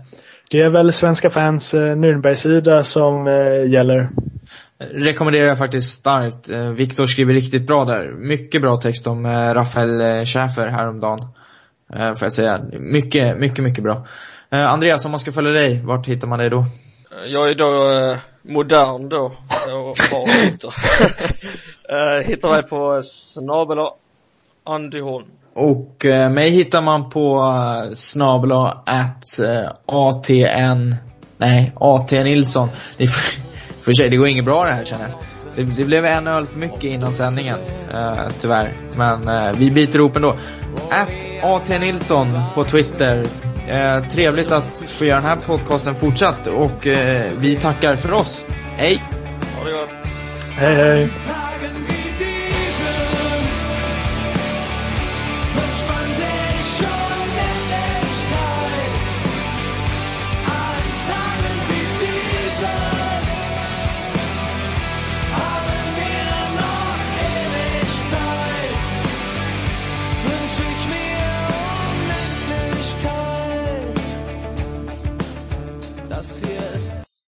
det 0.51 0.61
är 0.61 0.71
väl 0.71 0.93
svenska 0.93 1.31
fans 1.31 1.75
eh, 1.75 1.97
Nürnberg-sida 1.97 2.83
som 2.83 3.27
eh, 3.27 3.73
gäller. 3.73 4.09
Rekommenderar 4.79 5.49
jag 5.49 5.59
faktiskt 5.59 5.99
starkt. 5.99 6.51
Uh, 6.53 6.71
Viktor 6.71 7.05
skriver 7.05 7.33
riktigt 7.33 7.67
bra 7.67 7.85
där. 7.85 8.13
Mycket 8.29 8.63
bra 8.63 8.77
text 8.77 9.07
om 9.07 9.27
uh, 9.27 9.55
Rafael 9.55 10.27
Schäfer 10.27 10.69
häromdagen. 10.69 11.21
Uh, 11.97 12.15
får 12.15 12.23
jag 12.23 12.33
säga. 12.33 12.61
Mycket, 12.73 13.39
mycket, 13.39 13.65
mycket 13.65 13.85
bra. 13.85 14.07
Uh, 14.55 14.67
Andreas, 14.67 15.05
om 15.05 15.11
man 15.11 15.21
ska 15.21 15.33
följa 15.33 15.53
dig, 15.53 15.81
vart 15.85 16.09
hittar 16.09 16.29
man 16.29 16.39
dig 16.39 16.51
då? 16.51 16.67
Jag 17.27 17.51
är 17.51 17.55
då 17.55 17.91
eh, 17.93 18.19
modern 18.43 19.09
då 19.09 19.25
och 19.25 19.33
har 20.11 20.51
Twitter. 20.51 20.75
eh, 21.89 22.29
hittar 22.29 22.51
mig 22.51 22.63
på 22.63 23.03
snabel 23.03 23.79
Andy 24.65 25.01
Holm. 25.01 25.27
Och 25.55 26.05
eh, 26.05 26.31
mig 26.31 26.51
hittar 26.51 26.83
man 26.83 27.11
på 27.11 27.37
uh, 27.37 27.93
snabla 27.93 28.83
at 28.87 29.39
eh, 29.41 29.71
ATN, 29.87 30.95
nej, 31.37 31.73
AT 31.81 32.11
Nilsson. 32.11 32.69
Ni 32.99 33.07
får, 33.07 33.41
för 33.83 33.93
sig, 33.93 34.09
det 34.09 34.17
går 34.17 34.29
inget 34.29 34.45
bra 34.45 34.65
det 34.65 34.73
här 34.73 34.85
känner 34.85 35.05
jag. 35.09 35.19
Det, 35.55 35.73
det 35.77 35.85
blev 35.85 36.05
en 36.05 36.27
öl 36.27 36.47
för 36.47 36.59
mycket 36.59 36.85
innan 36.85 37.13
sändningen, 37.13 37.59
eh, 37.95 38.29
tyvärr. 38.41 38.73
Men 38.97 39.29
eh, 39.29 39.53
vi 39.57 39.71
biter 39.71 39.99
ihop 39.99 40.17
ändå. 40.17 40.37
At 40.91 41.45
AT 41.45 41.79
Nilsson 41.81 42.29
på 42.55 42.65
Twitter. 42.65 43.27
Eh, 43.71 44.09
trevligt 44.09 44.53
att 44.53 44.91
få 44.91 45.05
göra 45.05 45.21
den 45.21 45.31
här 45.31 45.37
podcasten 45.37 45.95
fortsatt 45.95 46.47
och 46.47 46.87
eh, 46.87 47.23
vi 47.39 47.57
tackar 47.57 47.97
för 47.97 48.13
oss. 48.13 48.45
Hej! 48.77 49.03
Ha 49.59 49.65
det 49.65 49.73
gott. 49.73 49.89
Hej 50.57 50.75
hej! 50.75 51.11